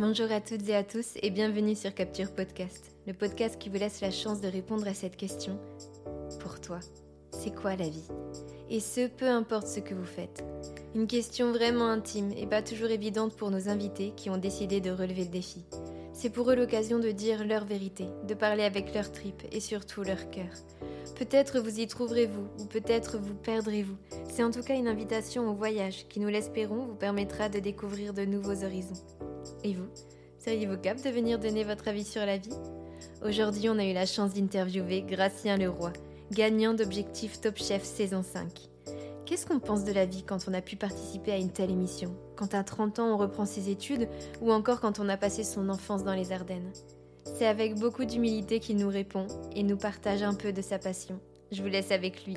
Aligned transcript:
Bonjour 0.00 0.32
à 0.32 0.40
toutes 0.40 0.66
et 0.66 0.74
à 0.74 0.82
tous 0.82 1.18
et 1.22 1.28
bienvenue 1.28 1.74
sur 1.74 1.94
Capture 1.94 2.32
Podcast, 2.32 2.90
le 3.06 3.12
podcast 3.12 3.58
qui 3.58 3.68
vous 3.68 3.76
laisse 3.76 4.00
la 4.00 4.10
chance 4.10 4.40
de 4.40 4.48
répondre 4.48 4.88
à 4.88 4.94
cette 4.94 5.18
question. 5.18 5.58
Pour 6.40 6.58
toi, 6.58 6.80
c'est 7.32 7.54
quoi 7.54 7.76
la 7.76 7.86
vie? 7.86 8.08
Et 8.70 8.80
ce, 8.80 9.08
peu 9.08 9.28
importe 9.28 9.66
ce 9.66 9.80
que 9.80 9.92
vous 9.92 10.06
faites. 10.06 10.42
Une 10.94 11.06
question 11.06 11.52
vraiment 11.52 11.86
intime 11.86 12.32
et 12.32 12.46
pas 12.46 12.62
toujours 12.62 12.88
évidente 12.88 13.36
pour 13.36 13.50
nos 13.50 13.68
invités 13.68 14.14
qui 14.16 14.30
ont 14.30 14.38
décidé 14.38 14.80
de 14.80 14.90
relever 14.90 15.24
le 15.24 15.30
défi. 15.30 15.66
C'est 16.14 16.30
pour 16.30 16.50
eux 16.50 16.56
l'occasion 16.56 16.98
de 16.98 17.10
dire 17.10 17.46
leur 17.46 17.66
vérité, 17.66 18.06
de 18.26 18.32
parler 18.32 18.62
avec 18.62 18.94
leur 18.94 19.12
tripes 19.12 19.42
et 19.52 19.60
surtout 19.60 20.02
leur 20.02 20.30
cœur. 20.30 20.48
Peut-être 21.16 21.60
vous 21.60 21.78
y 21.78 21.86
trouverez-vous 21.86 22.48
ou 22.58 22.64
peut-être 22.64 23.18
vous 23.18 23.34
perdrez-vous. 23.34 23.98
C'est 24.30 24.44
en 24.44 24.50
tout 24.50 24.62
cas 24.62 24.76
une 24.76 24.88
invitation 24.88 25.50
au 25.50 25.52
voyage 25.52 26.06
qui, 26.08 26.20
nous 26.20 26.28
l'espérons, 26.28 26.86
vous 26.86 26.94
permettra 26.94 27.50
de 27.50 27.58
découvrir 27.58 28.14
de 28.14 28.24
nouveaux 28.24 28.64
horizons. 28.64 28.94
Et 29.64 29.74
vous 29.74 29.88
Seriez-vous 30.38 30.78
capable 30.78 31.02
de 31.02 31.10
venir 31.10 31.38
donner 31.38 31.64
votre 31.64 31.88
avis 31.88 32.04
sur 32.04 32.24
la 32.24 32.38
vie? 32.38 32.56
Aujourd'hui, 33.22 33.68
on 33.68 33.78
a 33.78 33.84
eu 33.84 33.92
la 33.92 34.06
chance 34.06 34.32
d'interviewer 34.32 35.02
Gracien 35.02 35.58
Leroy, 35.58 35.92
gagnant 36.32 36.72
d'Objectif 36.72 37.40
Top 37.40 37.56
Chef 37.56 37.84
saison 37.84 38.22
5. 38.22 38.48
Qu'est-ce 39.26 39.46
qu'on 39.46 39.60
pense 39.60 39.84
de 39.84 39.92
la 39.92 40.06
vie 40.06 40.22
quand 40.22 40.46
on 40.48 40.54
a 40.54 40.62
pu 40.62 40.76
participer 40.76 41.32
à 41.32 41.36
une 41.36 41.52
telle 41.52 41.70
émission? 41.70 42.16
Quand 42.36 42.54
à 42.54 42.64
30 42.64 43.00
ans 43.00 43.14
on 43.14 43.18
reprend 43.18 43.44
ses 43.44 43.68
études 43.68 44.08
ou 44.40 44.50
encore 44.50 44.80
quand 44.80 44.98
on 44.98 45.08
a 45.10 45.18
passé 45.18 45.44
son 45.44 45.68
enfance 45.68 46.04
dans 46.04 46.14
les 46.14 46.32
Ardennes? 46.32 46.72
C'est 47.24 47.46
avec 47.46 47.78
beaucoup 47.78 48.06
d'humilité 48.06 48.60
qu'il 48.60 48.78
nous 48.78 48.88
répond 48.88 49.26
et 49.54 49.62
nous 49.62 49.76
partage 49.76 50.22
un 50.22 50.34
peu 50.34 50.52
de 50.52 50.62
sa 50.62 50.78
passion. 50.78 51.20
Je 51.52 51.62
vous 51.62 51.68
laisse 51.68 51.90
avec 51.90 52.24
lui. 52.24 52.36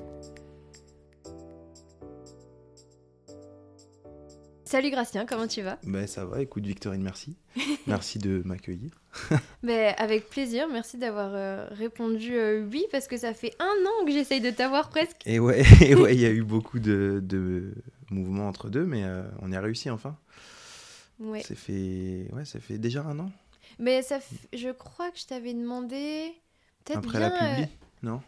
Salut 4.74 4.90
Gracien, 4.90 5.28
comment 5.28 5.46
tu 5.46 5.62
vas? 5.62 5.78
Ben 5.84 6.08
ça 6.08 6.26
va, 6.26 6.42
écoute 6.42 6.66
Victorine, 6.66 7.04
merci. 7.04 7.38
merci 7.86 8.18
de 8.18 8.42
m'accueillir. 8.44 8.90
ben, 9.62 9.94
avec 10.00 10.28
plaisir, 10.32 10.68
merci 10.68 10.98
d'avoir 10.98 11.30
euh, 11.36 11.68
répondu 11.70 12.34
euh, 12.34 12.66
oui, 12.72 12.88
parce 12.92 13.08
que 13.08 13.16
ça 13.16 13.36
fait 13.36 13.54
un 13.60 13.66
an 13.66 14.06
que 14.08 14.12
j'essaye 14.12 14.42
de 14.42 14.50
t'avoir 14.50 14.90
presque. 14.90 15.22
Et 15.28 15.38
ouais, 15.38 15.62
il 15.82 15.96
ouais, 15.98 16.16
y 16.16 16.26
a 16.26 16.32
eu 16.32 16.42
beaucoup 16.42 16.80
de, 16.80 17.20
de, 17.22 17.76
mouvements 18.10 18.48
entre 18.48 18.72
deux, 18.72 18.84
mais 18.84 19.04
euh, 19.04 19.22
on 19.44 19.52
y 19.52 19.56
a 19.56 19.62
réussi 19.62 19.92
enfin. 19.92 20.18
Ouais. 21.20 21.42
Ça 21.42 21.54
fait, 21.54 22.30
ouais, 22.34 22.46
ça 22.46 22.60
fait 22.60 22.80
déjà 22.80 23.04
un 23.04 23.20
an. 23.20 23.32
Mais 23.78 24.02
ça 24.02 24.18
je 24.54 24.70
crois 24.70 25.12
que 25.12 25.20
je 25.20 25.28
t'avais 25.28 25.54
demandé... 25.54 26.34
Après 26.92 27.20
la 27.20 27.30
publi, 27.30 27.68
non? 28.02 28.24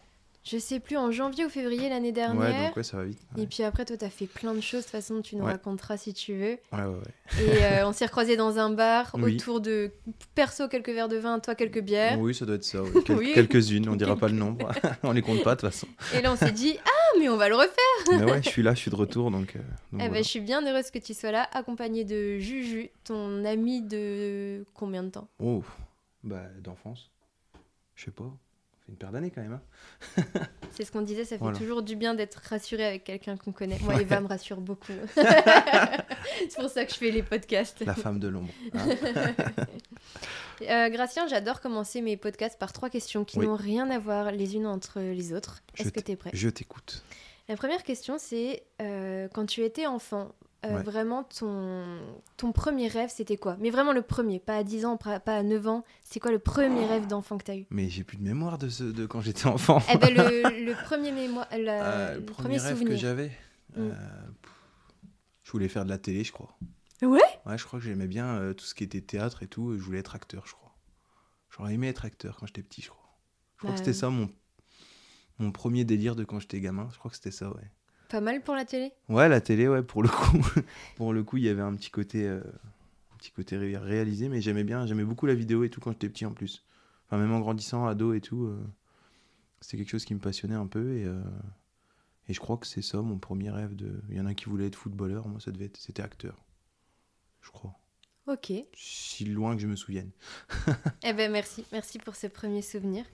Je 0.45 0.59
sais 0.59 0.79
plus, 0.79 0.95
en 0.95 1.11
janvier 1.11 1.43
ou 1.43 1.49
février 1.49 1.89
l'année 1.89 2.11
dernière. 2.11 2.39
Ouais, 2.39 2.67
donc 2.67 2.77
ouais, 2.77 2.83
ça 2.83 2.97
va 2.97 3.05
vite. 3.05 3.19
Et 3.35 3.47
puis 3.47 3.63
après, 3.63 3.83
toi, 3.83 3.97
t'as 3.97 4.09
fait 4.09 4.27
plein 4.27 4.53
de 4.53 4.61
choses. 4.61 4.81
De 4.81 4.83
toute 4.83 4.91
façon, 4.91 5.21
tu 5.23 5.35
nous 5.35 5.43
raconteras 5.43 5.97
si 5.97 6.13
tu 6.13 6.33
veux. 6.33 6.57
Ouais, 6.71 6.83
ouais, 6.83 6.85
ouais. 6.85 7.43
Et 7.43 7.63
euh, 7.63 7.87
on 7.87 7.93
s'est 7.93 8.05
recroisés 8.05 8.37
dans 8.37 8.59
un 8.59 8.69
bar 8.69 9.15
autour 9.15 9.59
de 9.59 9.91
perso 10.35 10.67
quelques 10.67 10.89
verres 10.89 11.07
de 11.07 11.17
vin, 11.17 11.39
toi 11.39 11.55
quelques 11.55 11.81
bières. 11.81 12.19
Oui, 12.19 12.35
ça 12.35 12.45
doit 12.45 12.55
être 12.55 12.63
ça. 12.63 12.79
Quelques-unes, 13.33 13.89
on 13.89 13.95
dira 13.95 14.15
pas 14.15 14.27
le 14.27 14.35
nombre. 14.35 14.71
on 15.03 15.13
les 15.13 15.23
compte 15.23 15.43
pas 15.43 15.55
de 15.55 15.61
toute 15.61 15.71
façon. 15.71 15.87
Et 16.13 16.21
là, 16.21 16.31
on 16.31 16.35
s'est 16.35 16.51
dit, 16.51 16.77
ah, 16.85 17.17
mais 17.19 17.27
on 17.27 17.37
va 17.37 17.49
le 17.49 17.55
refaire. 17.55 17.73
mais 18.11 18.31
ouais, 18.31 18.43
je 18.43 18.49
suis 18.49 18.61
là, 18.61 18.75
je 18.75 18.79
suis 18.81 18.91
de 18.91 18.95
retour. 18.95 19.31
Donc, 19.31 19.55
euh, 19.55 19.59
eh 19.93 20.09
ben, 20.09 20.23
je 20.23 20.29
suis 20.29 20.41
bien 20.41 20.63
heureuse 20.63 20.91
que 20.91 20.99
tu 20.99 21.15
sois 21.15 21.31
là, 21.31 21.49
accompagné 21.53 22.03
de 22.03 22.37
Juju, 22.37 22.91
ton 23.03 23.43
ami 23.45 23.81
de 23.81 24.63
combien 24.75 25.01
de 25.01 25.09
temps? 25.09 25.27
Oh, 25.39 25.63
bah, 26.23 26.43
d'enfance. 26.61 27.09
Je 27.95 28.05
sais 28.05 28.11
pas 28.11 28.31
une 28.87 28.95
paire 28.95 29.11
d'années 29.11 29.31
quand 29.31 29.41
même. 29.41 29.59
Hein. 30.17 30.23
c'est 30.71 30.85
ce 30.85 30.91
qu'on 30.91 31.01
disait, 31.01 31.25
ça 31.25 31.37
fait 31.37 31.53
toujours 31.53 31.81
du 31.81 31.95
bien 31.95 32.13
d'être 32.13 32.41
rassuré 32.49 32.85
avec 32.85 33.03
quelqu'un 33.03 33.35
qu'on 33.37 33.51
connaît. 33.51 33.79
Moi, 33.79 33.99
Eva 34.01 34.21
me 34.21 34.27
rassure 34.27 34.61
beaucoup. 34.61 34.93
c'est 35.15 36.59
pour 36.59 36.69
ça 36.69 36.85
que 36.85 36.91
je 36.91 36.97
fais 36.97 37.11
les 37.11 37.23
podcasts. 37.23 37.83
La 37.85 37.95
femme 37.95 38.19
de 38.19 38.27
l'ombre. 38.27 38.51
Hein. 38.73 38.89
Euh, 40.61 40.89
Gracien, 40.89 41.27
j'adore 41.27 41.61
commencer 41.61 42.01
mes 42.01 42.15
podcasts 42.15 42.57
par 42.57 42.71
trois 42.71 42.89
questions 42.89 43.25
qui 43.25 43.39
n'ont 43.39 43.55
rien 43.55 43.89
à 43.89 43.99
voir 43.99 44.31
les 44.31 44.55
unes 44.55 44.67
entre 44.67 44.99
les 45.01 45.33
autres. 45.33 45.61
Est-ce 45.77 45.91
que 45.91 45.99
tu 45.99 46.11
es 46.11 46.15
prêt? 46.15 46.29
Je 46.33 46.49
t'écoute. 46.49 47.03
La 47.47 47.57
première 47.57 47.83
question, 47.83 48.15
c'est 48.17 48.63
euh, 48.81 49.27
quand 49.33 49.45
tu 49.45 49.61
étais 49.63 49.85
enfant, 49.85 50.33
euh, 50.65 50.81
vraiment, 50.81 51.23
ton, 51.23 51.83
ton 52.37 52.51
premier 52.51 52.87
rêve, 52.87 53.09
c'était 53.13 53.37
quoi? 53.37 53.57
Mais 53.59 53.69
vraiment 53.69 53.93
le 53.93 54.01
premier, 54.01 54.39
pas 54.39 54.57
à 54.57 54.63
10 54.63 54.85
ans, 54.85 54.97
pas 54.97 55.19
à 55.25 55.43
9 55.43 55.67
ans. 55.67 55.83
C'est 56.03 56.19
quoi 56.19 56.31
le 56.31 56.39
premier 56.39 56.85
rêve 56.85 57.07
d'enfant 57.07 57.37
que 57.37 57.43
tu 57.43 57.51
as 57.51 57.57
eu? 57.57 57.65
Mais 57.69 57.89
j'ai 57.89 58.03
plus 58.03 58.17
de 58.17 58.23
mémoire 58.23 58.57
de, 58.57 58.69
ce, 58.69 58.83
de 58.83 59.05
quand 59.05 59.21
j'étais 59.21 59.47
enfant. 59.47 59.81
Eh 59.93 59.97
ben, 59.97 60.13
le, 60.13 60.65
le, 60.65 60.73
premier 60.85 61.11
mémoire, 61.11 61.47
euh, 61.53 62.15
le, 62.15 62.25
premier, 62.25 62.57
rêve 62.57 62.83
que 62.83 62.95
j'avais, 62.95 63.31
mm. 63.75 63.79
euh, 63.79 63.93
je 65.43 65.51
voulais 65.51 65.67
faire 65.67 65.85
de 65.85 65.89
la 65.89 65.97
télé, 65.97 66.23
je 66.23 66.31
crois. 66.31 66.57
Ouais? 67.01 67.19
Ouais, 67.45 67.57
je 67.57 67.65
crois 67.65 67.79
que 67.79 67.85
j'aimais 67.85 68.07
bien 68.07 68.53
tout 68.57 68.65
ce 68.65 68.73
qui 68.73 68.83
était 68.83 69.01
théâtre 69.01 69.43
et 69.43 69.47
tout. 69.47 69.77
Je 69.77 69.83
voulais 69.83 69.99
être 69.99 70.15
acteur, 70.15 70.47
je 70.47 70.53
crois. 70.53 70.75
J'aurais 71.49 71.73
aimé 71.73 71.87
être 71.87 72.05
acteur 72.05 72.37
quand 72.37 72.47
j'étais 72.47 72.63
petit, 72.63 72.81
je 72.81 72.89
crois. 72.89 73.17
Je 73.55 73.59
crois 73.59 73.71
que 73.71 73.77
c'était 73.77 73.93
ça 73.93 74.09
mon, 74.09 74.29
mon 75.39 75.51
premier 75.51 75.85
délire 75.85 76.15
de 76.15 76.23
quand 76.23 76.39
j'étais 76.39 76.59
gamin. 76.59 76.89
Je 76.91 76.97
crois 76.97 77.09
que 77.09 77.15
c'était 77.15 77.31
ça, 77.31 77.49
ouais. 77.49 77.71
Pas 78.09 78.21
mal 78.21 78.41
pour 78.41 78.55
la 78.55 78.65
télé? 78.65 78.91
Ouais, 79.09 79.27
la 79.29 79.41
télé, 79.41 79.67
ouais, 79.67 79.81
pour 79.81 80.03
le 80.03 80.09
coup. 80.09 80.45
pour 80.95 81.13
le 81.13 81.23
coup, 81.23 81.37
il 81.37 81.43
y 81.43 81.49
avait 81.49 81.61
un 81.61 81.73
petit 81.75 81.89
côté, 81.89 82.27
euh, 82.27 82.39
un 83.13 83.17
petit 83.17 83.31
côté 83.31 83.57
réalisé, 83.57 84.29
mais 84.29 84.41
j'aimais 84.41 84.63
bien, 84.63 84.85
j'aimais 84.85 85.03
beaucoup 85.03 85.25
la 85.25 85.33
vidéo 85.33 85.63
et 85.63 85.69
tout 85.69 85.79
quand 85.79 85.91
j'étais 85.91 86.09
petit 86.09 86.25
en 86.25 86.33
plus. 86.33 86.63
Enfin, 87.07 87.17
même 87.17 87.31
en 87.31 87.39
grandissant, 87.39 87.87
ado 87.87 88.13
et 88.13 88.21
tout, 88.21 88.45
euh, 88.45 88.59
c'était 89.61 89.77
quelque 89.77 89.89
chose 89.89 90.05
qui 90.05 90.13
me 90.13 90.19
passionnait 90.19 90.55
un 90.55 90.67
peu 90.67 90.97
et, 90.97 91.05
euh, 91.05 91.21
et 92.27 92.33
je 92.33 92.39
crois 92.39 92.57
que 92.57 92.67
c'est 92.67 92.81
ça 92.81 93.01
mon 93.01 93.17
premier 93.17 93.49
rêve. 93.49 93.75
De... 93.75 94.01
Il 94.09 94.17
y 94.17 94.19
en 94.19 94.25
a 94.25 94.33
qui 94.33 94.45
voulaient 94.45 94.67
être 94.67 94.75
footballeur, 94.75 95.27
moi 95.27 95.39
ça 95.39 95.51
devait 95.51 95.65
être, 95.65 95.77
c'était 95.77 96.03
acteur, 96.03 96.43
je 97.41 97.51
crois. 97.51 97.77
Ok. 98.27 98.51
Si 98.73 99.25
loin 99.25 99.55
que 99.55 99.61
je 99.61 99.67
me 99.67 99.75
souvienne. 99.75 100.09
eh 101.03 101.13
ben 101.13 101.31
merci, 101.31 101.63
merci 101.71 101.99
pour 101.99 102.15
ce 102.15 102.25
premier 102.25 102.63
souvenir. 102.63 103.05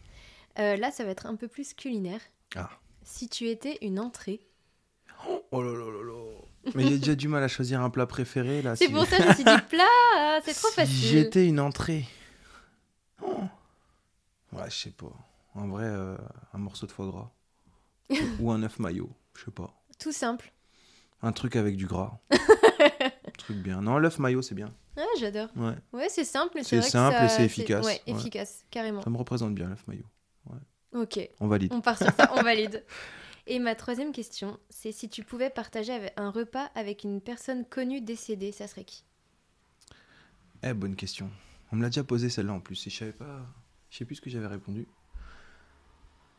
là, 0.56 0.90
ça 0.90 1.04
va 1.04 1.12
être 1.12 1.26
un 1.26 1.36
peu 1.36 1.50
plus 1.50 1.74
culinaire. 1.74 2.22
Ah. 2.56 2.70
Si 3.04 3.28
tu 3.28 3.50
étais 3.50 3.78
une 3.82 4.00
entrée, 4.00 4.40
Oh 5.52 5.62
là 5.62 5.72
là 5.72 5.86
là 5.92 6.04
là. 6.04 6.12
Mais 6.76 6.84
j'ai 6.84 6.98
déjà 6.98 7.16
du 7.16 7.28
mal 7.28 7.44
à 7.44 7.48
choisir 7.48 7.82
un 7.82 7.90
plat 7.90 8.06
préféré 8.06 8.62
là. 8.62 8.76
C'est 8.76 8.90
pour 8.90 9.06
ça 9.08 9.18
que 9.18 9.24
je 9.24 9.28
me 9.30 9.34
suis 9.34 9.44
dit 9.44 9.62
plat, 9.70 10.40
c'est 10.44 10.54
trop 10.54 10.70
facile. 10.70 10.96
Si 10.96 11.08
j'étais 11.08 11.48
une 11.48 11.60
entrée. 11.60 12.06
Oh. 13.24 13.42
Ouais, 14.54 14.70
je 14.70 14.76
sais 14.76 14.92
pas. 14.92 15.14
En 15.56 15.68
vrai, 15.68 15.86
euh, 15.86 16.18
un 16.54 16.58
morceau 16.58 16.86
de 16.86 16.92
foie 16.92 17.08
gras. 17.08 17.32
Ou 18.40 18.52
un 18.52 18.62
œuf 18.64 18.80
maillot, 18.80 19.10
je 19.38 19.46
sais 19.46 19.52
pas. 19.52 19.74
Tout 20.00 20.12
simple. 20.12 20.52
Un 21.22 21.32
truc 21.32 21.56
avec 21.56 21.78
du 21.78 21.86
gras. 21.88 22.20
un 22.32 23.32
truc 23.38 23.58
bien. 23.58 23.82
Non, 23.82 23.98
l'œuf 23.98 24.20
maillot, 24.20 24.42
c'est 24.42 24.56
bien. 24.56 24.74
Ah, 24.98 25.02
j'adore. 25.20 25.50
Ouais. 25.56 25.76
Ouais, 25.94 26.10
c'est 26.10 26.26
simple, 26.26 26.52
mais 26.56 26.64
c'est 26.64 26.78
vrai 26.78 26.90
simple 26.90 27.18
que 27.18 27.26
et 27.26 27.30
c'est 27.30 27.46
efficace. 27.46 27.86
Ouais, 27.86 28.02
efficace, 28.08 28.66
carrément. 28.72 29.02
Ça 29.02 29.10
me 29.10 29.18
représente 29.18 29.56
bien 29.56 29.68
l'œuf 29.70 29.86
maillot. 29.88 30.06
Ouais. 30.50 31.02
Ok. 31.02 31.30
On 31.40 31.48
valide. 31.48 31.72
On 31.74 31.82
part 31.82 31.98
sur 31.98 32.12
ça, 32.12 32.32
on 32.36 32.42
valide. 32.42 32.84
Et 33.48 33.60
ma 33.60 33.76
troisième 33.76 34.12
question, 34.12 34.60
c'est 34.70 34.92
si 34.92 35.10
tu 35.10 35.24
pouvais 35.24 35.50
partager 35.50 36.10
un 36.16 36.30
repas 36.30 36.70
avec 36.76 37.04
une 37.04 37.22
personne 37.22 37.66
connue 37.66 38.02
décédée, 38.02 38.52
ça 38.52 38.68
serait 38.68 38.84
qui? 38.84 39.04
Eh, 40.64 40.74
bonne 40.74 40.96
question. 40.96 41.30
On 41.72 41.76
me 41.76 41.82
l'a 41.82 41.90
déjà 41.90 42.04
posé 42.04 42.30
celle-là 42.30 42.54
en 42.54 42.60
plus, 42.60 42.86
et 42.86 42.90
je 42.90 42.98
savais 42.98 43.12
pas. 43.12 43.46
Je 43.90 43.98
sais 43.98 44.06
plus 44.06 44.16
ce 44.16 44.22
que 44.22 44.30
j'avais 44.30 44.48
répondu. 44.48 44.88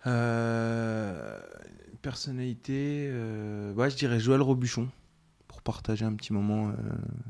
Euh, 0.07 1.41
personnalité, 2.03 3.09
euh... 3.11 3.89
je 3.89 3.97
dirais 3.97 4.19
Joël 4.21 4.43
Robuchon 4.43 4.89
partager 5.63 6.05
un 6.05 6.15
petit 6.15 6.33
moment 6.33 6.69
euh, 6.69 6.73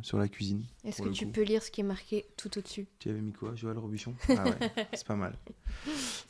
sur 0.03 0.19
la 0.19 0.28
cuisine. 0.28 0.65
Est-ce 0.84 1.03
que 1.03 1.09
tu 1.09 1.26
peux 1.26 1.43
lire 1.43 1.62
ce 1.62 1.70
qui 1.70 1.81
est 1.81 1.84
marqué 1.84 2.26
tout 2.37 2.56
au-dessus? 2.59 2.87
Tu 2.98 3.10
avais 3.10 3.20
mis 3.20 3.32
quoi 3.32 3.54
Joël 3.54 3.78
Robuchon? 3.78 4.15
Ah 4.28 4.44
ouais, 4.44 4.88
c'est 4.94 5.06
pas 5.06 5.16
mal. 5.16 5.37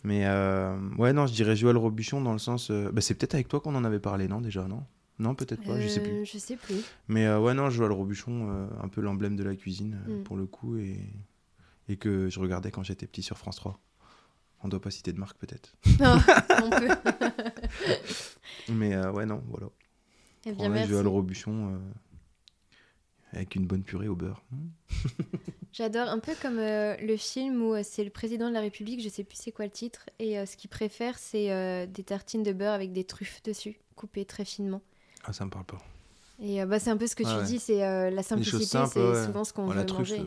Mais 0.05 0.27
euh, 0.27 0.77
ouais, 0.99 1.13
non, 1.13 1.27
je 1.27 1.33
dirais 1.33 1.57
Joël 1.57 1.77
Robuchon 1.77 2.21
dans 2.21 2.33
le 2.33 2.39
sens. 2.39 2.71
Euh, 2.71 2.91
bah, 2.93 3.01
c'est 3.01 3.15
peut-être 3.15 3.35
avec 3.35 3.49
toi 3.49 3.61
qu'on 3.61 3.75
en 3.75 3.85
avait 3.85 4.01
parlé, 4.01 4.29
non 4.29 4.41
Déjà, 4.41 4.67
non? 4.67 4.85
Non, 5.19 5.35
peut-être 5.35 5.63
pas, 5.63 5.81
je 5.81 5.87
sais 5.89 6.03
plus. 6.03 6.27
Je 6.27 6.39
sais 6.39 6.57
plus. 6.57 6.83
Mais 7.07 7.33
ouais, 7.35 7.55
non, 7.55 7.71
Joël 7.71 7.93
Robuchon, 7.93 8.69
un 8.83 8.89
peu 8.89 9.01
l'emblème 9.01 9.37
de 9.37 9.45
la 9.45 9.55
cuisine 9.55 10.01
mm. 10.09 10.23
pour 10.25 10.37
le 10.37 10.47
coup, 10.47 10.77
et, 10.79 10.99
et 11.89 11.97
que 11.97 12.29
je 12.29 12.41
regardais 12.41 12.71
quand 12.71 12.83
j'étais 12.83 13.07
petit 13.07 13.23
sur 13.23 13.39
France 13.39 13.57
3. 13.57 13.79
On 14.65 14.69
doit 14.69 14.81
pas 14.81 14.91
citer 14.91 15.13
de 15.13 15.19
marque 15.19 15.39
peut-être. 15.39 15.77
Non, 16.01 16.19
on 16.65 16.71
peut. 16.71 16.89
Mais 18.73 18.97
ouais, 18.97 19.27
non, 19.27 19.43
voilà. 19.49 19.69
Eh 20.47 20.53
bien, 20.53 20.69
merci. 20.69 20.93
Euh, 20.93 21.79
avec 23.33 23.55
une 23.55 23.67
bonne 23.67 23.83
purée 23.83 24.09
au 24.09 24.17
beurre. 24.17 24.43
J'adore, 25.73 26.09
un 26.09 26.19
peu 26.19 26.33
comme 26.41 26.59
euh, 26.59 26.97
le 26.99 27.17
film 27.17 27.63
où 27.63 27.75
euh, 27.75 27.83
c'est 27.83 28.05
le 28.05 28.11
président 28.11 28.49
de 28.49 28.55
la 28.55 28.61
République, 28.61 29.03
je 29.03 29.09
sais 29.09 29.25
plus 29.25 29.39
c'est 29.41 29.53
quoi 29.53 29.65
le 29.65 29.71
titre, 29.71 30.11
et 30.19 30.45
ce 30.45 30.57
qu'il 30.57 30.69
préfère, 30.69 31.19
c'est 31.19 31.87
des 31.87 32.03
tartines 32.03 32.43
de 32.43 32.53
beurre 32.53 32.75
avec 32.75 32.93
des 32.93 33.05
truffes 33.05 33.43
dessus, 33.43 33.79
coupées 33.97 34.25
très 34.25 34.45
finement. 34.45 34.83
Ah, 35.25 35.33
ça 35.33 35.45
me 35.45 35.51
parle 35.51 35.65
pas. 35.65 35.79
Et 36.41 36.65
bah, 36.65 36.79
c'est 36.81 36.91
un 36.91 36.97
peu 36.97 37.07
ce 37.07 37.15
que 37.15 37.23
tu 37.23 37.47
dis, 37.47 37.59
c'est 37.59 37.79
la 38.11 38.23
simplicité, 38.23 38.79
c'est 38.93 39.27
souvent 39.27 39.45
ce 39.45 39.53
qu'on 39.53 39.67
veut 39.67 39.85
manger. 39.85 40.23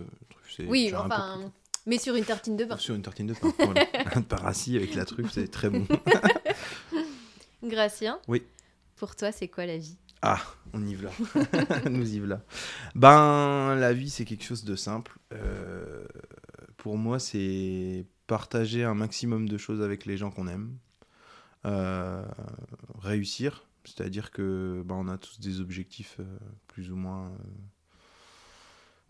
oui, 0.67 0.91
enfin, 0.95 1.51
mais 1.85 1.99
sur 1.99 2.15
une 2.15 2.25
tartine 2.25 2.57
de 2.57 2.65
beurre. 2.65 2.79
Sur 2.79 2.95
une 2.95 3.03
tartine 3.03 3.27
de 3.27 3.33
voilà. 3.33 3.85
un 4.15 4.75
avec 4.75 4.95
la 4.95 5.05
truffe, 5.05 5.31
c'est 5.31 5.47
très 5.47 5.69
bon. 5.69 5.85
Gracien 7.63 8.19
Oui. 8.27 8.43
Pour 8.95 9.15
toi, 9.15 9.31
c'est 9.31 9.47
quoi 9.47 9.65
la 9.65 9.77
vie? 9.77 9.97
Ah, 10.21 10.41
on 10.73 10.85
y 10.85 10.95
va. 10.95 11.09
Nous 11.89 12.15
y 12.15 12.19
voilà. 12.19 12.43
Ben, 12.95 13.75
la 13.75 13.93
vie, 13.93 14.09
c'est 14.09 14.25
quelque 14.25 14.43
chose 14.43 14.63
de 14.63 14.75
simple. 14.75 15.17
Euh, 15.33 16.05
pour 16.77 16.97
moi, 16.97 17.19
c'est 17.19 18.05
partager 18.27 18.83
un 18.83 18.95
maximum 18.95 19.47
de 19.47 19.57
choses 19.57 19.81
avec 19.81 20.05
les 20.05 20.17
gens 20.17 20.31
qu'on 20.31 20.47
aime. 20.47 20.77
Euh, 21.65 22.25
réussir, 22.99 23.67
c'est-à-dire 23.83 24.31
que 24.31 24.83
ben, 24.85 24.95
on 24.95 25.07
a 25.07 25.17
tous 25.17 25.39
des 25.39 25.61
objectifs 25.61 26.17
euh, 26.19 26.37
plus 26.67 26.91
ou 26.91 26.95
moins 26.95 27.31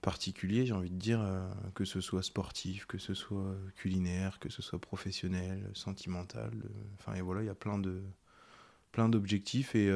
particuliers, 0.02 0.66
j'ai 0.66 0.74
envie 0.74 0.92
de 0.92 1.00
dire, 1.00 1.26
que 1.74 1.84
ce 1.84 2.00
soit 2.00 2.22
sportif, 2.22 2.86
que 2.86 3.00
ce 3.00 3.16
soit 3.16 3.56
culinaire, 3.76 4.38
que 4.38 4.50
ce 4.50 4.62
soit 4.62 4.80
professionnel, 4.80 5.68
sentimental. 5.74 6.52
Enfin, 7.00 7.16
et 7.16 7.22
voilà, 7.22 7.42
il 7.42 7.48
y 7.48 7.50
a 7.50 7.56
plein 7.56 9.10
d'objectifs 9.10 9.74
et 9.74 9.90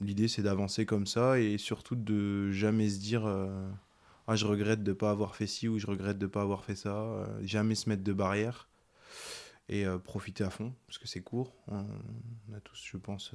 l'idée 0.00 0.28
c'est 0.28 0.42
d'avancer 0.42 0.86
comme 0.86 1.06
ça 1.06 1.38
et 1.38 1.58
surtout 1.58 1.96
de 1.96 2.50
jamais 2.50 2.88
se 2.88 2.98
dire 2.98 3.26
euh, 3.26 3.68
ah 4.26 4.36
je 4.36 4.46
regrette 4.46 4.82
de 4.82 4.92
pas 4.92 5.10
avoir 5.10 5.36
fait 5.36 5.46
ci 5.46 5.68
ou 5.68 5.78
je 5.78 5.86
regrette 5.86 6.18
de 6.18 6.26
pas 6.26 6.42
avoir 6.42 6.64
fait 6.64 6.74
ça 6.74 6.96
euh, 6.96 7.26
jamais 7.42 7.74
se 7.74 7.88
mettre 7.88 8.02
de 8.02 8.12
barrière 8.12 8.68
et 9.68 9.86
euh, 9.86 9.98
profiter 9.98 10.44
à 10.44 10.50
fond 10.50 10.74
parce 10.86 10.98
que 10.98 11.08
c'est 11.08 11.22
court. 11.22 11.54
On, 11.68 11.86
a 12.54 12.60
tous 12.62 12.82
je 12.84 12.96
pense 12.96 13.32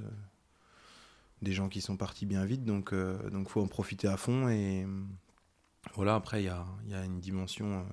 des 1.41 1.53
gens 1.53 1.69
qui 1.69 1.81
sont 1.81 1.97
partis 1.97 2.25
bien 2.25 2.45
vite 2.45 2.65
donc 2.65 2.93
donc 2.93 3.49
faut 3.49 3.61
en 3.61 3.67
profiter 3.67 4.07
à 4.07 4.17
fond 4.17 4.49
et 4.49 4.85
voilà 5.95 6.15
après 6.15 6.41
il 6.41 6.45
y 6.45 6.49
a, 6.49 6.65
y 6.87 6.93
a, 6.93 7.05
une 7.05 7.21
dimension 7.21 7.85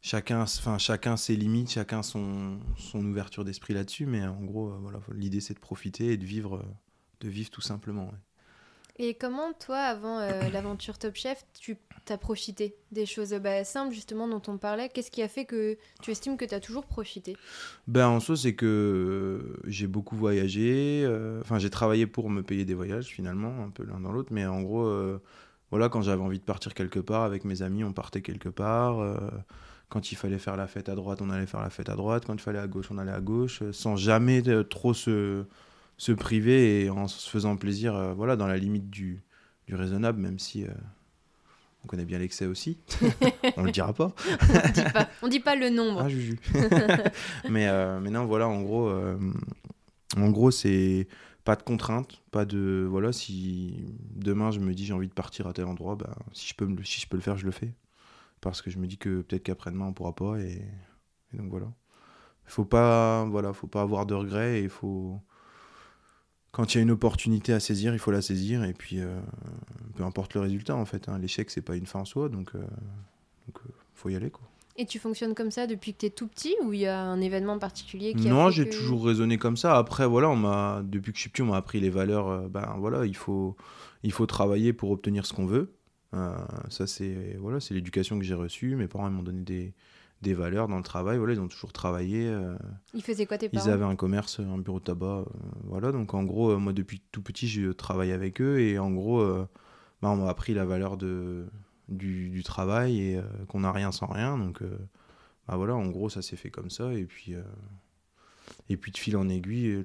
chacun 0.00 0.42
enfin 0.42 0.78
chacun 0.78 1.16
ses 1.16 1.34
limites 1.34 1.70
chacun 1.70 2.04
son, 2.04 2.60
son 2.76 3.04
ouverture 3.04 3.44
d'esprit 3.44 3.74
là-dessus 3.74 4.06
mais 4.06 4.24
en 4.24 4.44
gros 4.44 4.70
voilà 4.78 5.00
l'idée 5.12 5.40
c'est 5.40 5.54
de 5.54 5.58
profiter 5.58 6.12
et 6.12 6.16
de 6.16 6.24
vivre 6.24 6.64
de 7.20 7.28
vivre 7.28 7.50
tout 7.50 7.60
simplement. 7.60 8.10
Et 8.98 9.14
comment, 9.14 9.52
toi, 9.52 9.78
avant 9.78 10.18
euh, 10.20 10.48
l'aventure 10.52 10.98
Top 10.98 11.14
Chef, 11.14 11.44
tu 11.58 11.76
t'as 12.04 12.18
profité 12.18 12.76
des 12.92 13.04
choses 13.04 13.34
bah, 13.34 13.64
simples, 13.64 13.92
justement, 13.92 14.28
dont 14.28 14.42
on 14.46 14.58
parlait? 14.58 14.88
Qu'est-ce 14.88 15.10
qui 15.10 15.22
a 15.22 15.28
fait 15.28 15.44
que 15.44 15.76
tu 16.02 16.12
estimes 16.12 16.36
que 16.36 16.44
tu 16.44 16.54
as 16.54 16.60
toujours 16.60 16.86
profité? 16.86 17.36
Ben, 17.88 18.06
En 18.06 18.20
soi, 18.20 18.36
c'est 18.36 18.54
que 18.54 18.64
euh, 18.64 19.60
j'ai 19.66 19.88
beaucoup 19.88 20.16
voyagé. 20.16 21.02
Euh, 21.04 21.40
enfin, 21.40 21.58
j'ai 21.58 21.70
travaillé 21.70 22.06
pour 22.06 22.30
me 22.30 22.42
payer 22.42 22.64
des 22.64 22.74
voyages, 22.74 23.06
finalement, 23.06 23.64
un 23.64 23.70
peu 23.70 23.84
l'un 23.84 24.00
dans 24.00 24.12
l'autre. 24.12 24.28
Mais 24.32 24.46
en 24.46 24.62
gros, 24.62 24.88
voilà, 25.70 25.88
quand 25.88 26.00
j'avais 26.00 26.22
envie 26.22 26.38
de 26.38 26.44
partir 26.44 26.74
quelque 26.74 27.00
part 27.00 27.24
avec 27.24 27.44
mes 27.44 27.62
amis, 27.62 27.82
on 27.82 27.92
partait 27.92 28.22
quelque 28.22 28.48
part. 28.48 29.18
quand 29.88 30.12
il 30.12 30.14
fallait 30.14 30.38
faire 30.38 30.56
la 30.56 30.68
fête 30.68 30.88
à 30.88 30.94
droite, 30.94 31.20
on 31.22 31.30
allait 31.30 31.46
faire 31.46 31.60
la 31.60 31.70
fête 31.70 31.88
à 31.88 31.96
droite. 31.96 32.24
Quand 32.24 32.34
il 32.34 32.40
fallait 32.40 32.60
à 32.60 32.68
gauche, 32.68 32.86
on 32.92 32.98
allait 32.98 33.10
à 33.10 33.20
gauche. 33.20 33.62
sans 33.72 33.96
jamais 33.96 34.42
trop 34.70 34.94
se 34.94 35.44
se 35.98 36.12
priver 36.12 36.84
et 36.84 36.90
en 36.90 37.08
se 37.08 37.28
faisant 37.28 37.56
plaisir, 37.56 37.94
euh, 37.94 38.14
voilà, 38.14 38.36
dans 38.36 38.46
la 38.46 38.56
limite 38.56 38.90
du, 38.90 39.22
du 39.66 39.74
raisonnable, 39.74 40.20
même 40.20 40.38
si 40.38 40.64
euh, 40.64 40.70
on 41.84 41.86
connaît 41.86 42.04
bien 42.04 42.18
l'excès 42.18 42.46
aussi. 42.46 42.78
on 43.56 43.62
le 43.62 43.70
dira 43.70 43.92
pas. 43.92 44.12
on, 44.28 44.72
dit 44.72 44.82
pas. 44.92 45.08
On 45.22 45.28
dit 45.28 45.40
pas 45.40 45.56
le 45.56 45.70
nombre. 45.70 46.02
Ah, 46.02 46.08
juju. 46.08 46.38
mais, 47.50 47.68
euh, 47.68 47.98
mais 48.00 48.10
non, 48.10 48.26
voilà, 48.26 48.48
en 48.48 48.60
gros, 48.62 48.92
en 50.16 50.30
gros, 50.30 50.50
c'est 50.50 51.08
pas 51.44 51.56
de 51.56 51.62
contrainte, 51.62 52.20
pas 52.30 52.44
de 52.44 52.86
voilà. 52.88 53.12
Si 53.12 53.84
demain 54.14 54.50
je 54.50 54.60
me 54.60 54.74
dis 54.74 54.84
j'ai 54.84 54.92
envie 54.92 55.08
de 55.08 55.14
partir 55.14 55.46
à 55.46 55.52
tel 55.52 55.66
endroit, 55.66 55.96
ben, 55.96 56.12
si 56.32 56.48
je 56.48 56.54
peux 56.54 56.68
si 56.82 57.00
je 57.00 57.06
peux 57.06 57.16
le 57.16 57.22
faire, 57.22 57.36
je 57.36 57.46
le 57.46 57.52
fais, 57.52 57.72
parce 58.40 58.62
que 58.62 58.70
je 58.70 58.78
me 58.78 58.86
dis 58.86 58.98
que 58.98 59.22
peut-être 59.22 59.44
qu'après-demain 59.44 59.86
on 59.86 59.92
pourra 59.92 60.14
pas 60.14 60.38
et, 60.40 60.60
et 61.32 61.36
donc 61.36 61.50
voilà. 61.50 61.66
Il 62.46 62.50
faut 62.50 62.64
pas 62.64 63.24
voilà, 63.26 63.52
faut 63.52 63.68
pas 63.68 63.82
avoir 63.82 64.06
de 64.06 64.14
regrets 64.14 64.60
et 64.60 64.64
il 64.64 64.68
faut 64.68 65.20
quand 66.56 66.72
il 66.72 66.78
y 66.78 66.80
a 66.80 66.82
une 66.82 66.90
opportunité 66.90 67.52
à 67.52 67.60
saisir, 67.60 67.92
il 67.92 67.98
faut 67.98 68.10
la 68.10 68.22
saisir 68.22 68.64
et 68.64 68.72
puis 68.72 68.98
euh, 68.98 69.14
peu 69.94 70.04
importe 70.04 70.32
le 70.32 70.40
résultat 70.40 70.74
en 70.74 70.86
fait. 70.86 71.06
Hein. 71.06 71.18
L'échec 71.18 71.50
c'est 71.50 71.60
pas 71.60 71.76
une 71.76 71.84
fin 71.84 71.98
en 72.00 72.06
soi 72.06 72.30
donc 72.30 72.52
il 72.54 72.60
euh, 72.60 72.64
euh, 73.56 73.72
faut 73.92 74.08
y 74.08 74.16
aller 74.16 74.30
quoi. 74.30 74.48
Et 74.78 74.86
tu 74.86 74.98
fonctionnes 74.98 75.34
comme 75.34 75.50
ça 75.50 75.66
depuis 75.66 75.92
que 75.92 75.98
tu 75.98 76.06
es 76.06 76.10
tout 76.10 76.26
petit 76.26 76.54
ou 76.62 76.72
il 76.72 76.80
y 76.80 76.86
a 76.86 76.98
un 76.98 77.20
événement 77.20 77.58
particulier 77.58 78.14
qui 78.14 78.28
Non, 78.28 78.48
j'ai 78.48 78.70
toujours 78.70 79.04
raisonné 79.04 79.36
comme 79.36 79.58
ça. 79.58 79.76
Après 79.76 80.06
voilà, 80.06 80.30
on 80.30 80.36
m'a 80.36 80.80
depuis 80.82 81.12
que 81.12 81.18
je 81.18 81.22
suis 81.22 81.30
petit, 81.30 81.42
on 81.42 81.46
m'a 81.46 81.58
appris 81.58 81.78
les 81.78 81.90
valeurs 81.90 82.48
ben 82.48 82.76
voilà, 82.78 83.04
il 83.04 83.16
faut 83.16 83.54
il 84.02 84.12
faut 84.12 84.24
travailler 84.24 84.72
pour 84.72 84.90
obtenir 84.92 85.26
ce 85.26 85.34
qu'on 85.34 85.44
veut. 85.44 85.74
ça 86.70 86.86
c'est 86.86 87.36
voilà, 87.38 87.60
c'est 87.60 87.74
l'éducation 87.74 88.18
que 88.18 88.24
j'ai 88.24 88.32
reçue, 88.32 88.76
mes 88.76 88.88
parents 88.88 89.10
m'ont 89.10 89.22
donné 89.22 89.42
des 89.42 89.74
des 90.22 90.34
valeurs 90.34 90.68
dans 90.68 90.76
le 90.76 90.82
travail. 90.82 91.18
Voilà, 91.18 91.34
ils 91.34 91.40
ont 91.40 91.48
toujours 91.48 91.72
travaillé. 91.72 92.26
Euh, 92.26 92.56
ils 92.94 93.02
faisaient 93.02 93.26
quoi 93.26 93.38
tes 93.38 93.48
parents 93.48 93.64
Ils 93.64 93.70
avaient 93.70 93.84
un 93.84 93.96
commerce, 93.96 94.40
un 94.40 94.58
bureau 94.58 94.78
de 94.78 94.84
tabac. 94.84 95.06
Euh, 95.06 95.24
voilà, 95.64 95.92
donc 95.92 96.14
en 96.14 96.24
gros, 96.24 96.50
euh, 96.50 96.58
moi 96.58 96.72
depuis 96.72 97.02
tout 97.12 97.22
petit, 97.22 97.48
je 97.48 97.70
travaille 97.70 98.12
avec 98.12 98.40
eux 98.40 98.60
et 98.60 98.78
en 98.78 98.90
gros, 98.90 99.24
bah, 100.02 100.10
on 100.10 100.16
m'a 100.16 100.28
appris 100.28 100.54
la 100.54 100.64
valeur 100.64 100.96
de, 100.96 101.46
du, 101.88 102.30
du 102.30 102.42
travail 102.42 103.00
et 103.00 103.20
qu'on 103.48 103.60
n'a 103.60 103.72
rien 103.72 103.92
sans 103.92 104.06
rien. 104.06 104.38
Donc 104.38 104.62
bah, 105.46 105.56
voilà, 105.56 105.74
en 105.76 105.86
gros, 105.86 106.08
ça 106.08 106.22
s'est 106.22 106.36
fait 106.36 106.50
comme 106.50 106.70
ça 106.70 106.92
et 106.92 107.04
puis 107.04 107.34
et 108.68 108.76
puis 108.76 108.92
de 108.92 108.98
fil 108.98 109.16
en 109.16 109.28
aiguille. 109.28 109.84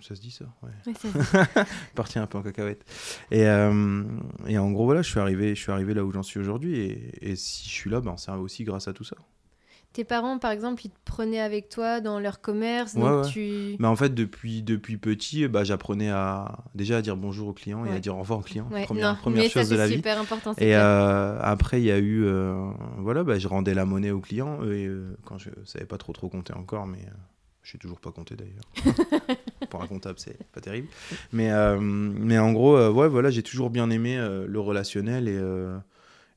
Ça 0.00 0.14
se 0.14 0.20
dit 0.20 0.30
ça 0.30 0.46
Ouais. 0.62 0.94
Parti 1.94 2.18
un 2.18 2.26
peu 2.26 2.38
en 2.38 2.42
cacahuète. 2.42 2.84
Et, 3.30 3.42
et, 3.42 4.58
en 4.58 4.70
gros, 4.70 4.84
voilà, 4.84 5.02
je 5.02 5.10
suis 5.10 5.20
arrivé, 5.20 5.54
je 5.54 5.60
suis 5.60 5.72
arrivé 5.72 5.94
là 5.94 6.04
où 6.04 6.12
j'en 6.12 6.22
suis 6.22 6.40
aujourd'hui. 6.40 6.80
Et, 6.80 7.30
et, 7.30 7.36
si 7.36 7.68
je 7.68 7.74
suis 7.74 7.90
là, 7.90 8.00
ben, 8.00 8.16
c'est 8.16 8.30
aussi 8.32 8.64
grâce 8.64 8.88
à 8.88 8.92
tout 8.92 9.04
ça. 9.04 9.16
Tes 9.92 10.04
parents, 10.04 10.38
par 10.38 10.52
exemple, 10.52 10.82
ils 10.86 10.90
te 10.90 10.98
prenaient 11.04 11.40
avec 11.40 11.68
toi 11.68 12.00
dans 12.00 12.20
leur 12.20 12.40
commerce 12.40 12.96
tu... 13.28 13.74
Mais 13.80 13.88
en 13.88 13.96
fait, 13.96 14.14
depuis, 14.14 14.62
depuis 14.62 14.98
petit, 14.98 15.48
bah, 15.48 15.64
j'apprenais 15.64 16.10
à 16.10 16.60
déjà 16.76 16.98
à 16.98 17.02
dire 17.02 17.16
bonjour 17.16 17.48
aux 17.48 17.52
clients 17.52 17.84
et 17.84 17.90
à 17.90 17.98
dire 17.98 18.16
au 18.16 18.20
revoir 18.20 18.38
aux 18.38 18.42
clients. 18.42 18.68
Première, 18.84 19.18
première 19.18 19.50
chose 19.50 19.68
de 19.68 19.74
la 19.74 19.88
vie. 19.88 20.00
Important, 20.06 20.54
et 20.58 20.76
euh, 20.76 21.40
après, 21.40 21.80
il 21.80 21.86
y 21.86 21.90
a 21.90 21.98
eu. 21.98 22.24
Euh, 22.24 22.70
voilà, 22.98 23.24
bah, 23.24 23.38
je 23.40 23.48
rendais 23.48 23.74
la 23.74 23.84
monnaie 23.84 24.12
aux 24.12 24.20
clients. 24.20 24.62
Et, 24.62 24.86
euh, 24.86 25.16
quand 25.24 25.38
je 25.38 25.50
savais 25.64 25.86
pas 25.86 25.98
trop 25.98 26.12
trop 26.12 26.28
compter 26.28 26.52
encore, 26.52 26.86
mais 26.86 27.04
je 27.62 27.72
sais 27.72 27.78
toujours 27.78 28.00
pas 28.00 28.10
compter 28.10 28.36
d'ailleurs. 28.36 28.98
Pour 29.70 29.82
un 29.82 29.86
comptable, 29.86 30.18
c'est 30.18 30.42
pas 30.52 30.60
terrible. 30.60 30.88
Mais, 31.32 31.50
mais 31.80 32.38
en 32.38 32.52
gros, 32.52 32.88
ouais, 32.88 33.08
voilà, 33.08 33.30
j'ai 33.30 33.42
toujours 33.42 33.70
bien 33.70 33.90
aimé 33.90 34.16
le 34.16 34.60
relationnel 34.60 35.28
et 35.28 35.38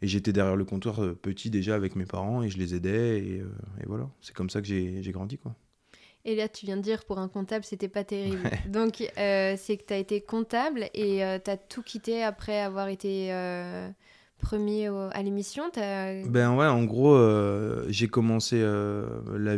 et 0.04 0.08
j'étais 0.08 0.34
derrière 0.34 0.58
le 0.58 0.66
comptoir 0.66 1.02
euh, 1.02 1.16
petit 1.16 1.50
déjà 1.50 1.76
avec 1.76 1.96
mes 1.96 2.06
parents 2.06 2.44
et 2.44 2.50
je 2.50 2.58
les 2.58 2.76
aidais. 2.76 3.20
Et, 3.20 3.40
euh, 3.40 3.48
voilà, 3.88 4.10
c'est 4.22 4.36
comme 4.36 4.50
ça 4.50 4.62
que 4.62 4.68
j'ai 4.68 5.12
grandi. 5.12 5.38
quoi. 5.38 5.56
Et 6.26 6.36
là, 6.36 6.50
tu 6.50 6.66
viens 6.66 6.76
de 6.76 6.82
dire 6.82 7.06
pour 7.06 7.20
un 7.20 7.30
comptable, 7.30 7.64
c'était 7.64 7.88
pas 7.88 8.04
terrible. 8.04 8.50
Donc, 8.68 9.10
euh, 9.18 9.56
c'est 9.58 9.78
que 9.78 9.86
tu 9.86 9.94
as 9.94 9.98
été 9.98 10.20
comptable 10.20 10.90
et 10.94 11.22
tu 11.44 11.50
as 11.50 11.58
tout 11.58 11.84
quitté 11.84 12.22
après 12.22 12.60
avoir 12.60 12.90
été 12.90 13.32
premier 14.44 14.88
à 14.88 15.24
l'émission 15.24 15.64
Ben 15.74 16.56
ouais, 16.56 16.68
en 16.68 16.84
gros, 16.84 17.18
j'ai 17.88 18.08
commencé 18.08 18.64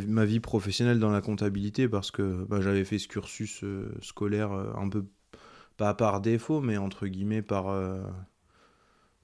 ma 0.08 0.26
vie 0.26 0.40
professionnelle 0.40 1.00
dans 1.00 1.12
la 1.12 1.22
comptabilité 1.22 1.90
parce 1.90 2.12
que 2.12 2.46
bah, 2.48 2.62
j'avais 2.62 2.86
fait 2.86 3.00
ce 3.00 3.08
cursus 3.08 3.64
scolaire 4.02 4.52
un 4.52 4.88
peu, 4.88 5.06
pas 5.78 5.94
par 5.94 6.22
défaut, 6.22 6.62
mais 6.62 6.78
entre 6.78 7.08
guillemets 7.08 7.42
par 7.42 7.68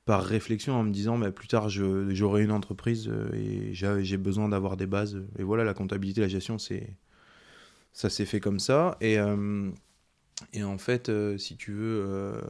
par 0.05 0.23
réflexion 0.23 0.73
en 0.73 0.83
me 0.83 0.91
disant 0.91 1.17
mais 1.17 1.31
plus 1.31 1.47
tard 1.47 1.69
j'aurai 1.69 2.43
une 2.43 2.51
entreprise 2.51 3.07
euh, 3.07 3.31
et 3.33 3.73
j'ai 3.73 4.17
besoin 4.17 4.49
d'avoir 4.49 4.77
des 4.77 4.87
bases. 4.87 5.23
Et 5.37 5.43
voilà 5.43 5.63
la 5.63 5.73
comptabilité 5.73 6.21
la 6.21 6.27
gestion 6.27 6.57
ça 7.93 8.09
s'est 8.09 8.25
fait 8.25 8.39
comme 8.39 8.59
ça. 8.59 8.97
Et, 9.01 9.19
euh, 9.19 9.69
et 10.53 10.63
en 10.63 10.77
fait 10.77 11.09
euh, 11.09 11.37
si 11.37 11.55
tu 11.55 11.71
veux 11.71 12.41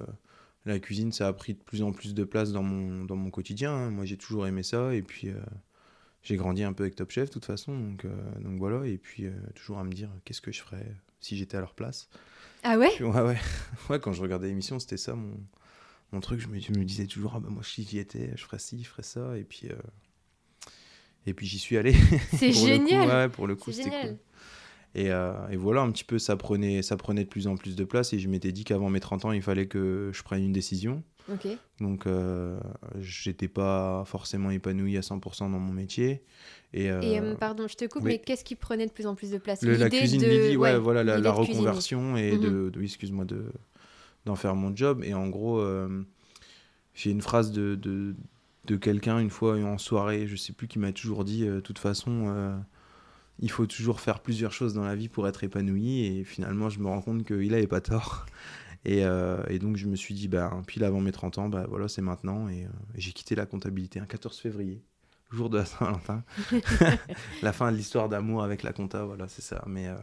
la 0.66 0.80
cuisine 0.80 1.12
ça 1.12 1.28
a 1.28 1.34
pris 1.34 1.54
de 1.54 1.60
plus 1.60 1.82
en 1.82 1.92
plus 1.92 2.14
de 2.14 2.24
place 2.24 2.52
dans 2.52 2.64
mon, 2.64 3.06
dans 3.06 3.16
mon 3.16 3.30
quotidien 3.32 3.74
hein. 3.74 3.90
moi 3.90 4.06
j'ai 4.06 4.18
toujours 4.18 4.46
aimé 4.48 4.64
ça 4.64 4.94
et 4.94 5.02
puis 5.02 5.30
j'ai 6.24 6.36
grandi 6.36 6.64
un 6.64 6.74
peu 6.74 6.84
avec 6.84 6.96
Top 6.96 7.10
Chef 7.12 7.30
de 7.30 7.34
toute 7.34 7.46
façon 7.46 7.78
donc, 7.78 8.06
donc 8.40 8.60
voilà 8.60 8.86
et 8.86 8.98
puis 8.98 9.26
toujours 9.56 9.80
à 9.80 9.84
me 9.84 9.92
dire 9.92 10.10
qu'est-ce 10.24 10.42
que 10.42 10.52
je 10.52 10.62
ferais 10.62 10.86
si 11.20 11.36
j'étais 11.36 11.58
à 11.58 11.62
leur 11.62 11.74
place 11.74 12.10
ah 12.64 12.78
ouais? 12.78 12.92
Ouais 13.02 13.22
ouais 13.22 13.40
ouais 13.90 14.00
quand 14.00 14.14
je 14.14 14.22
regardais 14.22 14.48
l'émission 14.48 14.78
c'était 14.78 14.98
ça 14.98 15.16
mon 15.16 15.36
mon 16.12 16.20
truc, 16.20 16.40
je 16.42 16.48
me, 16.48 16.56
me, 16.56 16.84
disais 16.84 17.08
toujours, 17.08 17.34
ah 17.36 17.40
bah 17.40 17.50
moi 17.50 17.64
si 17.64 17.84
j'y 17.84 18.00
étais, 18.00 18.32
je 18.36 18.44
ferais 18.44 18.60
ci, 18.60 18.84
je 18.84 18.90
ferais 18.90 19.04
ça, 19.04 19.38
et 19.38 19.44
puis, 19.44 19.68
euh, 19.70 19.76
et 21.26 21.34
puis 21.34 21.48
j'y 21.48 21.60
suis 21.60 21.78
allé. 21.78 21.94
C'est 22.38 22.52
génial. 22.52 23.08
ouais, 23.08 23.30
pour 23.30 23.48
le 23.48 23.56
coup, 23.56 23.72
c'était 23.72 23.90
cool. 23.90 24.18
Et, 24.94 25.12
euh, 25.12 25.34
et, 25.50 25.56
voilà, 25.56 25.82
un 25.82 25.92
petit 25.92 26.04
peu, 26.04 26.20
ça 26.20 26.36
prenait, 26.36 26.82
ça 26.82 26.98
prenait 26.98 27.24
de 27.24 27.30
plus 27.30 27.48
en 27.48 27.56
plus 27.56 27.76
de 27.76 27.84
place, 27.84 28.14
et 28.14 28.20
je 28.20 28.28
m'étais 28.28 28.52
dit 28.52 28.64
qu'avant 28.64 28.90
mes 28.90 29.00
30 29.00 29.26
ans, 29.26 29.32
il 29.32 29.42
fallait 29.42 29.68
que 29.68 30.12
je 30.14 30.24
prenne 30.24 30.44
une 30.44 30.54
décision. 30.54 31.04
Donc, 31.80 32.08
euh, 32.08 32.60
j'étais 33.00 33.48
pas 33.48 34.04
forcément 34.06 34.52
épanoui 34.52 34.98
à 34.98 35.02
100% 35.02 35.40
dans 35.52 35.60
mon 35.60 35.72
métier. 35.72 36.24
Et, 36.74 36.92
euh, 36.92 37.36
pardon, 37.36 37.68
je 37.68 37.76
te 37.76 37.86
coupe, 37.86 38.04
mais 38.04 38.20
qu'est-ce 38.20 38.44
qui 38.44 38.56
prenait 38.56 38.86
de 38.86 38.92
plus 38.92 39.08
en 39.08 39.16
plus 39.16 39.32
de 39.32 39.38
place? 39.38 39.62
La 39.62 39.90
cuisine 39.90 40.22
de... 40.22 40.28
midi, 40.28 40.58
ouais, 40.58 40.78
voilà, 40.78 41.04
la, 41.04 41.32
reconversion 41.32 42.18
et 42.18 42.38
de, 42.38 42.50
mhm. 42.50 42.72
de, 42.72 42.82
excuse-moi, 42.82 43.24
de, 43.24 43.46
d'en 44.26 44.36
faire 44.36 44.56
mon 44.56 44.76
job. 44.76 45.04
Et 45.04 45.14
en 45.14 45.30
gros, 45.30 45.60
euh, 45.60 46.04
j'ai 46.94 47.12
une 47.12 47.22
phrase 47.22 47.52
de, 47.52 47.76
de, 47.76 48.16
de 48.66 48.76
quelqu'un 48.76 49.20
une 49.20 49.30
fois 49.30 49.56
en 49.58 49.78
soirée, 49.78 50.28
je 50.28 50.36
sais 50.36 50.54
plus, 50.54 50.68
qui 50.68 50.80
m'a 50.80 50.92
toujours 50.92 51.24
dit, 51.24 51.48
euh, 51.48 51.56
de 51.56 51.60
toute 51.62 51.80
façon, 51.80 52.26
euh, 52.28 52.56
il 53.42 53.50
faut 53.50 53.66
toujours 53.66 54.00
faire 54.00 54.20
plusieurs 54.20 54.54
choses 54.54 54.74
dans 54.74 54.84
la 54.84 54.96
vie 54.96 55.10
pour 55.10 55.28
être 55.28 55.44
épanoui. 55.44 56.06
Et 56.06 56.24
finalement, 56.24 56.70
je 56.70 56.80
me 56.80 56.88
rends 56.88 57.02
compte 57.02 57.26
qu'il 57.26 57.52
n'avait 57.52 57.68
pas 57.68 57.82
tort. 57.82 58.26
Et, 58.84 59.06
euh, 59.06 59.44
et 59.48 59.60
donc, 59.60 59.78
je 59.78 59.86
me 59.86 59.96
suis 59.96 60.16
dit, 60.16 60.28
bah, 60.28 60.60
pile 60.66 60.84
avant 60.84 61.02
mes 61.02 61.12
30 61.12 61.38
ans, 61.38 61.50
bah, 61.50 61.68
voilà, 61.70 61.88
c'est 61.88 62.02
maintenant. 62.02 62.50
Et, 62.50 62.64
euh, 62.64 62.70
et 62.96 63.02
j'ai 63.02 63.12
quitté 63.12 63.36
la 63.36 63.46
comptabilité 63.46 64.00
un 64.00 64.08
14 64.08 64.40
février, 64.40 64.82
jour 65.30 65.52
de 65.52 65.60
la 65.60 65.66
Saint-Valentin. 65.66 66.24
la 67.44 67.54
fin 67.54 67.72
de 67.72 67.78
l'histoire 67.78 68.10
d'amour 68.10 68.42
avec 68.42 68.64
la 68.64 68.74
compta, 68.74 69.06
voilà, 69.06 69.28
c'est 69.28 69.44
ça. 69.44 69.64
Mais, 69.68 69.88
euh, 69.88 69.96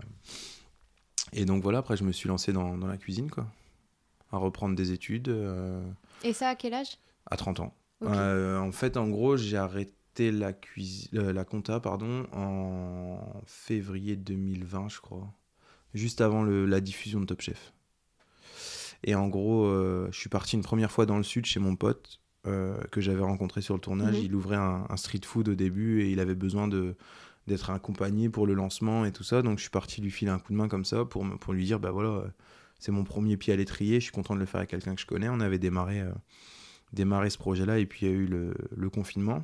Et 1.32 1.44
donc, 1.44 1.60
voilà, 1.64 1.78
après, 1.78 1.96
je 1.96 2.04
me 2.04 2.12
suis 2.12 2.28
lancé 2.28 2.52
dans, 2.52 2.78
dans 2.78 2.86
la 2.86 2.98
cuisine, 2.98 3.32
quoi. 3.32 3.48
À 4.30 4.36
reprendre 4.36 4.76
des 4.76 4.92
études. 4.92 5.36
Et 6.22 6.32
ça, 6.32 6.50
à 6.50 6.54
quel 6.54 6.74
âge? 6.74 6.98
à 7.28 7.36
30 7.36 7.58
ans. 7.58 7.74
En 8.02 8.70
fait, 8.70 8.96
en 8.96 9.08
gros, 9.08 9.36
j'ai 9.36 9.56
arrêté 9.56 9.92
la, 10.30 10.52
cuisi- 10.52 11.08
euh, 11.14 11.32
la 11.32 11.44
compta 11.44 11.80
pardon, 11.80 12.26
en 12.32 13.18
février 13.46 14.16
2020, 14.16 14.88
je 14.88 15.00
crois. 15.00 15.32
Juste 15.94 16.20
avant 16.20 16.42
le- 16.42 16.66
la 16.66 16.80
diffusion 16.80 17.20
de 17.20 17.26
Top 17.26 17.40
Chef. 17.40 17.72
Et 19.04 19.14
en 19.14 19.28
gros, 19.28 19.66
euh, 19.66 20.08
je 20.10 20.18
suis 20.18 20.28
parti 20.28 20.56
une 20.56 20.62
première 20.62 20.90
fois 20.90 21.06
dans 21.06 21.16
le 21.16 21.22
sud 21.22 21.46
chez 21.46 21.60
mon 21.60 21.76
pote 21.76 22.20
euh, 22.46 22.78
que 22.90 23.00
j'avais 23.00 23.22
rencontré 23.22 23.60
sur 23.62 23.74
le 23.74 23.80
tournage. 23.80 24.16
Mhm. 24.16 24.22
Il 24.24 24.34
ouvrait 24.34 24.56
un, 24.56 24.86
un 24.88 24.96
street 24.96 25.20
food 25.24 25.48
au 25.48 25.54
début 25.54 26.02
et 26.02 26.10
il 26.10 26.20
avait 26.20 26.34
besoin 26.34 26.68
de 26.68 26.96
d'être 27.46 27.70
accompagné 27.70 28.28
pour 28.28 28.46
le 28.46 28.52
lancement 28.52 29.06
et 29.06 29.12
tout 29.12 29.24
ça. 29.24 29.40
Donc 29.40 29.56
je 29.56 29.62
suis 29.62 29.70
parti 29.70 30.02
lui 30.02 30.10
filer 30.10 30.30
un 30.30 30.38
coup 30.38 30.52
de 30.52 30.58
main 30.58 30.68
comme 30.68 30.84
ça 30.84 31.06
pour, 31.06 31.24
pour 31.38 31.54
lui 31.54 31.64
dire, 31.64 31.80
bah 31.80 31.90
voilà, 31.90 32.10
euh, 32.10 32.28
c'est 32.78 32.92
mon 32.92 33.04
premier 33.04 33.38
pied 33.38 33.54
à 33.54 33.56
l'étrier, 33.56 34.00
je 34.00 34.04
suis 34.04 34.12
content 34.12 34.34
de 34.34 34.40
le 34.40 34.44
faire 34.44 34.58
avec 34.58 34.68
quelqu'un 34.68 34.94
que 34.94 35.00
je 35.00 35.06
connais. 35.06 35.30
On 35.30 35.40
avait 35.40 35.58
démarré, 35.58 36.00
euh, 36.02 36.12
démarré 36.92 37.30
ce 37.30 37.38
projet-là 37.38 37.78
et 37.78 37.86
puis 37.86 38.04
il 38.04 38.08
y 38.10 38.12
a 38.12 38.14
eu 38.14 38.26
le, 38.26 38.52
le 38.76 38.90
confinement. 38.90 39.42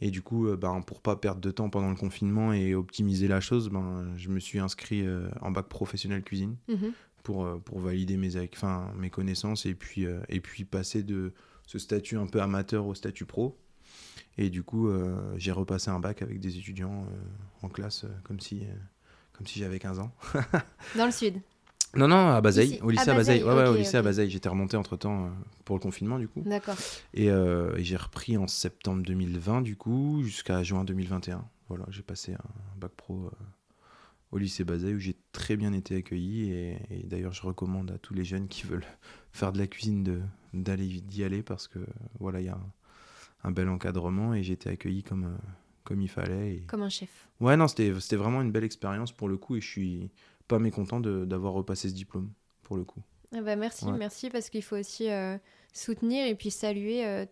Et 0.00 0.10
du 0.10 0.22
coup, 0.22 0.46
euh, 0.46 0.56
ben, 0.56 0.80
pour 0.82 1.00
pas 1.00 1.16
perdre 1.16 1.40
de 1.40 1.50
temps 1.50 1.70
pendant 1.70 1.90
le 1.90 1.96
confinement 1.96 2.52
et 2.52 2.74
optimiser 2.74 3.26
la 3.28 3.40
chose, 3.40 3.68
ben, 3.68 4.12
je 4.16 4.28
me 4.28 4.38
suis 4.38 4.58
inscrit 4.60 5.04
euh, 5.06 5.28
en 5.40 5.50
bac 5.50 5.66
professionnel 5.66 6.22
cuisine 6.22 6.56
Mhm. 6.68 6.92
pour, 7.24 7.44
euh, 7.44 7.58
pour 7.58 7.80
valider 7.80 8.16
mes, 8.16 8.36
enfin, 8.52 8.92
mes 8.96 9.10
connaissances 9.10 9.66
et 9.66 9.74
puis, 9.74 10.06
et 10.28 10.40
puis 10.40 10.64
passer 10.64 11.02
de 11.02 11.32
ce 11.66 11.78
statut 11.78 12.16
un 12.16 12.26
peu 12.26 12.40
amateur 12.40 12.86
au 12.86 12.94
statut 12.94 13.24
pro. 13.26 13.58
Et 14.38 14.50
du 14.50 14.62
coup, 14.62 14.88
euh, 14.88 15.34
j'ai 15.36 15.50
repassé 15.52 15.90
un 15.90 15.98
bac 15.98 16.22
avec 16.22 16.38
des 16.38 16.56
étudiants 16.58 17.04
euh, 17.10 17.66
en 17.66 17.68
classe 17.68 18.04
euh, 18.04 18.08
comme 18.22 18.38
si, 18.38 18.62
comme 19.32 19.46
si 19.48 19.58
j'avais 19.58 19.80
15 19.80 19.98
ans. 19.98 20.12
Dans 20.96 21.06
le 21.06 21.10
sud. 21.12 21.34
Non, 21.96 22.06
non, 22.08 22.28
à 22.28 22.40
Bazeille, 22.40 22.72
Ici. 22.74 22.80
au 22.82 22.90
lycée 22.90 23.10
À 23.10 23.14
Bazeille. 23.14 23.42
Ouais, 23.42 23.54
ouais, 23.54 23.68
au 23.68 23.74
lycée 23.76 23.96
à. 23.96 24.02
Bazeille. 24.02 24.30
J'étais 24.30 24.48
remonté 24.48 24.76
entre 24.76 24.96
temps 24.96 25.30
pour 25.64 25.76
le 25.76 25.80
confinement, 25.80 26.18
du 26.18 26.28
coup. 26.28 26.42
D'accord. 26.44 26.76
Et, 27.14 27.30
euh, 27.30 27.74
et 27.76 27.84
j'ai 27.84 27.96
repris 27.96 28.36
en 28.36 28.46
septembre 28.46 29.02
2020, 29.02 29.62
du 29.62 29.76
coup, 29.76 30.22
jusqu'à 30.22 30.62
juin 30.62 30.84
2021. 30.84 31.44
Voilà, 31.68 31.84
j'ai 31.90 32.02
passé 32.02 32.34
un 32.34 32.78
bac 32.78 32.92
pro 32.96 33.14
euh, 33.26 33.30
au 34.32 34.38
lycée 34.38 34.64
Bazeille 34.64 34.94
où 34.94 34.98
j'ai 34.98 35.16
très 35.32 35.56
bien 35.56 35.72
été 35.72 35.96
accueilli. 35.96 36.50
Et, 36.52 36.78
et 36.90 37.02
d'ailleurs, 37.06 37.32
je 37.32 37.42
recommande 37.42 37.90
à 37.90 37.98
tous 37.98 38.14
les 38.14 38.24
jeunes 38.24 38.48
qui 38.48 38.66
veulent 38.66 38.86
faire 39.32 39.52
de 39.52 39.58
la 39.58 39.66
cuisine 39.66 40.22
d'aller 40.52 40.86
d'y 40.86 41.24
aller 41.24 41.42
parce 41.42 41.68
que 41.68 41.78
voilà, 42.20 42.40
il 42.40 42.46
y 42.46 42.50
a 42.50 42.54
un, 42.54 42.72
un 43.44 43.50
bel 43.50 43.68
encadrement 43.68 44.34
et 44.34 44.42
j'ai 44.42 44.54
été 44.54 44.68
accueilli 44.70 45.02
comme, 45.02 45.24
euh, 45.24 45.48
comme 45.84 46.00
il 46.02 46.08
fallait. 46.08 46.56
Et... 46.56 46.60
Comme 46.66 46.82
un 46.82 46.88
chef. 46.88 47.28
Ouais, 47.40 47.56
non, 47.56 47.68
c'était 47.68 47.92
c'était 48.00 48.16
vraiment 48.16 48.42
une 48.42 48.50
belle 48.52 48.64
expérience 48.64 49.12
pour 49.12 49.28
le 49.28 49.36
coup 49.36 49.56
et 49.56 49.60
je 49.60 49.68
suis 49.68 50.10
pas 50.48 50.58
mécontent 50.58 50.98
de- 51.00 51.24
d'avoir 51.24 51.52
repassé 51.52 51.88
ce 51.88 51.94
diplôme 51.94 52.30
pour 52.62 52.76
le 52.76 52.84
coup. 52.84 53.00
Ah 53.34 53.42
bah 53.42 53.56
merci, 53.56 53.84
Ouais. 53.84 53.96
merci 53.98 54.30
parce 54.30 54.48
qu'il 54.50 54.62
faut 54.62 54.76
aussi 54.76 55.10
euh, 55.10 55.36
soutenir 55.72 56.26
et 56.26 56.34
puis 56.34 56.50
saluer, 56.50 57.06
euh, 57.06 57.26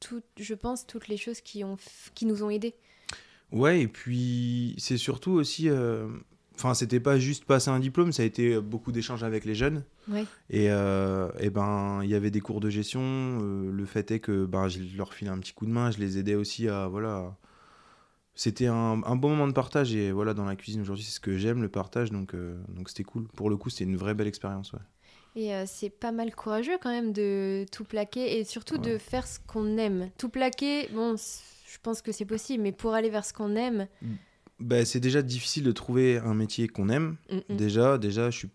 tout, 0.00 0.22
je 0.38 0.54
pense, 0.54 0.86
toutes 0.86 1.08
les 1.08 1.16
choses 1.18 1.40
qui, 1.42 1.62
ont, 1.64 1.76
qui 2.14 2.24
nous 2.26 2.42
ont 2.42 2.50
aidés. 2.50 2.74
Ouais, 3.52 3.82
et 3.82 3.88
puis 3.88 4.74
c'est 4.78 4.96
surtout 4.96 5.32
aussi. 5.32 5.68
euh, 5.68 6.08
Enfin, 6.56 6.72
c'était 6.72 7.00
pas 7.00 7.18
juste 7.18 7.46
passer 7.46 7.68
un 7.70 7.80
diplôme, 7.80 8.12
ça 8.12 8.22
a 8.22 8.26
été 8.26 8.60
beaucoup 8.60 8.92
d'échanges 8.92 9.24
avec 9.24 9.44
les 9.44 9.56
jeunes. 9.56 9.82
Ouais. 10.08 10.24
Et, 10.50 10.70
euh, 10.70 11.28
et 11.40 11.50
ben, 11.50 11.98
il 12.04 12.08
y 12.10 12.14
avait 12.14 12.30
des 12.30 12.38
cours 12.40 12.60
de 12.60 12.70
gestion. 12.70 13.40
le 13.40 13.84
fait 13.86 14.12
est 14.12 14.20
que 14.20 14.46
ben, 14.46 14.68
je 14.68 14.78
leur 14.96 15.14
filais 15.14 15.32
un 15.32 15.38
petit 15.40 15.52
coup 15.52 15.66
de 15.66 15.72
main, 15.72 15.90
je 15.90 15.98
les 15.98 16.16
aidais 16.16 16.36
aussi 16.36 16.68
à. 16.68 16.86
Voilà. 16.86 17.36
C'était 18.34 18.66
un, 18.66 19.02
un 19.04 19.16
bon 19.16 19.30
moment 19.30 19.46
de 19.48 19.52
partage. 19.52 19.94
Et 19.94 20.12
voilà, 20.12 20.34
dans 20.34 20.44
la 20.44 20.56
cuisine 20.56 20.80
aujourd'hui, 20.82 21.04
c'est 21.04 21.12
ce 21.12 21.20
que 21.20 21.36
j'aime, 21.38 21.62
le 21.62 21.68
partage. 21.68 22.10
Donc, 22.10 22.34
euh, 22.34 22.60
donc 22.68 22.88
c'était 22.88 23.04
cool. 23.04 23.28
Pour 23.28 23.50
le 23.50 23.56
coup, 23.56 23.70
c'était 23.70 23.84
une 23.84 23.96
vraie 23.96 24.14
belle 24.14 24.26
expérience. 24.28 24.72
Ouais. 24.72 24.80
Et 25.36 25.52
euh, 25.54 25.64
c'est 25.66 25.90
pas 25.90 26.12
mal 26.12 26.34
courageux 26.34 26.78
quand 26.80 26.90
même 26.90 27.12
de 27.12 27.66
tout 27.72 27.84
plaquer 27.84 28.38
et 28.38 28.44
surtout 28.44 28.78
de 28.78 28.98
faire 28.98 29.26
ce 29.26 29.38
qu'on 29.46 29.76
aime. 29.78 30.10
Tout 30.16 30.28
plaquer, 30.28 30.88
bon, 30.92 31.16
je 31.16 31.78
pense 31.82 32.02
que 32.02 32.12
c'est 32.12 32.24
possible, 32.24 32.62
mais 32.62 32.72
pour 32.72 32.94
aller 32.94 33.10
vers 33.10 33.24
ce 33.24 33.32
qu'on 33.32 33.56
aime, 33.56 33.88
Ben, 34.60 34.84
c'est 34.84 35.00
déjà 35.00 35.22
difficile 35.22 35.64
de 35.64 35.72
trouver 35.72 36.18
un 36.18 36.34
métier 36.34 36.68
qu'on 36.68 36.88
aime. 36.88 37.16
mm, 37.30 37.40
mm. 37.48 37.56
Déjà, 37.56 37.98
déjà, 37.98 38.30
je 38.30 38.38
suis 38.38 38.50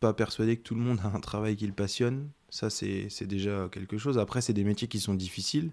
pas 0.00 0.14
persuadé 0.14 0.56
que 0.58 0.62
tout 0.62 0.74
le 0.74 0.80
monde 0.82 1.00
a 1.04 1.08
un 1.16 1.20
travail 1.20 1.56
qui 1.56 1.66
le 1.66 1.74
passionne. 1.74 2.30
Ça, 2.50 2.70
c'est 2.70 3.08
c'est 3.10 3.26
déjà 3.26 3.68
quelque 3.72 3.98
chose. 3.98 4.18
Après, 4.18 4.40
c'est 4.42 4.54
des 4.54 4.64
métiers 4.64 4.88
qui 4.88 5.00
sont 5.00 5.14
difficiles. 5.14 5.72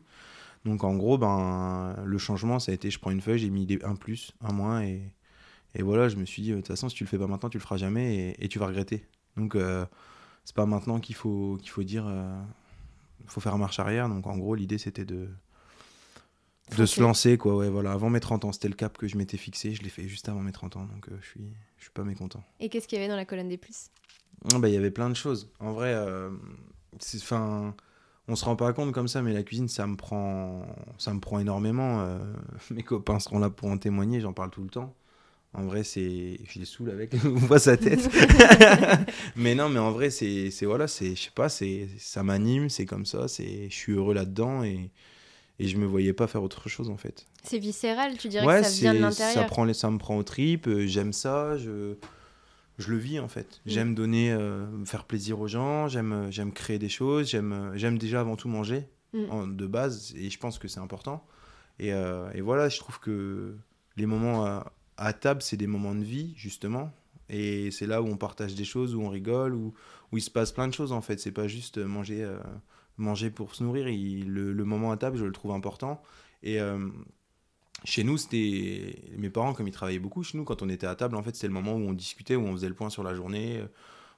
Donc, 0.66 0.84
en 0.84 0.96
gros, 0.96 1.18
ben, 1.18 1.96
le 2.06 2.18
changement, 2.18 2.60
ça 2.60 2.72
a 2.72 2.76
été, 2.76 2.90
je 2.90 3.00
prends 3.00 3.12
une 3.12 3.22
feuille, 3.22 3.40
j'ai 3.40 3.50
mis 3.50 3.68
un 3.84 3.96
plus, 3.96 4.32
un 4.42 4.54
moins, 4.54 4.82
et, 4.84 5.02
et 5.76 5.82
voilà, 5.82 6.08
je 6.10 6.16
me 6.16 6.26
suis 6.26 6.42
dit, 6.42 6.52
de 6.52 6.56
toute 6.58 6.68
façon, 6.68 6.88
si 6.90 6.96
tu 6.96 7.04
le 7.04 7.10
fais 7.10 7.18
pas 7.18 7.28
maintenant, 7.28 7.50
tu 7.50 7.58
le 7.58 7.62
feras 7.64 7.78
jamais, 7.78 8.16
et, 8.16 8.46
et 8.46 8.48
tu 8.48 8.60
vas 8.60 8.68
regretter. 8.68 9.06
Donc, 9.36 9.56
euh, 9.56 9.86
c'est 10.46 10.56
pas 10.56 10.66
maintenant 10.66 11.00
qu'il 11.00 11.16
faut, 11.16 11.58
qu'il 11.60 11.70
faut 11.70 11.84
dire, 11.84 12.06
euh, 12.08 12.42
faut 13.28 13.42
faire 13.42 13.58
marche 13.58 13.80
arrière. 13.80 14.08
Donc, 14.08 14.26
en 14.28 14.38
gros, 14.38 14.56
l'idée, 14.56 14.78
c'était 14.78 15.04
de, 15.06 15.30
de 16.78 16.86
se 16.86 17.02
lancer, 17.02 17.38
quoi. 17.38 17.56
Ouais, 17.58 17.70
voilà, 17.70 17.92
avant 17.92 18.10
mes 18.10 18.20
30 18.22 18.46
ans, 18.46 18.52
c'était 18.54 18.70
le 18.70 18.76
cap 18.76 18.98
que 18.98 19.08
je 19.08 19.18
m'étais 19.18 19.38
fixé. 19.38 19.74
Je 19.74 19.84
l'ai 19.84 19.90
fait 19.90 20.08
juste 20.08 20.30
avant 20.30 20.42
mes 20.42 20.52
30 20.54 20.78
ans, 20.78 20.86
donc 20.86 21.10
euh, 21.10 21.18
je 21.22 21.28
suis, 21.28 21.54
je 21.78 21.84
suis 21.84 21.92
pas 21.92 22.04
mécontent. 22.04 22.44
Et 22.60 22.70
qu'est-ce 22.70 22.88
qu'il 22.88 22.98
y 22.98 23.02
avait 23.02 23.10
dans 23.10 23.18
la 23.18 23.26
colonne 23.26 23.50
des 23.50 23.58
plus? 23.58 23.90
Ah 24.54 24.60
bah, 24.60 24.70
Il 24.70 24.74
y 24.74 24.78
avait 24.78 24.92
plein 24.92 25.10
de 25.10 25.16
choses. 25.16 25.52
En 25.60 25.74
vrai, 25.74 25.94
c'est- 27.00 27.20
on 28.28 28.36
se 28.36 28.46
rend 28.46 28.56
pas 28.56 28.72
compte 28.74 28.92
comme 28.94 29.08
ça, 29.08 29.22
mais 29.22 29.34
la 29.34 29.44
cuisine, 29.44 29.68
ça 29.68 29.86
me 29.88 29.96
prend, 29.96 30.66
ça 30.98 31.14
me 31.14 31.20
prend 31.20 31.40
énormément. 31.40 32.02
euh, 32.02 32.20
mes 32.72 32.84
copains 32.84 33.20
seront 33.20 33.40
là 33.40 33.50
pour 33.50 33.70
en 33.70 33.78
témoigner, 33.78 34.22
j'en 34.22 34.34
parle 34.34 34.50
tout 34.52 34.64
le 34.64 34.70
temps. 34.70 34.94
En 35.56 35.66
vrai, 35.66 35.84
c'est. 35.84 36.40
Je 36.46 36.58
les 36.60 36.66
saoule 36.66 36.90
avec, 36.90 37.14
on 37.26 37.30
voit 37.36 37.60
sa 37.60 37.78
tête. 37.78 38.10
mais 39.36 39.56
non, 39.56 39.70
mais 39.70 39.80
en 39.80 39.92
vrai, 39.92 40.10
c'est. 40.10 40.50
c'est- 40.52 40.66
Voilà, 40.66 40.88
c'est. 40.88 41.16
Je 41.16 41.22
sais 41.24 41.32
pas, 41.34 41.50
c'est 41.50 41.88
ça 42.00 42.24
m'anime, 42.24 42.70
c'est 42.70 42.86
comme 42.86 43.06
ça, 43.06 43.28
c'est 43.28 43.70
je 43.70 43.76
suis 43.76 43.94
heureux 43.94 44.14
là-dedans 44.16 44.64
et, 44.64 44.90
et 45.60 45.68
je 45.68 45.78
me 45.78 45.86
voyais 45.86 46.14
pas 46.14 46.26
faire 46.28 46.42
autre 46.44 46.70
chose 46.70 46.90
en 46.90 46.98
fait. 46.98 47.28
C'est 47.44 47.60
viscéral, 47.60 48.18
tu 48.18 48.30
dirais 48.30 48.46
Ouais, 48.46 48.62
que 48.62 48.66
ça 48.68 48.72
vient 48.72 48.94
de 48.94 48.98
c'est- 49.12 49.18
ça, 49.18 49.26
l'intérieur. 49.26 49.46
prend 49.48 49.74
ça 49.74 49.92
me 49.92 49.98
prend 50.00 50.18
aux 50.18 50.24
tripes, 50.24 50.68
euh, 50.68 50.88
j'aime 50.88 51.14
ça, 51.14 51.56
je, 51.58 51.96
je 52.80 52.90
le 52.92 52.98
vis 52.98 53.20
en 53.20 53.28
fait. 53.28 53.62
Mm. 53.66 53.70
J'aime 53.70 53.96
donner, 53.96 54.32
euh, 54.32 54.66
faire 54.86 55.06
plaisir 55.06 55.40
aux 55.40 55.48
gens, 55.48 55.88
j'aime 55.88 56.14
euh, 56.14 56.32
j'aime 56.32 56.52
créer 56.52 56.80
des 56.80 56.90
choses, 56.90 57.30
j'aime 57.30 57.54
euh, 57.54 57.72
j'aime 57.78 57.98
déjà 57.98 58.20
avant 58.22 58.36
tout 58.36 58.48
manger 58.50 58.88
Mm. 59.14 59.26
en- 59.30 59.48
de 59.48 59.68
base 59.68 60.14
et 60.18 60.30
je 60.30 60.40
pense 60.40 60.58
que 60.58 60.68
c'est 60.68 60.80
important. 60.80 61.24
Et, 61.80 61.94
euh, 61.94 62.30
et 62.34 62.42
voilà, 62.42 62.70
je 62.70 62.80
trouve 62.80 63.00
que 63.00 63.56
les 63.98 64.06
moments 64.08 64.44
à, 64.46 64.72
à 64.98 65.14
table, 65.14 65.42
c'est 65.44 65.58
des 65.58 65.68
moments 65.68 65.94
de 65.96 66.04
vie 66.04 66.34
justement. 66.36 66.92
Et 67.30 67.72
c'est 67.72 67.88
là 67.88 68.02
où 68.02 68.08
on 68.08 68.18
partage 68.18 68.54
des 68.56 68.66
choses, 68.66 68.94
où 68.96 69.02
on 69.02 69.10
rigole, 69.10 69.54
où, 69.56 69.74
où 70.12 70.18
il 70.18 70.22
se 70.22 70.30
passe 70.32 70.52
plein 70.52 70.68
de 70.68 70.74
choses 70.74 70.92
en 70.92 71.02
fait. 71.02 71.20
C'est 71.20 71.32
pas 71.32 71.48
juste 71.48 71.78
manger, 71.78 72.24
euh, 72.24 72.38
manger 72.98 73.30
pour 73.32 73.56
se 73.56 73.64
nourrir. 73.64 73.88
Il- 73.88 74.30
le, 74.32 74.52
le 74.52 74.66
moment 74.66 74.92
à 74.92 74.98
table, 74.98 75.18
je 75.18 75.26
le 75.26 75.32
trouve 75.32 75.52
important. 75.52 76.02
Et 76.44 76.60
chez 77.86 78.04
nous, 78.04 78.18
c'était 78.18 78.96
mes 79.18 79.30
parents, 79.30 79.54
comme 79.54 79.68
ils 79.68 79.74
travaillaient 79.74 80.00
beaucoup, 80.00 80.24
chez 80.24 80.38
nous, 80.38 80.46
quand 80.46 80.62
on 80.62 80.70
était 80.70 80.88
à 80.88 80.96
table, 80.96 81.16
en 81.16 81.24
fait, 81.24 81.36
c'était 81.36 81.48
le 81.48 81.54
moment 81.54 81.74
où 81.74 81.80
on 81.80 81.94
discutait, 81.94 82.36
où 82.36 82.44
on 82.46 82.54
faisait 82.54 82.70
le 82.70 82.76
point 82.76 82.90
sur 82.90 83.04
la 83.04 83.14
journée. 83.14 83.60
euh, 83.60 83.68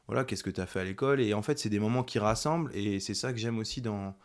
Voilà, 0.07 0.25
qu'est-ce 0.25 0.43
que 0.43 0.49
tu 0.51 0.61
as 0.61 0.67
fait 0.67 0.81
à 0.81 0.83
l'école 0.83 1.21
Et 1.21 1.33
en 1.33 1.41
fait, 1.41 1.59
c'est 1.59 1.69
des 1.69 1.79
moments 1.79 2.03
qui 2.03 2.19
rassemblent. 2.19 2.71
Et 2.75 2.99
c'est 2.99 3.13
ça 3.15 3.33
que 3.33 3.39
j'aime 3.39 3.57
aussi 3.59 3.81
dans, 3.81 4.15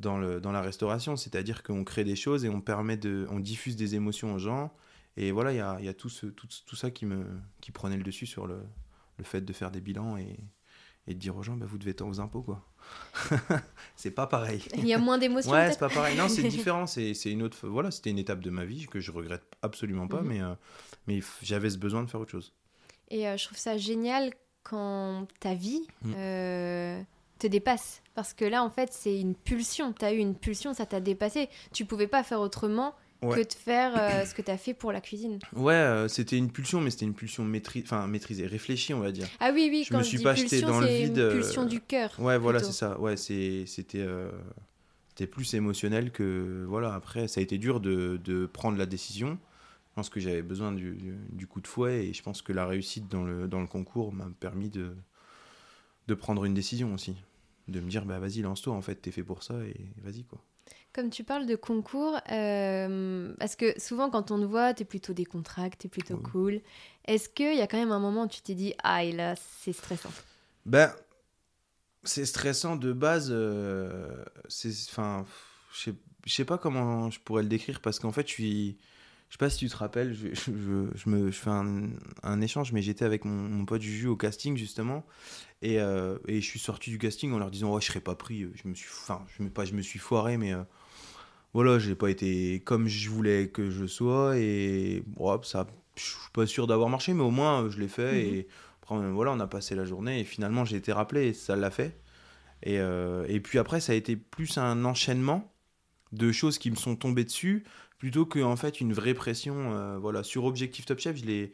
dans, 0.00 0.18
le, 0.18 0.40
dans 0.40 0.52
la 0.52 0.60
restauration. 0.62 1.16
C'est-à-dire 1.16 1.62
qu'on 1.62 1.84
crée 1.84 2.04
des 2.04 2.16
choses 2.16 2.44
et 2.44 2.48
on 2.50 2.60
permet 2.60 2.96
de. 2.96 3.26
On 3.30 3.40
diffuse 3.40 3.76
des 3.76 3.94
émotions 3.96 4.34
aux 4.34 4.38
gens. 4.38 4.72
Et 5.16 5.32
voilà, 5.32 5.52
il 5.52 5.56
y 5.56 5.60
a, 5.60 5.80
y 5.80 5.88
a 5.88 5.94
tout, 5.94 6.08
ce, 6.08 6.26
tout, 6.26 6.48
tout 6.66 6.76
ça 6.76 6.90
qui, 6.90 7.06
me, 7.06 7.24
qui 7.60 7.72
prenait 7.72 7.96
le 7.96 8.02
dessus 8.04 8.26
sur 8.26 8.46
le, 8.46 8.62
le 9.18 9.24
fait 9.24 9.42
de 9.42 9.52
faire 9.52 9.70
des 9.70 9.80
bilans 9.80 10.16
et, 10.16 10.38
et 11.06 11.14
de 11.14 11.18
dire 11.18 11.36
aux 11.36 11.42
gens, 11.42 11.56
bah, 11.56 11.66
vous 11.68 11.78
devez 11.78 11.94
tant 11.94 12.08
aux 12.08 12.20
impôts, 12.20 12.42
quoi. 12.42 12.62
c'est 13.96 14.10
pas 14.10 14.26
pareil. 14.26 14.62
Il 14.76 14.86
y 14.86 14.94
a 14.94 14.98
moins 14.98 15.18
d'émotions 15.18 15.50
Ouais, 15.52 15.70
c'est 15.72 15.78
pas 15.78 15.88
pareil. 15.88 16.16
Non, 16.16 16.28
c'est 16.28 16.42
différent. 16.48 16.86
C'est 16.86 17.14
c'est 17.14 17.30
une 17.30 17.42
autre. 17.42 17.66
Voilà, 17.68 17.90
c'était 17.90 18.10
une 18.10 18.18
étape 18.18 18.40
de 18.40 18.50
ma 18.50 18.64
vie 18.64 18.86
que 18.86 19.00
je 19.00 19.10
regrette 19.12 19.44
absolument 19.62 20.08
pas, 20.08 20.20
Mhm. 20.22 20.28
mais, 20.28 20.42
euh, 20.42 20.54
mais 21.06 21.20
j'avais 21.42 21.70
ce 21.70 21.78
besoin 21.78 22.02
de 22.02 22.10
faire 22.10 22.20
autre 22.20 22.30
chose. 22.32 22.52
Et 23.10 23.28
euh, 23.28 23.36
je 23.36 23.44
trouve 23.46 23.58
ça 23.58 23.76
génial 23.76 24.32
quand 24.62 25.26
ta 25.40 25.54
vie 25.54 25.86
Mm. 26.02 26.12
euh, 26.16 27.02
te 27.38 27.46
dépasse. 27.46 28.02
Parce 28.14 28.32
que 28.32 28.44
là, 28.44 28.62
en 28.62 28.70
fait, 28.70 28.92
c'est 28.92 29.18
une 29.20 29.34
pulsion. 29.34 29.92
Tu 29.92 30.04
as 30.04 30.12
eu 30.12 30.18
une 30.18 30.34
pulsion, 30.36 30.72
ça 30.72 30.86
t'a 30.86 31.00
dépassé. 31.00 31.48
Tu 31.72 31.84
pouvais 31.84 32.06
pas 32.06 32.22
faire 32.22 32.40
autrement 32.40 32.94
Ouais. 33.22 33.42
que 33.42 33.48
de 33.48 33.54
faire 33.54 33.96
euh, 33.96 34.24
ce 34.26 34.34
que 34.34 34.42
tu 34.42 34.50
as 34.50 34.58
fait 34.58 34.74
pour 34.74 34.92
la 34.92 35.00
cuisine. 35.00 35.38
Ouais, 35.56 35.72
euh, 35.72 36.08
c'était 36.08 36.36
une 36.36 36.50
pulsion, 36.52 36.80
mais 36.82 36.90
c'était 36.90 37.06
une 37.06 37.14
pulsion 37.14 37.42
maîtrisée, 37.44 38.46
réfléchie, 38.46 38.92
on 38.92 39.00
va 39.00 39.12
dire. 39.12 39.26
Ah 39.40 39.50
oui, 39.54 39.68
oui, 39.70 39.84
Je 39.84 39.90
quand 39.92 39.98
me 39.98 40.02
je 40.02 40.08
suis 40.08 40.18
dis 40.18 40.24
pas 40.24 40.34
jeté 40.34 40.48
pulsion, 40.50 40.68
dans 40.68 40.80
le 40.80 40.86
c'est 40.88 40.98
vide, 41.04 41.16
une 41.16 41.22
euh, 41.22 41.40
pulsion 41.40 41.64
du 41.64 41.80
cœur. 41.80 42.14
Ouais, 42.18 42.36
voilà, 42.38 42.60
c'est 42.60 42.72
ça. 42.72 43.00
Ouais, 43.00 43.16
c'était 43.16 43.64
c'était 43.66 45.26
plus 45.26 45.54
émotionnel 45.54 46.10
que 46.10 46.64
voilà. 46.68 46.92
Après, 46.94 47.28
ça 47.28 47.40
a 47.40 47.42
été 47.42 47.56
dur 47.56 47.80
de, 47.80 48.20
de 48.24 48.46
prendre 48.46 48.76
la 48.76 48.86
décision. 48.86 49.38
Je 49.90 49.94
pense 49.94 50.10
que 50.10 50.18
j'avais 50.18 50.42
besoin 50.42 50.72
du, 50.72 50.96
du- 50.96 51.16
du 51.30 51.46
coup 51.46 51.60
de 51.60 51.68
fouet 51.68 52.06
et 52.06 52.12
je 52.12 52.22
pense 52.22 52.42
que 52.42 52.52
la 52.52 52.66
réussite 52.66 53.08
dans 53.08 53.22
le, 53.24 53.46
dans 53.46 53.60
le 53.60 53.68
concours 53.68 54.12
m'a 54.12 54.28
permis 54.40 54.68
de, 54.68 54.96
de 56.08 56.14
prendre 56.14 56.44
une 56.44 56.54
décision 56.54 56.92
aussi. 56.94 57.16
De 57.68 57.80
me 57.80 57.88
dire, 57.88 58.04
bah 58.04 58.18
vas-y, 58.18 58.42
lance-toi, 58.42 58.74
en 58.74 58.82
fait, 58.82 58.96
t'es 58.96 59.12
fait 59.12 59.22
pour 59.22 59.42
ça 59.44 59.54
et 59.64 59.76
vas-y, 60.02 60.24
quoi. 60.24 60.42
Comme 60.94 61.10
tu 61.10 61.24
parles 61.24 61.46
de 61.46 61.56
concours, 61.56 62.16
euh, 62.30 63.34
parce 63.40 63.56
que 63.56 63.78
souvent 63.80 64.10
quand 64.10 64.30
on 64.30 64.38
te 64.38 64.44
voit, 64.44 64.74
t'es 64.74 64.84
plutôt 64.84 65.12
décontracté, 65.12 65.76
t'es 65.76 65.88
plutôt 65.88 66.16
cool. 66.18 66.60
Est-ce 67.06 67.28
qu'il 67.28 67.56
y 67.56 67.60
a 67.60 67.66
quand 67.66 67.78
même 67.78 67.90
un 67.90 67.98
moment 67.98 68.24
où 68.24 68.28
tu 68.28 68.40
t'es 68.42 68.54
dit, 68.54 68.74
ah, 68.84 69.02
et 69.02 69.10
là, 69.10 69.34
c'est 69.36 69.72
stressant? 69.72 70.12
Ben, 70.66 70.94
c'est 72.04 72.24
stressant 72.24 72.76
de 72.76 72.92
base. 72.92 73.28
Euh, 73.32 74.24
c'est, 74.46 74.70
enfin, 74.88 75.26
je 75.72 75.90
sais 76.26 76.44
pas 76.44 76.58
comment 76.58 77.10
je 77.10 77.18
pourrais 77.18 77.42
le 77.42 77.48
décrire 77.48 77.80
parce 77.80 77.98
qu'en 77.98 78.12
fait, 78.12 78.28
je 78.28 78.32
suis 78.32 78.78
je 79.34 79.34
sais 79.34 79.38
pas 79.38 79.50
si 79.50 79.58
tu 79.58 79.68
te 79.68 79.76
rappelles, 79.76 80.14
je, 80.14 80.28
je, 80.32 81.08
me, 81.08 81.30
je 81.32 81.36
fais 81.36 81.50
un, 81.50 81.88
un, 82.22 82.40
échange, 82.40 82.70
mais 82.72 82.82
j'étais 82.82 83.04
avec 83.04 83.24
mon, 83.24 83.32
mon, 83.32 83.64
pote 83.64 83.82
Juju 83.82 84.06
au 84.06 84.16
casting 84.16 84.56
justement, 84.56 85.04
et, 85.60 85.80
euh, 85.80 86.18
et, 86.28 86.40
je 86.40 86.46
suis 86.46 86.60
sorti 86.60 86.90
du 86.90 86.98
casting 86.98 87.32
en 87.32 87.38
leur 87.38 87.50
disant 87.50 87.74
ouais 87.74 87.80
je 87.80 87.86
serais 87.86 88.00
pas 88.00 88.14
pris, 88.14 88.46
je 88.54 88.68
me 88.68 88.74
suis, 88.74 88.88
enfin 88.88 89.24
je 89.36 89.42
me 89.42 89.50
pas, 89.50 89.64
je 89.64 89.72
me 89.72 89.82
suis 89.82 89.98
foiré, 89.98 90.36
mais 90.36 90.52
euh, 90.52 90.62
voilà 91.54 91.78
j'ai 91.78 91.94
pas 91.94 92.10
été 92.10 92.60
comme 92.64 92.88
je 92.88 93.08
voulais 93.08 93.48
que 93.48 93.70
je 93.70 93.86
sois 93.86 94.36
et 94.36 95.02
bon, 95.06 95.40
ça, 95.42 95.66
je 95.96 96.02
suis 96.02 96.30
pas 96.32 96.46
sûr 96.46 96.66
d'avoir 96.66 96.88
marché, 96.88 97.14
mais 97.14 97.22
au 97.22 97.30
moins 97.30 97.70
je 97.70 97.78
l'ai 97.78 97.88
fait 97.88 98.12
mhm. 98.12 98.34
et 98.34 98.48
après, 98.82 99.10
voilà 99.12 99.32
on 99.32 99.40
a 99.40 99.46
passé 99.46 99.74
la 99.74 99.84
journée 99.84 100.20
et 100.20 100.24
finalement 100.24 100.64
j'ai 100.64 100.76
été 100.76 100.92
rappelé 100.92 101.28
et 101.28 101.32
ça 101.32 101.56
l'a 101.56 101.70
fait. 101.70 101.98
Et, 102.62 102.78
euh, 102.80 103.24
et 103.28 103.40
puis 103.40 103.58
après 103.58 103.80
ça 103.80 103.92
a 103.92 103.94
été 103.94 104.16
plus 104.16 104.58
un 104.58 104.84
enchaînement 104.84 105.52
de 106.12 106.32
choses 106.32 106.58
qui 106.58 106.70
me 106.70 106.76
sont 106.76 106.96
tombées 106.96 107.24
dessus 107.24 107.64
plutôt 107.98 108.26
que 108.26 108.40
en 108.40 108.56
fait 108.56 108.80
une 108.80 108.92
vraie 108.92 109.14
pression 109.14 109.72
euh, 109.74 109.98
voilà 109.98 110.22
sur 110.22 110.44
objectif 110.44 110.86
top 110.86 110.98
chef 110.98 111.16
je 111.16 111.48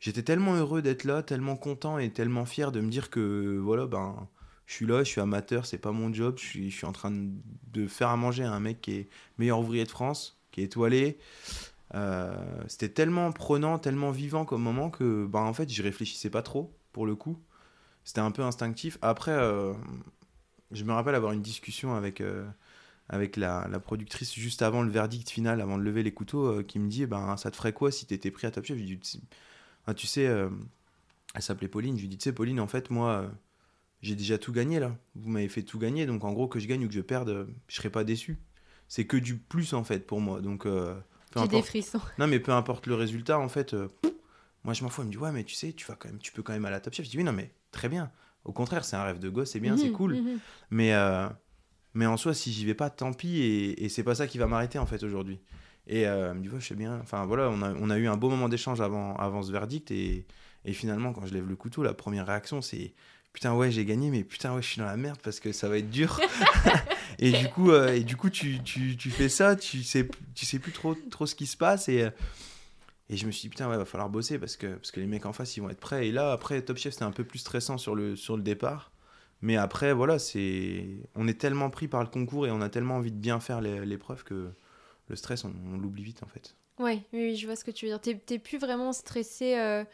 j'étais 0.00 0.22
tellement 0.22 0.54
heureux 0.54 0.82
d'être 0.82 1.04
là 1.04 1.22
tellement 1.22 1.56
content 1.56 1.98
et 1.98 2.10
tellement 2.10 2.44
fier 2.44 2.72
de 2.72 2.80
me 2.80 2.90
dire 2.90 3.10
que 3.10 3.58
voilà 3.58 3.86
ben 3.86 4.28
je 4.66 4.74
suis 4.74 4.86
là 4.86 5.04
je 5.04 5.08
suis 5.08 5.20
amateur 5.20 5.66
c'est 5.66 5.78
pas 5.78 5.92
mon 5.92 6.12
job 6.12 6.36
je 6.38 6.68
suis, 6.68 6.86
en 6.86 6.92
train 6.92 7.12
de 7.12 7.86
faire 7.86 8.08
à 8.08 8.16
manger 8.16 8.44
à 8.44 8.52
un 8.52 8.60
mec 8.60 8.80
qui 8.80 8.92
est 8.92 9.08
meilleur 9.38 9.60
ouvrier 9.60 9.84
de 9.84 9.90
France 9.90 10.38
qui 10.50 10.60
est 10.62 10.64
étoilé. 10.64 11.18
Euh, 11.94 12.34
c'était 12.66 12.88
tellement 12.88 13.30
prenant 13.32 13.78
tellement 13.78 14.10
vivant 14.10 14.44
comme 14.44 14.62
moment 14.62 14.90
que 14.90 15.26
ben 15.26 15.40
en 15.40 15.52
fait 15.52 15.68
j'y 15.68 15.82
réfléchissais 15.82 16.30
pas 16.30 16.42
trop 16.42 16.76
pour 16.92 17.06
le 17.06 17.14
coup. 17.14 17.38
C'était 18.04 18.20
un 18.20 18.30
peu 18.30 18.42
instinctif. 18.42 18.98
Après 19.02 19.32
euh, 19.32 19.72
je 20.72 20.84
me 20.84 20.92
rappelle 20.92 21.14
avoir 21.14 21.32
une 21.32 21.42
discussion 21.42 21.94
avec 21.94 22.20
avec 23.08 23.36
la, 23.36 23.68
productrice 23.80 24.34
juste 24.34 24.62
avant 24.62 24.82
le 24.82 24.90
verdict 24.90 25.30
final, 25.30 25.60
avant 25.60 25.78
de 25.78 25.82
lever 25.82 26.02
les 26.02 26.12
couteaux, 26.12 26.46
euh, 26.46 26.62
qui 26.62 26.78
me 26.78 26.88
dit 26.88 27.06
ben, 27.06 27.36
Ça 27.36 27.50
te 27.50 27.56
ferait 27.56 27.72
quoi 27.72 27.92
si 27.92 28.06
t'étais 28.06 28.30
pris 28.30 28.46
à 28.46 28.50
Top 28.50 28.64
Chef? 28.64 28.76
Je 28.76 28.82
lui 28.82 28.96
dis 28.96 29.22
ah, 29.86 29.94
Tu 29.94 30.06
sais, 30.06 30.26
euh, 30.26 30.50
elle 31.34 31.42
s'appelait 31.42 31.68
Pauline. 31.68 31.96
Je 31.96 32.02
lui 32.02 32.08
dis 32.08 32.18
Tu 32.18 32.24
sais, 32.24 32.32
Pauline, 32.32 32.60
en 32.60 32.66
fait, 32.66 32.90
moi, 32.90 33.10
euh, 33.10 33.28
j'ai 34.02 34.14
déjà 34.14 34.38
tout 34.38 34.52
gagné 34.52 34.80
là. 34.80 34.96
Vous 35.14 35.30
m'avez 35.30 35.48
fait 35.48 35.62
tout 35.62 35.78
gagner, 35.78 36.06
donc 36.06 36.24
en 36.24 36.32
gros, 36.32 36.48
que 36.48 36.58
je 36.58 36.66
gagne 36.66 36.84
ou 36.84 36.88
que 36.88 36.94
je 36.94 37.00
perde, 37.00 37.48
je 37.68 37.76
serais 37.76 37.90
pas 37.90 38.04
déçu. 38.04 38.38
C'est 38.88 39.06
que 39.06 39.16
du 39.16 39.36
plus 39.36 39.74
en 39.74 39.82
fait 39.84 40.06
pour 40.06 40.20
moi. 40.20 40.40
Donc, 40.40 40.66
J'ai 41.36 41.48
des 41.48 41.62
frissons. 41.62 42.00
Non, 42.18 42.26
mais 42.26 42.38
peu 42.38 42.52
importe 42.52 42.86
le 42.86 42.94
résultat, 42.94 43.38
en 43.38 43.48
fait, 43.48 43.74
moi 44.64 44.74
je 44.74 44.84
m'en 44.84 44.90
fous. 44.90 45.02
Elle 45.02 45.08
me 45.08 45.12
dit 45.12 45.18
Ouais, 45.18 45.32
mais 45.32 45.44
tu 45.44 45.54
sais, 45.54 45.72
tu, 45.72 45.86
vas 45.86 45.96
quand 45.96 46.08
même, 46.08 46.18
tu 46.18 46.32
peux 46.32 46.42
quand 46.42 46.52
même 46.52 46.64
aller 46.64 46.76
à 46.76 46.80
Top 46.80 46.94
Chef. 46.94 47.06
Je 47.06 47.10
dis 47.10 47.16
Oui, 47.16 47.24
non, 47.24 47.32
mais 47.32 47.52
très 47.72 47.88
bien. 47.88 48.10
Au 48.44 48.52
contraire, 48.52 48.84
c'est 48.84 48.96
un 48.96 49.02
rêve 49.02 49.18
de 49.18 49.28
gosse, 49.28 49.50
c'est 49.50 49.60
bien, 49.60 49.76
c'est 49.76 49.88
mhm, 49.88 49.92
cool. 49.92 50.14
Mhm. 50.14 50.38
Mais 50.70 50.92
mais 51.96 52.04
en 52.04 52.18
soi, 52.18 52.34
si 52.34 52.52
j'y 52.52 52.66
vais 52.66 52.74
pas, 52.74 52.90
tant 52.90 53.14
pis. 53.14 53.38
Et, 53.38 53.84
et 53.84 53.88
c'est 53.88 54.02
pas 54.02 54.14
ça 54.14 54.26
qui 54.26 54.36
va 54.36 54.46
m'arrêter 54.46 54.78
en 54.78 54.84
fait 54.84 55.02
aujourd'hui. 55.02 55.40
Et 55.86 56.06
euh, 56.06 56.30
elle 56.30 56.38
me 56.38 56.42
dit, 56.42 56.50
je 56.52 56.60
sais 56.64 56.74
bien. 56.74 56.98
Enfin 57.00 57.24
voilà, 57.24 57.48
on 57.48 57.62
a, 57.62 57.72
on 57.72 57.88
a 57.88 57.96
eu 57.96 58.06
un 58.06 58.18
beau 58.18 58.28
moment 58.28 58.50
d'échange 58.50 58.82
avant, 58.82 59.16
avant 59.16 59.42
ce 59.42 59.50
verdict. 59.50 59.90
Et, 59.90 60.26
et 60.66 60.72
finalement, 60.74 61.14
quand 61.14 61.24
je 61.24 61.32
lève 61.32 61.48
le 61.48 61.56
couteau, 61.56 61.82
la 61.82 61.94
première 61.94 62.26
réaction, 62.26 62.60
c'est 62.60 62.92
putain, 63.36 63.54
ouais, 63.54 63.70
j'ai 63.70 63.84
gagné, 63.84 64.08
mais 64.08 64.24
putain, 64.24 64.54
ouais, 64.54 64.62
je 64.62 64.66
suis 64.66 64.78
dans 64.78 64.86
la 64.86 64.96
merde 64.96 65.18
parce 65.22 65.40
que 65.40 65.52
ça 65.52 65.68
va 65.68 65.76
être 65.76 65.90
dur. 65.90 66.18
et 67.18 67.32
du 67.32 67.48
coup, 67.48 67.70
euh, 67.70 67.92
et 67.92 68.00
du 68.00 68.16
coup 68.16 68.30
tu, 68.30 68.62
tu, 68.62 68.96
tu, 68.96 69.10
fais 69.10 69.28
ça, 69.28 69.56
tu 69.56 69.82
sais, 69.82 70.08
tu 70.34 70.46
sais 70.46 70.58
plus 70.58 70.72
trop, 70.72 70.94
trop 71.10 71.26
ce 71.26 71.34
qui 71.34 71.44
se 71.44 71.58
passe. 71.58 71.90
Et, 71.90 72.08
et 73.10 73.16
je 73.18 73.26
me 73.26 73.30
suis 73.30 73.42
dit, 73.42 73.48
putain, 73.50 73.68
ouais, 73.68 73.76
va 73.76 73.84
falloir 73.84 74.08
bosser 74.08 74.38
parce 74.38 74.56
que, 74.56 74.68
parce 74.76 74.90
que 74.90 75.00
les 75.00 75.06
mecs 75.06 75.26
en 75.26 75.34
face, 75.34 75.54
ils 75.58 75.60
vont 75.60 75.68
être 75.68 75.80
prêts. 75.80 76.08
Et 76.08 76.12
là, 76.12 76.32
après, 76.32 76.62
Top 76.62 76.78
Chef, 76.78 76.94
c'était 76.94 77.04
un 77.04 77.10
peu 77.10 77.24
plus 77.24 77.40
stressant 77.40 77.76
sur 77.76 77.94
le, 77.94 78.16
sur 78.16 78.38
le 78.38 78.42
départ. 78.42 78.90
Mais 79.42 79.58
après, 79.58 79.92
voilà, 79.92 80.18
c'est 80.18 80.86
on 81.14 81.28
est 81.28 81.38
tellement 81.38 81.68
pris 81.68 81.88
par 81.88 82.00
le 82.00 82.08
concours 82.08 82.46
et 82.46 82.50
on 82.50 82.62
a 82.62 82.70
tellement 82.70 82.96
envie 82.96 83.12
de 83.12 83.18
bien 83.18 83.38
faire 83.38 83.60
l'épreuve 83.60 84.24
que 84.24 84.50
le 85.08 85.16
stress, 85.16 85.44
on, 85.44 85.76
l'oublie 85.76 86.04
vite 86.04 86.22
en 86.22 86.26
fait. 86.26 86.56
Ouais, 86.78 87.02
oui, 87.12 87.36
je 87.36 87.44
vois 87.44 87.54
ce 87.54 87.66
que 87.66 87.70
tu 87.70 87.84
veux 87.84 87.98
dire. 87.98 88.18
T'es 88.24 88.38
plus 88.38 88.56
vraiment 88.56 88.94
stressé. 88.94 89.58
Euh... 89.58 89.84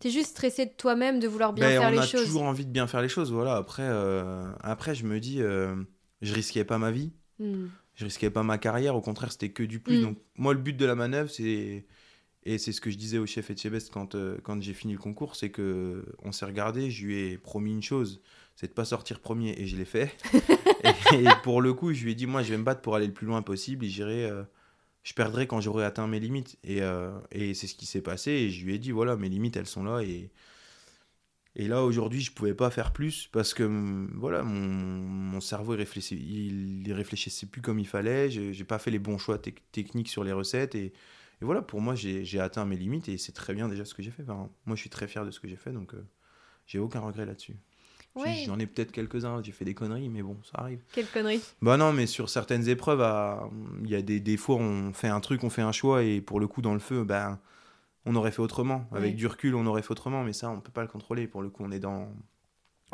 T'es 0.00 0.10
juste 0.10 0.30
stressé 0.30 0.64
de 0.64 0.70
toi-même 0.70 1.20
de 1.20 1.28
vouloir 1.28 1.52
bien 1.52 1.68
ben, 1.68 1.80
faire 1.80 1.90
les 1.90 1.98
choses. 1.98 2.14
On 2.14 2.22
a 2.22 2.26
toujours 2.26 2.42
envie 2.44 2.64
de 2.64 2.70
bien 2.70 2.86
faire 2.86 3.02
les 3.02 3.08
choses, 3.08 3.30
voilà. 3.30 3.56
Après, 3.56 3.86
euh, 3.86 4.50
après 4.62 4.94
je 4.94 5.04
me 5.04 5.20
dis, 5.20 5.42
euh, 5.42 5.76
je 6.22 6.32
risquais 6.32 6.64
pas 6.64 6.78
ma 6.78 6.90
vie, 6.90 7.12
hmm. 7.38 7.66
je 7.96 8.04
risquais 8.04 8.30
pas 8.30 8.42
ma 8.42 8.56
carrière. 8.56 8.96
Au 8.96 9.02
contraire, 9.02 9.30
c'était 9.30 9.50
que 9.50 9.62
du 9.62 9.78
plus. 9.78 9.98
Hmm. 9.98 10.02
Donc, 10.02 10.18
moi, 10.36 10.54
le 10.54 10.60
but 10.60 10.74
de 10.74 10.86
la 10.86 10.94
manœuvre, 10.94 11.30
c'est 11.30 11.84
et 12.44 12.56
c'est 12.56 12.72
ce 12.72 12.80
que 12.80 12.90
je 12.90 12.96
disais 12.96 13.18
au 13.18 13.26
chef 13.26 13.50
Etchebest 13.50 13.92
quand, 13.92 14.14
euh, 14.14 14.38
quand 14.42 14.62
j'ai 14.62 14.72
fini 14.72 14.94
le 14.94 14.98
concours, 14.98 15.36
c'est 15.36 15.50
que 15.50 16.02
on 16.22 16.32
s'est 16.32 16.46
regardé, 16.46 16.90
je 16.90 17.04
lui 17.04 17.18
ai 17.18 17.36
promis 17.36 17.70
une 17.70 17.82
chose, 17.82 18.22
c'est 18.56 18.68
de 18.68 18.72
pas 18.72 18.86
sortir 18.86 19.20
premier, 19.20 19.54
et 19.58 19.66
je 19.66 19.76
l'ai 19.76 19.84
fait. 19.84 20.16
et, 21.12 21.24
pour 21.42 21.60
le 21.60 21.74
coup, 21.74 21.92
je 21.92 22.02
lui 22.02 22.12
ai 22.12 22.14
dit, 22.14 22.24
moi, 22.24 22.42
je 22.42 22.50
vais 22.50 22.56
me 22.56 22.64
battre 22.64 22.80
pour 22.80 22.96
aller 22.96 23.06
le 23.06 23.12
plus 23.12 23.26
loin 23.26 23.42
possible, 23.42 23.84
et 23.84 23.88
j'irai, 23.90 24.30
je 25.02 25.14
perdrai 25.14 25.46
quand 25.46 25.60
j'aurai 25.60 25.84
atteint 25.84 26.06
mes 26.06 26.20
limites. 26.20 26.58
Et, 26.64 26.82
euh, 26.82 27.10
et 27.32 27.54
c'est 27.54 27.66
ce 27.66 27.74
qui 27.74 27.86
s'est 27.86 28.02
passé, 28.02 28.30
et 28.32 28.50
je 28.50 28.64
lui 28.64 28.74
ai 28.74 28.78
dit, 28.78 28.90
voilà, 28.90 29.16
mes 29.16 29.28
limites, 29.28 29.56
elles 29.56 29.66
sont 29.66 29.84
là, 29.84 30.02
et, 30.02 30.30
et 31.56 31.68
là, 31.68 31.84
aujourd'hui, 31.84 32.20
je 32.20 32.32
pouvais 32.32 32.54
pas 32.54 32.70
faire 32.70 32.92
plus, 32.92 33.28
parce 33.32 33.54
que, 33.54 33.64
voilà, 34.14 34.42
mon, 34.42 34.56
mon 34.56 35.40
cerveau, 35.40 35.74
il 35.74 35.78
réfléchissait, 35.78 36.16
il, 36.16 36.92
réfléchissait 36.92 37.46
plus 37.46 37.62
comme 37.62 37.78
il 37.78 37.86
fallait, 37.86 38.30
j'ai 38.30 38.64
pas 38.64 38.78
fait 38.78 38.90
les 38.90 38.98
bons 38.98 39.18
choix 39.18 39.38
techniques 39.38 40.08
sur 40.08 40.24
les 40.24 40.32
recettes, 40.32 40.74
et 40.74 40.92
et 41.40 41.44
voilà, 41.44 41.62
pour 41.62 41.80
moi, 41.80 41.94
j'ai 41.94 42.40
atteint 42.40 42.66
mes 42.66 42.76
limites 42.76 43.08
et 43.08 43.16
c'est 43.16 43.32
très 43.32 43.54
bien 43.54 43.68
déjà 43.68 43.84
ce 43.84 43.94
que 43.94 44.02
j'ai 44.02 44.10
fait. 44.10 44.24
moi, 44.24 44.48
je 44.74 44.80
suis 44.80 44.90
très 44.90 45.08
fier 45.08 45.24
de 45.24 45.30
ce 45.30 45.40
que 45.40 45.48
j'ai 45.48 45.56
fait, 45.56 45.72
donc 45.72 45.94
euh, 45.94 46.06
j'ai 46.66 46.78
aucun 46.78 47.00
regret 47.00 47.24
là-dessus. 47.24 47.56
J'en 48.16 48.58
ai 48.58 48.66
peut-être 48.66 48.92
quelques-uns, 48.92 49.42
j'ai 49.42 49.52
fait 49.52 49.64
des 49.64 49.74
conneries, 49.74 50.08
mais 50.08 50.22
bon, 50.22 50.36
ça 50.42 50.58
arrive. 50.60 50.80
Quelles 50.92 51.06
conneries 51.06 51.42
Bah 51.62 51.76
non, 51.76 51.92
mais 51.92 52.06
sur 52.06 52.28
certaines 52.28 52.68
épreuves, 52.68 53.00
il 53.84 53.90
y 53.90 53.94
a 53.94 54.02
des, 54.02 54.20
des 54.20 54.36
fois, 54.36 54.56
on 54.56 54.92
fait 54.92 55.08
un 55.08 55.20
truc, 55.20 55.44
on 55.44 55.50
fait 55.50 55.62
un 55.62 55.72
choix, 55.72 56.02
et 56.02 56.20
pour 56.20 56.40
le 56.40 56.46
coup, 56.48 56.60
dans 56.60 56.74
le 56.74 56.80
feu, 56.80 57.04
ben, 57.04 57.38
on 58.06 58.16
aurait 58.16 58.32
fait 58.32 58.42
autrement. 58.42 58.86
Avec 58.92 59.16
du 59.16 59.26
recul, 59.26 59.54
on 59.54 59.66
aurait 59.66 59.82
fait 59.82 59.92
autrement, 59.92 60.24
mais 60.24 60.32
ça, 60.32 60.50
on 60.50 60.60
peut 60.60 60.72
pas 60.72 60.82
le 60.82 60.88
contrôler. 60.88 61.26
Pour 61.26 61.42
le 61.42 61.50
coup, 61.50 61.62
on 61.64 61.70
est 61.70 61.78
dans, 61.78 62.08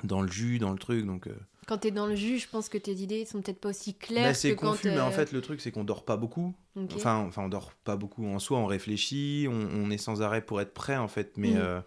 dans 0.04 0.20
le 0.20 0.30
jus, 0.30 0.58
dans 0.58 0.72
le 0.72 0.78
truc, 0.78 1.06
donc... 1.06 1.26
Euh, 1.26 1.34
quand 1.66 1.78
tu 1.78 1.88
es 1.88 1.90
dans 1.90 2.06
le 2.06 2.14
jus, 2.14 2.38
je 2.38 2.48
pense 2.48 2.68
que 2.68 2.78
tes 2.78 2.92
idées 2.92 3.24
sont 3.24 3.42
peut-être 3.42 3.60
pas 3.60 3.70
aussi 3.70 3.94
claires. 3.94 4.28
Bah, 4.28 4.34
c'est 4.34 4.54
confus, 4.54 4.88
mais 4.88 5.00
en 5.00 5.10
fait, 5.10 5.32
le 5.32 5.40
truc, 5.40 5.60
c'est 5.60 5.72
qu'on 5.72 5.82
dort 5.82 6.04
pas 6.04 6.16
beaucoup. 6.16 6.54
Enfin, 6.94 7.16
enfin, 7.26 7.42
on 7.42 7.48
dort 7.48 7.72
pas 7.82 7.96
beaucoup 7.96 8.24
en 8.24 8.38
soi, 8.38 8.58
on 8.58 8.66
réfléchit, 8.66 9.48
on, 9.50 9.90
est 9.90 9.98
sans 9.98 10.22
arrêt 10.22 10.42
pour 10.42 10.60
être 10.60 10.72
prêt, 10.72 10.96
en 10.96 11.08
fait. 11.08 11.36
Mais, 11.36 11.54
mm. 11.54 11.56
euh, 11.56 11.80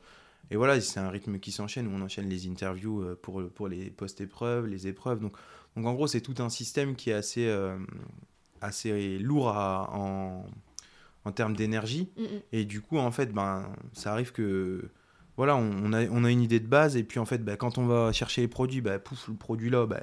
et 0.52 0.56
voilà, 0.56 0.80
c'est 0.82 1.00
un 1.00 1.10
rythme 1.10 1.40
qui 1.40 1.52
s'enchaîne, 1.52 1.88
où 1.88 1.92
on 1.92 2.02
enchaîne 2.02 2.28
les 2.28 2.48
interviews 2.48 3.02
euh, 3.02 3.20
pour, 3.22 3.44
pour 3.50 3.68
les 3.68 3.90
post-épreuves, 3.90 4.68
les 4.68 4.88
épreuves. 4.88 5.20
Donc, 5.20 5.34
donc, 5.76 5.86
en 5.86 5.94
gros, 5.94 6.08
c'est 6.08 6.22
tout 6.22 6.42
un 6.42 6.50
système 6.50 6.96
qui 6.96 7.12
est 7.12 7.14
assez, 7.14 7.48
euh, 7.48 7.78
assez 8.62 9.20
lourd 9.20 9.48
en, 9.48 10.46
en 11.26 11.32
termes 11.32 11.56
d'énergie. 11.56 12.10
Mm, 12.18 12.24
mm. 12.24 12.42
Et 12.54 12.66
du 12.66 12.82
coup, 12.82 12.98
en 12.98 13.12
fait, 13.12 13.32
ben, 13.32 13.72
ça 13.94 14.12
arrive 14.12 14.32
que 14.32 14.90
voilà, 15.38 15.56
on, 15.56 15.94
a, 15.94 16.06
on 16.08 16.26
a 16.26 16.32
une 16.32 16.42
idée 16.42 16.60
de 16.60 16.68
base, 16.68 16.98
et 16.98 17.04
puis 17.04 17.18
en 17.18 17.26
fait, 17.26 17.38
bah, 17.46 17.56
quand 17.56 17.78
on 17.78 17.86
va 17.86 18.12
chercher 18.12 18.42
les 18.42 18.50
produits, 18.50 18.82
bah, 18.82 19.00
pouf, 19.00 19.30
le 19.30 19.36
produit 19.36 19.70
là, 19.70 19.86
bah, 19.86 20.02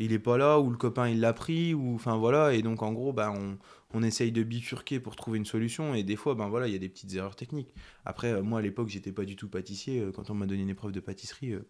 il 0.00 0.12
est 0.12 0.18
pas 0.18 0.38
là, 0.38 0.58
ou 0.58 0.70
le 0.70 0.76
copain 0.76 1.08
il 1.08 1.20
l'a 1.20 1.32
pris, 1.32 1.72
ou 1.72 1.94
enfin 1.94 2.16
voilà, 2.16 2.52
et 2.52 2.62
donc 2.62 2.82
en 2.82 2.92
gros, 2.92 3.12
bah, 3.12 3.32
on, 3.32 3.58
on 3.92 4.02
essaye 4.02 4.32
de 4.32 4.42
bifurquer 4.42 5.00
pour 5.00 5.16
trouver 5.16 5.38
une 5.38 5.44
solution, 5.44 5.94
et 5.94 6.02
des 6.02 6.16
fois, 6.16 6.34
ben 6.34 6.48
voilà, 6.48 6.66
il 6.66 6.72
y 6.72 6.76
a 6.76 6.78
des 6.78 6.88
petites 6.88 7.14
erreurs 7.14 7.36
techniques. 7.36 7.74
Après, 8.04 8.32
euh, 8.32 8.42
moi 8.42 8.60
à 8.60 8.62
l'époque, 8.62 8.88
j'étais 8.88 9.12
pas 9.12 9.24
du 9.24 9.36
tout 9.36 9.48
pâtissier, 9.48 10.00
euh, 10.00 10.12
quand 10.12 10.30
on 10.30 10.34
m'a 10.34 10.46
donné 10.46 10.62
une 10.62 10.70
épreuve 10.70 10.92
de 10.92 11.00
pâtisserie, 11.00 11.52
euh, 11.52 11.66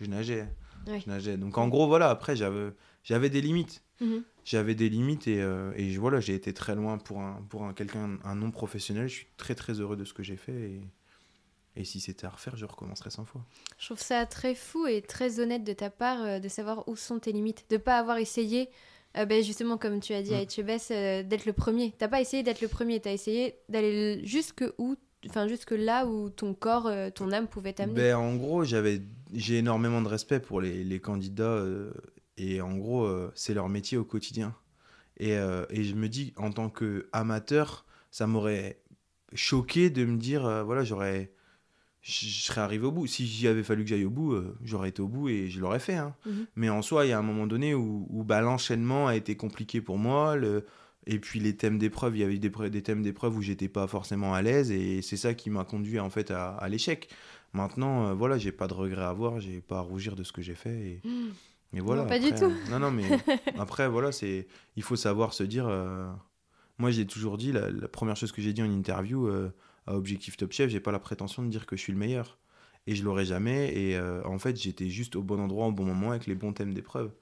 je 0.00 0.06
nageais. 0.06 0.48
Je 0.86 1.08
nageais. 1.08 1.36
Donc 1.36 1.58
en 1.58 1.68
gros, 1.68 1.86
voilà, 1.86 2.08
après, 2.10 2.36
j'avais, 2.36 2.70
j'avais 3.04 3.30
des 3.30 3.40
limites. 3.40 3.82
Mhm. 4.00 4.22
J'avais 4.44 4.74
des 4.74 4.88
limites, 4.88 5.28
et, 5.28 5.44
et 5.76 5.96
voilà, 5.98 6.20
j'ai 6.20 6.34
été 6.34 6.54
très 6.54 6.74
loin 6.74 6.96
pour 6.96 7.20
un, 7.20 7.42
pour 7.50 7.64
un, 7.64 7.74
quelqu'un, 7.74 8.18
un 8.24 8.34
non 8.34 8.50
professionnel. 8.50 9.08
Je 9.08 9.14
suis 9.14 9.26
très 9.36 9.54
très 9.54 9.74
heureux 9.74 9.96
de 9.96 10.04
ce 10.04 10.14
que 10.14 10.22
j'ai 10.22 10.36
fait. 10.36 10.70
Et, 10.70 10.80
et 11.76 11.84
si 11.84 12.00
c'était 12.00 12.26
à 12.26 12.30
refaire, 12.30 12.56
je 12.56 12.64
recommencerais 12.64 13.10
100 13.10 13.24
fois. 13.24 13.44
Je 13.78 13.86
trouve 13.86 14.00
ça 14.00 14.26
très 14.26 14.54
fou 14.54 14.86
et 14.86 15.02
très 15.02 15.40
honnête 15.40 15.64
de 15.64 15.72
ta 15.72 15.90
part 15.90 16.22
euh, 16.22 16.38
de 16.38 16.48
savoir 16.48 16.86
où 16.88 16.96
sont 16.96 17.18
tes 17.18 17.32
limites, 17.32 17.64
de 17.70 17.76
pas 17.76 17.98
avoir 17.98 18.18
essayé, 18.18 18.68
euh, 19.16 19.24
ben 19.24 19.42
justement 19.42 19.76
comme 19.76 20.00
tu 20.00 20.12
as 20.12 20.22
dit 20.22 20.34
à 20.34 20.38
mm. 20.38 20.42
Etchebest, 20.42 20.90
euh, 20.90 21.22
d'être 21.22 21.46
le 21.46 21.52
premier. 21.52 21.92
T'as 21.98 22.08
pas 22.08 22.20
essayé 22.20 22.42
d'être 22.42 22.60
le 22.60 22.68
premier, 22.68 23.00
tu 23.00 23.08
as 23.08 23.12
essayé 23.12 23.56
d'aller 23.68 24.20
jusque 24.24 24.64
où, 24.78 24.96
enfin 25.28 25.48
jusque 25.48 25.72
là 25.72 26.06
où 26.06 26.30
ton 26.30 26.54
corps, 26.54 26.90
ton 27.14 27.32
âme 27.32 27.48
pouvait 27.48 27.72
t'amener. 27.72 27.94
Ben, 27.94 28.16
en 28.16 28.36
gros, 28.36 28.64
j'avais, 28.64 29.02
j'ai 29.32 29.58
énormément 29.58 30.02
de 30.02 30.08
respect 30.08 30.40
pour 30.40 30.60
les, 30.60 30.84
les 30.84 31.00
candidats 31.00 31.62
et 32.36 32.60
en 32.60 32.76
gros, 32.76 33.08
c'est 33.34 33.54
leur 33.54 33.68
métier 33.68 33.98
au 33.98 34.04
quotidien. 34.04 34.54
Et, 35.18 35.32
et 35.32 35.84
je 35.84 35.94
me 35.94 36.08
dis, 36.08 36.32
en 36.36 36.50
tant 36.50 36.70
qu'amateur, 36.70 37.84
ça 38.10 38.26
m'aurait 38.26 38.80
choqué 39.34 39.90
de 39.90 40.04
me 40.04 40.16
dire, 40.16 40.64
voilà, 40.64 40.84
j'aurais 40.84 41.32
je 42.02 42.26
serais 42.26 42.60
arrivé 42.62 42.86
au 42.86 42.92
bout. 42.92 43.06
Si 43.06 43.26
j'y 43.26 43.46
avait 43.46 43.62
fallu 43.62 43.82
que 43.84 43.90
j'aille 43.90 44.04
au 44.06 44.10
bout, 44.10 44.32
euh, 44.32 44.56
j'aurais 44.62 44.88
été 44.88 45.02
au 45.02 45.08
bout 45.08 45.28
et 45.28 45.48
je 45.48 45.60
l'aurais 45.60 45.80
fait. 45.80 45.96
hein. 45.96 46.14
Mhm. 46.26 46.46
Mais 46.56 46.68
en 46.70 46.80
soi, 46.82 47.04
il 47.04 47.10
y 47.10 47.12
a 47.12 47.18
un 47.18 47.22
moment 47.22 47.46
donné 47.46 47.74
où, 47.74 48.06
où, 48.10 48.24
bah, 48.24 48.40
l'enchaînement 48.40 49.06
a 49.06 49.16
été 49.16 49.36
compliqué 49.36 49.80
pour 49.80 49.98
moi. 49.98 50.36
Le... 50.36 50.64
Et 51.06 51.18
puis 51.18 51.40
les 51.40 51.56
thèmes 51.56 51.78
d'épreuve, 51.78 52.16
il 52.16 52.20
y 52.20 52.24
avait 52.24 52.38
des, 52.38 52.82
thèmes 52.82 53.02
d'épreuve 53.02 53.36
où 53.36 53.42
j'étais 53.42 53.68
pas 53.68 53.86
forcément 53.86 54.34
à 54.34 54.42
l'aise 54.42 54.70
et 54.70 55.02
c'est 55.02 55.16
ça 55.16 55.34
qui 55.34 55.48
m'a 55.50 55.64
conduit 55.64 55.98
en 55.98 56.10
fait 56.10 56.30
à, 56.30 56.50
à 56.52 56.68
l'échec. 56.68 57.08
Maintenant, 57.52 58.06
euh, 58.08 58.14
voilà, 58.14 58.38
j'ai 58.38 58.52
pas 58.52 58.68
de 58.68 58.74
regrets 58.74 59.02
à 59.02 59.08
avoir, 59.08 59.40
j'ai 59.40 59.60
pas 59.60 59.78
à 59.78 59.80
rougir 59.80 60.14
de 60.14 60.22
ce 60.22 60.32
que 60.32 60.40
j'ai 60.42 60.54
fait 60.54 60.78
et, 60.78 61.02
et 61.74 61.80
voilà. 61.80 62.02
Non, 62.02 62.08
pas 62.08 62.18
du 62.18 62.28
tout. 62.30 62.44
euh, 62.44 62.70
non, 62.70 62.78
non, 62.78 62.90
mais 62.90 63.04
après, 63.58 63.88
voilà, 63.88 64.12
c'est, 64.12 64.46
il 64.76 64.82
faut 64.82 64.96
savoir 64.96 65.32
se 65.32 65.42
dire. 65.42 65.66
euh, 65.68 66.08
Moi, 66.78 66.90
j'ai 66.92 67.06
toujours 67.06 67.38
dit, 67.38 67.50
la, 67.52 67.70
la 67.70 67.88
première 67.88 68.16
chose 68.16 68.30
que 68.32 68.40
j'ai 68.42 68.52
dit 68.52 68.62
en 68.62 68.70
interview 68.70 69.26
euh, 69.26 69.52
à 69.86 69.96
Objectif 69.96 70.36
Top 70.36 70.52
Chef, 70.52 70.70
j'ai 70.70 70.80
pas 70.80 70.92
la 70.92 70.98
prétention 71.00 71.42
de 71.42 71.48
dire 71.48 71.66
que 71.66 71.76
je 71.76 71.82
suis 71.82 71.92
le 71.92 71.98
meilleur. 71.98 72.38
Et 72.86 72.94
je 72.94 73.04
l'aurai 73.04 73.24
jamais. 73.26 73.74
Et 73.74 73.96
euh, 73.96 74.22
en 74.24 74.38
fait, 74.38 74.56
j'étais 74.60 74.88
juste 74.90 75.16
au 75.16 75.22
bon 75.22 75.40
endroit 75.40 75.66
au 75.66 75.72
bon 75.72 75.84
moment 75.84 76.10
avec 76.10 76.26
les 76.26 76.34
bons 76.34 76.52
thèmes 76.52 76.74
d'épreuve. 76.74 77.12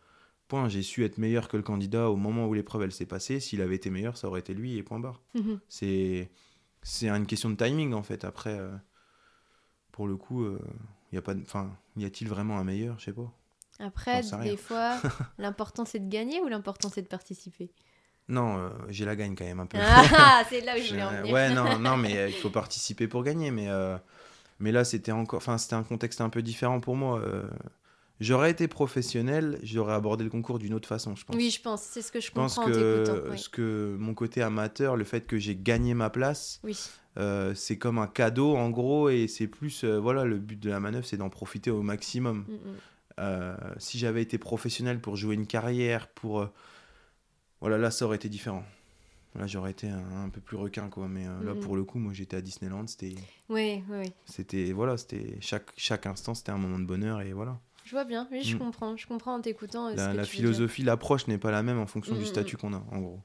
Point. 0.48 0.68
J'ai 0.68 0.82
su 0.82 1.04
être 1.04 1.18
meilleur 1.18 1.48
que 1.48 1.56
le 1.56 1.62
candidat 1.62 2.10
au 2.10 2.16
moment 2.16 2.46
où 2.48 2.54
l'épreuve 2.54 2.82
elle 2.84 2.92
s'est 2.92 3.06
passée. 3.06 3.40
S'il 3.40 3.62
avait 3.62 3.76
été 3.76 3.90
meilleur, 3.90 4.16
ça 4.16 4.28
aurait 4.28 4.40
été 4.40 4.54
lui 4.54 4.76
et 4.78 4.82
point 4.82 5.00
barre. 5.00 5.22
Mhm. 5.34 5.60
C'est 5.68 6.30
c'est 6.82 7.08
une 7.10 7.26
question 7.26 7.50
de 7.50 7.56
timing 7.56 7.94
en 7.94 8.02
fait. 8.02 8.24
Après, 8.24 8.58
euh, 8.58 8.70
pour 9.92 10.06
le 10.06 10.16
coup, 10.16 10.46
il 11.12 11.14
y 11.14 11.18
a 11.18 11.22
pas, 11.22 11.34
de- 11.34 11.42
enfin, 11.42 11.76
y 11.96 12.04
a-t-il 12.04 12.28
vraiment 12.28 12.58
un 12.58 12.64
meilleur? 12.64 12.98
Je 12.98 13.06
sais 13.06 13.12
pas. 13.12 13.32
Après, 13.80 14.22
des 14.42 14.56
fois, 14.56 15.00
l'important 15.38 15.84
c'est 15.84 15.98
de 16.00 16.08
gagner 16.08 16.40
ou 16.40 16.48
l'important 16.48 16.88
c'est 16.90 17.02
de 17.02 17.08
participer? 17.08 17.70
Non, 18.28 18.58
euh, 18.58 18.68
j'ai 18.90 19.04
la 19.06 19.16
gagne 19.16 19.34
quand 19.34 19.44
même 19.44 19.60
un 19.60 19.66
peu. 19.66 19.78
Ah, 19.80 20.42
c'est 20.50 20.60
là 20.60 20.74
où 20.76 20.82
je 20.82 20.90
voulais 20.90 21.02
en 21.02 21.12
Euh, 21.12 21.20
venir. 21.22 21.32
ouais, 21.34 21.54
non, 21.54 21.78
non, 21.78 21.96
mais 21.96 22.16
euh, 22.18 22.28
il 22.28 22.34
faut 22.34 22.50
participer 22.50 23.08
pour 23.08 23.22
gagner. 23.24 23.50
Mais, 23.50 23.68
euh, 23.68 23.96
mais 24.60 24.70
là, 24.72 24.84
c'était 24.84 25.12
encore, 25.12 25.38
enfin, 25.38 25.56
c'était 25.56 25.74
un 25.76 25.82
contexte 25.82 26.20
un 26.20 26.28
peu 26.28 26.42
différent 26.42 26.80
pour 26.80 26.94
moi. 26.96 27.22
J'aurais 28.20 28.50
été 28.50 28.66
professionnel, 28.66 29.60
j'aurais 29.62 29.94
abordé 29.94 30.24
le 30.24 30.30
concours 30.30 30.58
d'une 30.58 30.74
autre 30.74 30.88
façon, 30.88 31.14
je 31.14 31.24
pense. 31.24 31.36
Oui, 31.36 31.50
je 31.50 31.60
pense, 31.62 31.82
c'est 31.82 32.02
ce 32.02 32.10
que 32.10 32.20
je 32.20 32.26
je 32.26 32.32
pense 32.32 32.56
comprends 32.56 32.68
que, 32.72 33.04
ce 33.36 33.48
que 33.48 33.96
mon 33.96 34.12
côté 34.12 34.42
amateur, 34.42 34.96
le 34.96 35.04
fait 35.04 35.20
que 35.24 35.38
j'ai 35.38 35.54
gagné 35.54 35.94
ma 35.94 36.10
place, 36.10 36.60
Oui. 36.64 36.76
c'est 37.54 37.78
comme 37.78 37.98
un 37.98 38.08
cadeau 38.08 38.56
en 38.56 38.70
gros, 38.70 39.08
et 39.08 39.28
c'est 39.28 39.46
plus, 39.46 39.84
voilà, 39.84 40.24
le 40.24 40.36
but 40.38 40.58
de 40.58 40.68
la 40.68 40.80
manœuvre, 40.80 41.06
c'est 41.06 41.16
d'en 41.16 41.30
profiter 41.30 41.70
au 41.70 41.82
maximum. 41.82 42.44
Mm, 42.48 43.22
mm. 43.22 43.56
Si 43.78 43.98
j'avais 43.98 44.22
été 44.22 44.36
professionnel 44.36 45.00
pour 45.00 45.14
jouer 45.16 45.36
une 45.36 45.46
carrière, 45.46 46.08
pour. 46.08 46.48
Voilà, 47.60 47.78
là, 47.78 47.90
ça 47.90 48.04
aurait 48.04 48.16
été 48.16 48.28
différent. 48.28 48.64
Là, 49.34 49.46
j'aurais 49.46 49.70
été 49.72 49.88
un, 49.88 50.24
un 50.24 50.28
peu 50.30 50.40
plus 50.40 50.56
requin, 50.56 50.88
quoi. 50.88 51.06
Mais 51.08 51.26
euh, 51.26 51.42
là, 51.44 51.54
pour 51.54 51.76
le 51.76 51.84
coup, 51.84 51.98
moi, 51.98 52.12
j'étais 52.12 52.36
à 52.36 52.40
Disneyland. 52.40 52.86
C'était. 52.86 53.14
Oui, 53.48 53.82
oui, 53.88 53.98
oui. 54.04 54.12
C'était. 54.24 54.72
Voilà, 54.72 54.96
c'était. 54.96 55.36
Chaque, 55.40 55.70
chaque 55.76 56.06
instant, 56.06 56.34
c'était 56.34 56.50
un 56.52 56.58
moment 56.58 56.78
de 56.78 56.84
bonheur, 56.86 57.20
et 57.20 57.32
voilà. 57.32 57.58
Je 57.84 57.92
vois 57.92 58.04
bien, 58.04 58.28
oui, 58.30 58.42
je 58.42 58.56
Mm. 58.56 58.58
comprends. 58.58 58.96
Je 58.96 59.06
comprends 59.06 59.34
en 59.34 59.40
t'écoutant. 59.40 59.88
euh, 59.88 59.94
La, 60.12 60.24
philosophie, 60.24 60.82
l'approche 60.82 61.26
n'est 61.26 61.38
pas 61.38 61.50
la 61.50 61.62
même 61.62 61.78
en 61.78 61.86
fonction 61.86 62.14
du 62.16 62.26
statut 62.26 62.56
qu'on 62.56 62.72
a, 62.74 62.84
en 62.90 62.98
gros. 63.00 63.20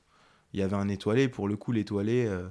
Il 0.53 0.59
y 0.59 0.63
avait 0.63 0.75
un 0.75 0.87
étoilé, 0.87 1.27
pour 1.29 1.47
le 1.47 1.57
coup, 1.57 1.71
l'étoilé, 1.71 2.25
euh, 2.27 2.47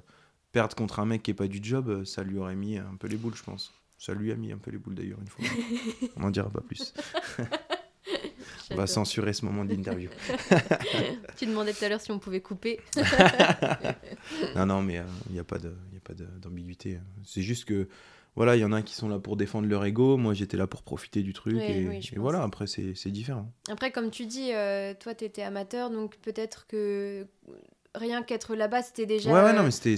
perdre 0.52 0.74
contre 0.76 0.98
un 1.00 1.06
mec 1.06 1.22
qui 1.22 1.30
est 1.30 1.34
pas 1.34 1.46
du 1.48 1.60
job, 1.62 1.88
euh, 1.88 2.04
ça 2.04 2.22
lui 2.22 2.36
aurait 2.38 2.56
mis 2.56 2.76
un 2.78 2.96
peu 2.98 3.06
les 3.08 3.16
boules, 3.16 3.34
je 3.34 3.42
pense. 3.42 3.72
Ça 3.98 4.12
lui 4.14 4.32
a 4.32 4.36
mis 4.36 4.50
un 4.52 4.58
peu 4.58 4.70
les 4.70 4.78
boules 4.78 4.94
d'ailleurs, 4.94 5.20
une 5.20 5.28
fois. 5.28 5.44
On 6.16 6.20
n'en 6.20 6.30
dira 6.30 6.50
pas 6.50 6.60
plus. 6.60 6.92
On 8.72 8.76
va 8.76 8.86
censurer 8.86 9.32
ce 9.32 9.44
moment 9.44 9.64
d'interview. 9.64 10.08
Tu 11.36 11.46
demandais 11.46 11.72
tout 11.72 11.84
à 11.84 11.88
l'heure 11.88 12.00
si 12.00 12.10
on 12.12 12.18
pouvait 12.18 12.40
couper. 12.40 12.80
Non, 14.56 14.66
non, 14.66 14.82
mais 14.82 15.00
il 15.28 15.32
n'y 15.34 15.38
a 15.38 15.44
pas 15.44 15.58
de- 15.58 15.74
y 15.92 15.96
a 15.96 16.00
pas 16.02 16.14
de- 16.14 16.26
d'ambiguïté. 16.40 16.98
C'est 17.24 17.42
juste 17.42 17.64
que, 17.64 17.88
voilà, 18.36 18.56
il 18.56 18.60
y 18.60 18.64
en 18.64 18.72
a 18.72 18.82
qui 18.82 18.94
sont 18.94 19.08
là 19.08 19.18
pour 19.18 19.36
défendre 19.36 19.68
leur 19.68 19.84
ego. 19.84 20.16
Moi, 20.16 20.34
j'étais 20.34 20.56
là 20.56 20.66
pour 20.66 20.82
profiter 20.82 21.22
du 21.22 21.32
truc. 21.32 21.54
Oui, 21.56 21.62
et, 21.62 21.88
oui, 21.88 22.10
voilà, 22.16 22.42
après, 22.42 22.66
c'est 22.66 23.10
différent. 23.10 23.50
Après, 23.70 23.90
comme 23.90 24.10
tu 24.10 24.26
dis, 24.26 24.52
euh, 24.52 24.94
toi, 24.98 25.14
tu 25.14 25.24
étais 25.24 25.42
amateur, 25.42 25.90
donc 25.90 26.16
peut-être 26.18 26.66
que 26.66 27.26
rien 27.94 28.22
qu'être 28.22 28.54
là-bas, 28.54 28.82
c'était 28.82 29.06
déjà. 29.06 29.30
ouais, 29.32 29.42
ouais, 29.42 29.52
non, 29.52 29.60
euh, 29.60 29.64
mais 29.64 29.70
c'était 29.70 29.96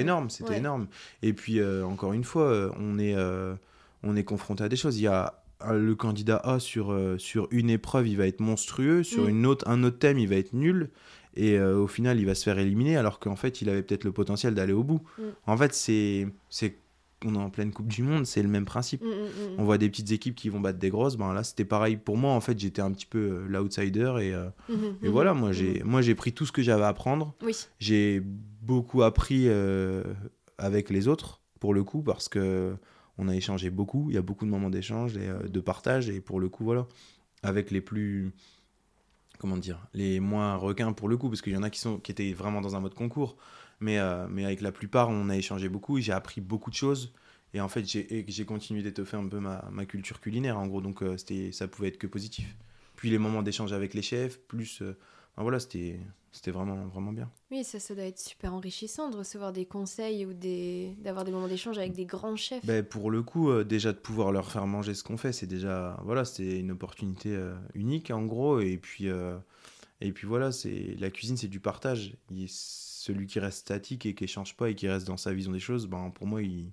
énorme. 0.00 0.30
C'était 0.30 0.50
Ouais. 0.50 0.58
énorme. 0.58 0.88
Et 1.22 1.32
puis, 1.32 1.58
euh, 1.58 1.84
encore 1.84 2.12
une 2.12 2.24
fois, 2.24 2.44
euh, 2.44 2.70
on 2.78 2.98
est, 2.98 3.14
euh, 3.16 3.54
on 4.04 4.14
est 4.16 4.24
confronté 4.24 4.62
à 4.64 4.68
des 4.68 4.76
choses. 4.76 4.98
Il 4.98 5.02
y 5.02 5.06
a 5.08 5.26
euh, 5.26 5.37
le 5.72 5.94
candidat 5.94 6.36
A 6.36 6.58
sur, 6.60 6.92
euh, 6.92 7.18
sur 7.18 7.48
une 7.50 7.70
épreuve, 7.70 8.06
il 8.08 8.16
va 8.16 8.26
être 8.26 8.40
monstrueux. 8.40 9.02
Sur 9.02 9.24
Mm. 9.24 9.28
une 9.30 9.46
autre, 9.46 9.68
un 9.68 9.82
autre 9.84 9.98
thème, 9.98 10.18
il 10.18 10.28
va 10.28 10.36
être 10.36 10.52
nul. 10.52 10.90
Et 11.34 11.58
euh, 11.58 11.78
au 11.78 11.86
final, 11.86 12.18
il 12.18 12.26
va 12.26 12.34
se 12.34 12.44
faire 12.44 12.58
éliminer, 12.58 12.96
alors 12.96 13.18
qu'en 13.20 13.36
fait, 13.36 13.60
il 13.62 13.68
avait 13.68 13.82
peut-être 13.82 14.04
le 14.04 14.12
potentiel 14.12 14.54
d'aller 14.54 14.72
au 14.72 14.82
bout. 14.84 15.00
Mm. 15.18 15.22
En 15.46 15.56
fait, 15.56 15.74
c'est. 15.74 16.28
c'est- 16.48 16.76
On 17.24 17.34
est 17.34 17.38
en 17.38 17.50
pleine 17.50 17.72
Coupe 17.72 17.88
du 17.88 18.04
Monde, 18.04 18.26
c'est 18.26 18.42
le 18.44 18.48
même 18.48 18.64
principe. 18.64 19.02
mm, 19.02 19.08
on 19.58 19.64
voit 19.64 19.76
des 19.76 19.88
petites 19.90 20.12
équipes 20.12 20.36
qui 20.36 20.50
vont 20.50 20.60
battre 20.60 20.78
des 20.78 20.88
grosses. 20.88 21.16
Ben 21.16 21.32
là, 21.32 21.42
c'était 21.42 21.64
pareil 21.64 21.96
pour 21.96 22.16
moi. 22.16 22.30
En 22.30 22.40
fait, 22.40 22.56
j'étais 22.56 22.80
un 22.80 22.92
petit 22.92 23.06
peu 23.06 23.18
euh, 23.18 23.46
l'outsider 23.48 24.14
et, 24.20 24.72
et 25.02 25.08
voilà. 25.08 25.34
Moi, 25.34 25.50
j'ai 25.50 25.82
moi 25.84 26.00
j'ai 26.00 26.14
pris 26.14 26.32
tout 26.32 26.46
ce 26.46 26.52
que 26.52 26.62
j'avais 26.62 26.84
à 26.84 26.88
apprendre. 26.88 27.34
Oui, 27.42 27.56
J'ai 27.80 28.22
beaucoup 28.62 29.02
appris 29.02 29.48
avec 30.58 30.90
les 30.90 31.08
autres 31.08 31.40
pour 31.60 31.74
le 31.74 31.82
coup 31.84 32.02
parce 32.02 32.28
que 32.28 32.76
on 33.18 33.28
a 33.28 33.34
échangé 33.34 33.70
beaucoup. 33.70 34.06
Il 34.10 34.14
y 34.14 34.18
a 34.18 34.22
beaucoup 34.22 34.44
de 34.44 34.50
moments 34.50 34.70
d'échange 34.70 35.16
et 35.16 35.28
euh, 35.28 35.42
de 35.42 35.60
partage 35.60 36.08
et 36.08 36.20
pour 36.20 36.40
le 36.40 36.48
coup, 36.48 36.64
voilà, 36.64 36.86
avec 37.42 37.70
les 37.70 37.80
plus 37.80 38.32
comment 39.38 39.56
dire, 39.56 39.86
les 39.94 40.20
moins 40.20 40.56
requins 40.56 40.92
pour 40.92 41.08
le 41.08 41.16
coup, 41.16 41.28
parce 41.28 41.42
qu'il 41.42 41.52
y 41.52 41.56
en 41.56 41.62
a 41.62 41.70
qui, 41.70 41.78
sont, 41.78 41.98
qui 41.98 42.10
étaient 42.10 42.32
vraiment 42.32 42.60
dans 42.60 42.74
un 42.76 42.80
mode 42.80 42.94
concours. 42.94 43.36
Mais, 43.80 43.98
euh, 43.98 44.26
mais 44.28 44.44
avec 44.44 44.60
la 44.60 44.72
plupart, 44.72 45.08
on 45.10 45.28
a 45.28 45.36
échangé 45.36 45.68
beaucoup 45.68 46.00
j'ai 46.00 46.12
appris 46.12 46.40
beaucoup 46.40 46.70
de 46.70 46.74
choses. 46.74 47.12
Et 47.54 47.60
en 47.60 47.68
fait, 47.68 47.84
j'ai 47.86 48.44
continué 48.44 48.82
d'étoffer 48.82 49.16
un 49.16 49.26
peu 49.26 49.38
ma, 49.40 49.64
ma 49.70 49.86
culture 49.86 50.20
culinaire, 50.20 50.58
en 50.58 50.66
gros. 50.66 50.82
Donc, 50.82 51.02
euh, 51.02 51.16
ça 51.52 51.68
pouvait 51.68 51.88
être 51.88 51.96
que 51.96 52.06
positif. 52.06 52.56
Puis 52.96 53.08
les 53.08 53.18
moments 53.18 53.42
d'échange 53.42 53.72
avec 53.72 53.94
les 53.94 54.02
chefs, 54.02 54.38
plus. 54.40 54.82
Enfin, 55.38 55.42
voilà, 55.44 55.60
c'était 55.60 56.00
c'était 56.30 56.50
vraiment, 56.50 56.86
vraiment 56.88 57.12
bien. 57.12 57.30
oui, 57.50 57.64
ça, 57.64 57.80
ça 57.80 57.94
doit 57.94 58.04
être 58.04 58.18
super 58.18 58.52
enrichissant 58.52 59.08
de 59.08 59.16
recevoir 59.16 59.52
des 59.52 59.64
conseils 59.64 60.26
ou 60.26 60.34
des... 60.34 60.94
d'avoir 61.02 61.24
des 61.24 61.32
moments 61.32 61.48
d'échange 61.48 61.78
avec 61.78 61.92
des 61.94 62.04
grands 62.04 62.36
chefs. 62.36 62.64
Ben, 62.66 62.84
pour 62.84 63.10
le 63.10 63.22
coup, 63.22 63.50
euh, 63.50 63.64
déjà 63.64 63.92
de 63.92 63.98
pouvoir 63.98 64.30
leur 64.30 64.50
faire 64.50 64.66
manger 64.66 64.92
ce 64.94 65.02
qu'on 65.02 65.16
fait, 65.16 65.32
c'est 65.32 65.46
déjà. 65.46 65.98
Voilà, 66.04 66.24
c'est 66.26 66.58
une 66.60 66.70
opportunité 66.70 67.34
euh, 67.34 67.54
unique, 67.74 68.10
en 68.10 68.24
gros. 68.26 68.60
Et 68.60 68.76
puis, 68.76 69.08
euh, 69.08 69.38
et 70.02 70.12
puis 70.12 70.26
voilà, 70.26 70.52
c'est 70.52 70.96
la 70.98 71.10
cuisine, 71.10 71.36
c'est 71.38 71.48
du 71.48 71.60
partage. 71.60 72.14
Il- 72.30 72.48
celui 72.48 73.26
qui 73.26 73.40
reste 73.40 73.58
statique 73.60 74.04
et 74.04 74.14
qui 74.14 74.24
échange 74.24 74.54
pas 74.54 74.68
et 74.68 74.74
qui 74.74 74.86
reste 74.86 75.06
dans 75.06 75.16
sa 75.16 75.32
vision 75.32 75.52
des 75.52 75.60
choses, 75.60 75.86
ben, 75.86 76.10
pour 76.10 76.26
moi, 76.26 76.42
il, 76.42 76.72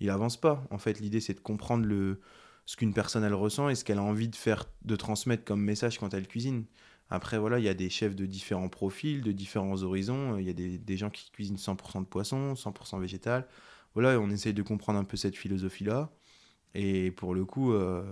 il 0.00 0.08
avance 0.10 0.38
pas. 0.40 0.64
En 0.70 0.78
fait, 0.78 1.00
l'idée, 1.00 1.20
c'est 1.20 1.34
de 1.34 1.40
comprendre 1.40 1.84
le, 1.84 2.20
ce 2.66 2.76
qu'une 2.76 2.94
personne, 2.94 3.24
elle 3.24 3.34
ressent 3.34 3.68
et 3.68 3.74
ce 3.74 3.84
qu'elle 3.84 3.98
a 3.98 4.02
envie 4.02 4.28
de 4.28 4.36
faire, 4.36 4.64
de 4.84 4.96
transmettre 4.96 5.44
comme 5.44 5.60
message 5.60 5.98
quand 5.98 6.14
elle 6.14 6.26
cuisine. 6.26 6.64
Après, 7.10 7.38
voilà, 7.38 7.58
il 7.58 7.64
y 7.64 7.68
a 7.68 7.74
des 7.74 7.90
chefs 7.90 8.14
de 8.14 8.24
différents 8.26 8.68
profils, 8.68 9.20
de 9.22 9.32
différents 9.32 9.82
horizons. 9.82 10.38
Il 10.38 10.44
y 10.46 10.50
a 10.50 10.52
des, 10.52 10.78
des 10.78 10.96
gens 10.96 11.10
qui 11.10 11.30
cuisinent 11.30 11.56
100% 11.56 12.00
de 12.02 12.06
poisson, 12.06 12.54
100% 12.54 13.00
végétal. 13.00 13.46
Voilà, 13.94 14.20
on 14.20 14.30
essaye 14.30 14.54
de 14.54 14.62
comprendre 14.62 14.98
un 14.98 15.04
peu 15.04 15.16
cette 15.16 15.36
philosophie-là. 15.36 16.10
Et 16.74 17.10
pour 17.10 17.34
le 17.34 17.44
coup, 17.44 17.72
euh, 17.72 18.04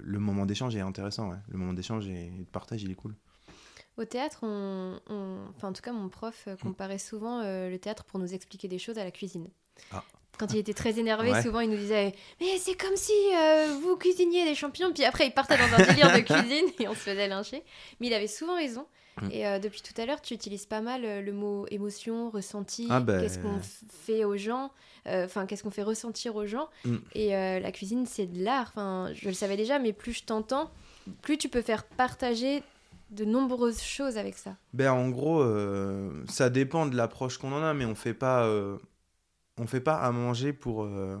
le 0.00 0.18
moment 0.18 0.46
d'échange 0.46 0.74
est 0.74 0.80
intéressant. 0.80 1.30
ouais. 1.30 1.36
Le 1.48 1.58
moment 1.58 1.74
d'échange 1.74 2.08
et 2.08 2.30
de 2.30 2.44
partage, 2.44 2.82
il 2.82 2.90
est 2.90 2.94
cool. 2.94 3.14
Au 3.98 4.04
théâtre, 4.06 4.38
on, 4.42 4.98
on- 5.08 5.46
enfin 5.54 5.68
en 5.68 5.72
tout 5.72 5.82
cas 5.82 5.92
mon 5.92 6.08
prof 6.08 6.44
euh, 6.48 6.56
comparait 6.56 6.98
souvent 6.98 7.40
euh, 7.42 7.70
le 7.70 7.78
théâtre 7.78 8.04
pour 8.04 8.18
nous 8.18 8.32
expliquer 8.34 8.66
des 8.68 8.78
choses 8.78 8.98
à 8.98 9.04
la 9.04 9.10
cuisine. 9.12 9.48
Ah. 9.92 10.02
Quand 10.38 10.52
il 10.52 10.58
était 10.58 10.74
très 10.74 10.98
énervé, 10.98 11.30
Ouais. 11.32 11.42
souvent 11.42 11.60
il 11.60 11.70
nous 11.70 11.76
disait 11.76 12.14
mais 12.40 12.58
c'est 12.58 12.74
comme 12.76 12.96
si 12.96 13.12
euh, 13.34 13.76
vous 13.82 13.96
cuisiniez 13.96 14.44
des 14.44 14.54
champignons, 14.54 14.92
puis 14.92 15.04
après 15.04 15.26
il 15.26 15.32
partait 15.32 15.56
dans 15.56 15.72
un 15.82 15.86
délire 15.86 16.12
de 16.12 16.20
cuisine 16.20 16.66
et 16.80 16.88
on 16.88 16.92
se 16.94 16.98
faisait 17.00 17.28
lyncher. 17.28 17.62
Mais 18.00 18.08
il 18.08 18.14
avait 18.14 18.26
souvent 18.26 18.56
raison. 18.56 18.86
Mm. 19.22 19.28
Et 19.30 19.46
euh, 19.46 19.58
depuis 19.60 19.80
tout 19.80 19.98
à 20.00 20.06
l'heure, 20.06 20.20
tu 20.20 20.34
utilises 20.34 20.66
pas 20.66 20.80
mal 20.80 21.02
euh, 21.04 21.22
le 21.22 21.32
mot 21.32 21.66
émotion, 21.70 22.30
ressenti, 22.30 22.88
Ah 22.90 22.98
ben. 22.98 23.20
qu'est-ce 23.20 23.38
qu'on 23.38 23.60
fait 23.88 24.24
aux 24.24 24.36
gens, 24.36 24.72
euh, 25.06 25.24
enfin 25.26 25.46
qu'est-ce 25.46 25.62
qu'on 25.62 25.70
fait 25.70 25.84
ressentir 25.84 26.34
aux 26.34 26.46
gens. 26.46 26.68
Mm. 26.84 26.96
Et 27.14 27.28
la 27.30 27.70
cuisine, 27.72 28.06
c'est 28.06 28.26
de 28.26 28.42
l'art. 28.44 28.72
Enfin, 28.74 29.10
je 29.14 29.28
le 29.28 29.34
savais 29.34 29.56
déjà, 29.56 29.78
mais 29.78 29.92
plus 29.92 30.14
je 30.14 30.24
t'entends, 30.24 30.68
plus 31.22 31.38
tu 31.38 31.48
peux 31.48 31.62
faire 31.62 31.84
partager 31.84 32.62
de 33.10 33.24
nombreuses 33.24 33.80
choses 33.82 34.18
avec 34.18 34.36
ça. 34.36 34.56
Ben, 34.72 34.90
en 34.90 35.08
gros, 35.10 35.44
ça 36.28 36.50
dépend 36.50 36.86
de 36.86 36.96
l'approche 36.96 37.38
qu'on 37.38 37.52
en 37.52 37.62
a, 37.62 37.72
mais 37.72 37.84
on 37.84 37.94
fait 37.94 38.14
pas, 38.14 38.50
on 39.58 39.66
fait 39.66 39.80
pas 39.80 39.96
à 39.96 40.10
manger 40.12 40.52
pour, 40.52 40.84
euh, 40.84 41.16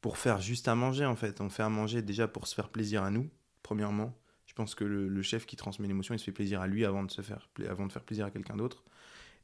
pour 0.00 0.18
faire 0.18 0.40
juste 0.40 0.68
à 0.68 0.74
manger, 0.74 1.04
en 1.04 1.16
fait. 1.16 1.40
On 1.40 1.48
fait 1.48 1.62
à 1.62 1.68
manger 1.68 2.02
déjà 2.02 2.28
pour 2.28 2.46
se 2.46 2.54
faire 2.54 2.68
plaisir 2.68 3.02
à 3.02 3.10
nous, 3.10 3.28
premièrement. 3.62 4.16
Je 4.46 4.54
pense 4.54 4.74
que 4.74 4.84
le, 4.84 5.22
chef 5.22 5.46
qui 5.46 5.56
transmet 5.56 5.88
l'émotion, 5.88 6.14
il 6.14 6.18
se 6.18 6.24
fait 6.24 6.32
plaisir 6.32 6.60
à 6.60 6.66
lui 6.66 6.84
avant 6.84 7.02
de, 7.02 7.10
faire, 7.10 7.48
plaisir 8.04 8.26
à 8.26 8.30
quelqu'un 8.30 8.56
d'autre. 8.56 8.84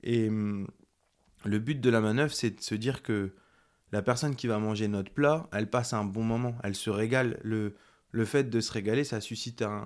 Et 0.03 0.29
hum, 0.29 0.69
le 1.45 1.59
but 1.59 1.81
de 1.81 1.91
la 1.91 2.01
manœuvre, 2.01 2.33
c'est 2.33 2.51
de 2.51 2.61
se 2.61 2.75
dire 2.75 3.03
que 3.03 3.33
la 3.93 4.03
personne 4.03 4.37
qui 4.37 4.47
va 4.47 4.59
manger 4.59 4.87
notre 4.87 5.13
plat, 5.13 5.49
elle 5.53 5.69
passe 5.69 5.93
un 5.93 6.05
bon 6.05 6.23
moment, 6.23 6.57
elle 6.63 6.77
se 6.77 6.91
régale. 6.91 7.41
Le, 7.43 7.75
le 8.13 8.25
fait 8.25 8.45
de 8.51 8.61
se 8.61 8.73
régaler, 8.73 9.05
ça 9.05 9.21
suscite 9.21 9.63
un- 9.63 9.85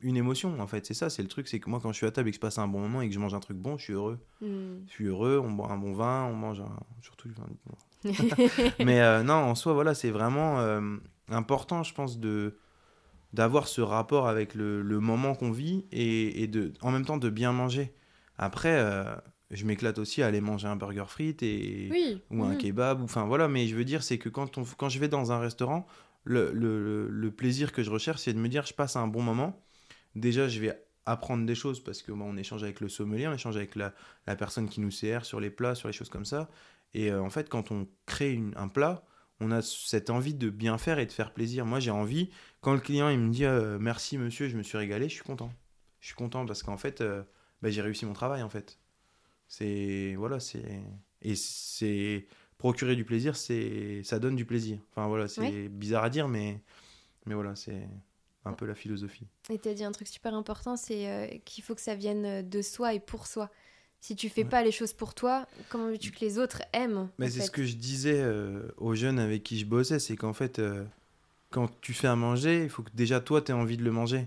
une 0.00 0.16
émotion, 0.16 0.58
en 0.60 0.66
fait. 0.66 0.86
C'est 0.86 0.94
ça, 0.94 1.10
c'est 1.10 1.22
le 1.22 1.28
truc, 1.28 1.48
c'est 1.48 1.58
que 1.58 1.68
moi, 1.68 1.80
quand 1.82 1.90
je 1.92 1.96
suis 1.96 2.06
à 2.06 2.10
table 2.12 2.28
et 2.28 2.32
que 2.32 2.36
je 2.36 2.40
passe 2.40 2.58
un 2.58 2.68
bon 2.68 2.80
moment 2.80 3.00
et 3.02 3.08
que 3.08 3.14
je 3.14 3.18
mange 3.18 3.34
un 3.34 3.40
truc 3.40 3.56
bon, 3.56 3.76
je 3.78 3.82
suis 3.84 3.92
heureux. 3.94 4.18
Hmm. 4.40 4.76
Je 4.86 4.92
suis 4.92 5.06
heureux, 5.06 5.40
on 5.44 5.50
boit 5.50 5.70
un 5.72 5.76
bon 5.76 5.92
vin, 5.92 6.24
on 6.24 6.34
mange 6.34 6.60
un... 6.60 6.76
surtout 7.02 7.28
du 7.28 7.34
vin. 7.34 7.46
Mais 8.84 9.00
euh, 9.00 9.22
non, 9.22 9.34
en 9.34 9.54
soi, 9.54 9.72
voilà, 9.72 9.94
c'est 9.94 10.10
vraiment 10.10 10.60
euh, 10.60 10.80
important, 11.28 11.82
je 11.82 11.94
pense, 11.94 12.18
de 12.18 12.56
d'avoir 13.32 13.66
ce 13.66 13.80
rapport 13.80 14.28
avec 14.28 14.54
le, 14.54 14.80
le 14.80 15.00
moment 15.00 15.34
qu'on 15.34 15.50
vit 15.50 15.86
et, 15.90 16.44
et 16.44 16.46
de, 16.46 16.72
en 16.82 16.92
même 16.92 17.04
temps 17.04 17.16
de 17.16 17.28
bien 17.30 17.50
manger. 17.50 17.92
Après, 18.38 18.76
euh, 18.78 19.16
je 19.50 19.64
m'éclate 19.64 19.98
aussi 19.98 20.22
à 20.22 20.26
aller 20.28 20.40
manger 20.40 20.68
un 20.68 20.76
burger 20.76 21.06
frites 21.08 21.42
et, 21.42 21.88
Oui. 21.90 22.22
ou 22.30 22.44
un 22.44 22.50
mhm. 22.52 22.58
kebab, 22.58 23.00
ou 23.00 23.04
enfin 23.04 23.24
voilà, 23.24 23.48
mais 23.48 23.66
je 23.66 23.74
veux 23.74 23.84
dire, 23.84 24.04
c'est 24.04 24.18
que 24.18 24.28
quand, 24.28 24.56
on, 24.56 24.62
quand 24.78 24.88
je 24.88 25.00
vais 25.00 25.08
dans 25.08 25.32
un 25.32 25.40
restaurant, 25.40 25.84
le, 26.24 26.52
le, 26.52 27.30
plaisir 27.30 27.72
que 27.72 27.82
je 27.82 27.90
recherche, 27.90 28.22
c'est 28.22 28.32
de 28.32 28.38
me 28.38 28.48
dire, 28.48 28.64
je 28.66 28.74
passe 28.74 28.96
un 28.96 29.06
bon 29.06 29.22
moment. 29.22 29.62
Déjà, 30.14 30.48
je 30.48 30.60
vais 30.60 30.78
apprendre 31.06 31.44
des 31.46 31.54
choses 31.54 31.82
parce 31.82 32.02
que 32.02 32.12
bon, 32.12 32.24
on 32.32 32.36
échange 32.36 32.62
avec 32.62 32.80
le 32.80 32.88
sommelier, 32.88 33.28
on 33.28 33.34
échange 33.34 33.56
avec 33.56 33.76
la, 33.76 33.94
la 34.26 34.36
personne 34.36 34.68
qui 34.68 34.80
nous 34.80 34.90
sert 34.90 35.24
sur 35.24 35.40
les 35.40 35.50
plats, 35.50 35.74
sur 35.74 35.88
les 35.88 35.92
choses 35.92 36.08
comme 36.08 36.24
ça. 36.24 36.48
Et 36.94 37.10
euh, 37.10 37.22
en 37.22 37.30
fait, 37.30 37.48
quand 37.48 37.70
on 37.72 37.88
crée 38.06 38.32
une- 38.32 38.54
un 38.56 38.68
plat, 38.68 39.04
on 39.40 39.50
a 39.50 39.60
cette 39.62 40.10
envie 40.10 40.34
de 40.34 40.48
bien 40.50 40.78
faire 40.78 40.98
et 40.98 41.06
de 41.06 41.12
faire 41.12 41.32
plaisir. 41.34 41.66
Moi, 41.66 41.80
j'ai 41.80 41.90
envie, 41.90 42.30
quand 42.60 42.72
le 42.72 42.80
client 42.80 43.08
il 43.08 43.18
me 43.18 43.30
dit 43.32 43.44
euh, 43.44 43.78
merci 43.80 44.16
monsieur, 44.18 44.48
je 44.48 44.56
me 44.56 44.62
suis 44.62 44.78
régalé, 44.78 45.08
je 45.08 45.14
suis 45.14 45.24
content. 45.24 45.52
Je 46.00 46.06
suis 46.06 46.14
content 46.16 46.46
parce 46.46 46.62
qu'en 46.62 46.76
fait, 46.78 47.00
euh, 47.00 47.22
bah, 47.62 47.70
j'ai 47.70 47.82
réussi 47.82 48.06
mon 48.06 48.12
travail 48.12 48.42
en 48.42 48.48
fait. 48.48 48.78
C'est 49.48 50.14
voilà, 50.16 50.40
c'est 50.40 50.82
et 51.22 51.36
c'est 51.36 52.26
procurer 52.64 52.96
du 52.96 53.04
plaisir, 53.04 53.36
c'est 53.36 54.02
ça 54.04 54.18
donne 54.18 54.36
du 54.36 54.46
plaisir. 54.46 54.78
Enfin 54.90 55.06
voilà, 55.06 55.28
c'est 55.28 55.42
Ouais. 55.42 55.68
bizarre 55.68 56.02
à 56.04 56.08
dire, 56.08 56.28
mais 56.28 56.62
mais 57.26 57.34
voilà, 57.34 57.54
c'est 57.54 57.86
un 58.46 58.54
peu 58.54 58.64
la 58.64 58.74
philosophie. 58.74 59.26
Et 59.50 59.58
tu 59.58 59.68
as 59.68 59.74
dit 59.74 59.84
un 59.84 59.92
truc 59.92 60.08
super 60.08 60.32
important, 60.32 60.74
c'est 60.74 61.06
euh, 61.06 61.26
qu'il 61.44 61.62
faut 61.62 61.74
que 61.74 61.82
ça 61.82 61.94
vienne 61.94 62.48
de 62.48 62.62
soi 62.62 62.94
et 62.94 63.00
pour 63.00 63.26
soi. 63.26 63.50
Si 64.00 64.16
tu 64.16 64.30
fais 64.30 64.44
Ouais. 64.44 64.48
pas 64.48 64.62
les 64.62 64.72
choses 64.72 64.94
pour 64.94 65.12
toi, 65.12 65.46
comment 65.68 65.88
veux-tu 65.88 66.10
que 66.10 66.20
les 66.20 66.38
autres 66.38 66.62
aiment 66.72 67.10
Mais 67.18 67.28
c'est 67.28 67.42
ce 67.42 67.50
que 67.50 67.64
je 67.64 67.76
disais 67.76 68.18
euh, 68.22 68.66
aux 68.78 68.94
jeunes 68.94 69.18
avec 69.18 69.42
qui 69.42 69.58
je 69.58 69.66
bossais, 69.66 69.98
c'est 69.98 70.16
qu'en 70.16 70.32
fait, 70.32 70.58
euh, 70.58 70.86
quand 71.50 71.68
tu 71.82 71.92
fais 71.92 72.08
à 72.08 72.16
manger, 72.16 72.62
il 72.62 72.70
faut 72.70 72.82
que 72.82 72.92
déjà 72.94 73.20
toi, 73.20 73.42
tu 73.42 73.50
aies 73.52 73.54
envie 73.54 73.76
de 73.76 73.84
le 73.84 73.92
manger. 73.92 74.26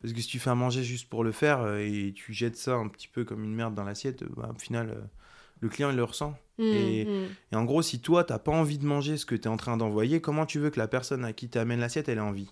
Parce 0.00 0.14
que 0.14 0.20
si 0.22 0.28
tu 0.28 0.38
fais 0.38 0.50
à 0.50 0.54
manger 0.54 0.82
juste 0.82 1.10
pour 1.10 1.24
le 1.24 1.32
faire 1.32 1.60
euh, 1.60 1.78
et 1.78 2.14
tu 2.14 2.32
jettes 2.32 2.56
ça 2.56 2.74
un 2.76 2.88
petit 2.88 3.08
peu 3.08 3.24
comme 3.26 3.44
une 3.44 3.54
merde 3.54 3.74
dans 3.74 3.84
l'assiette, 3.84 4.22
euh, 4.22 4.28
bah, 4.34 4.50
au 4.54 4.58
final, 4.58 4.88
euh, 4.90 5.00
le 5.60 5.68
client, 5.68 5.90
il 5.90 5.96
le 5.96 6.04
ressent. 6.04 6.38
Et- 6.58 7.04
hmm. 7.04 7.26
Et 7.52 7.56
en 7.56 7.64
gros, 7.64 7.82
si 7.82 8.00
toi, 8.00 8.24
t'as 8.24 8.38
pas 8.38 8.52
envie 8.52 8.78
de 8.78 8.86
manger 8.86 9.16
ce 9.18 9.26
que 9.26 9.34
tu 9.34 9.42
es 9.42 9.48
en 9.48 9.56
train 9.56 9.76
d'envoyer, 9.76 10.20
comment 10.20 10.46
tu 10.46 10.58
veux 10.58 10.70
que 10.70 10.78
la 10.78 10.88
personne 10.88 11.24
à 11.24 11.32
qui 11.32 11.48
t'amène 11.48 11.80
l'assiette, 11.80 12.08
elle 12.08 12.18
ait 12.18 12.22
envie? 12.22 12.50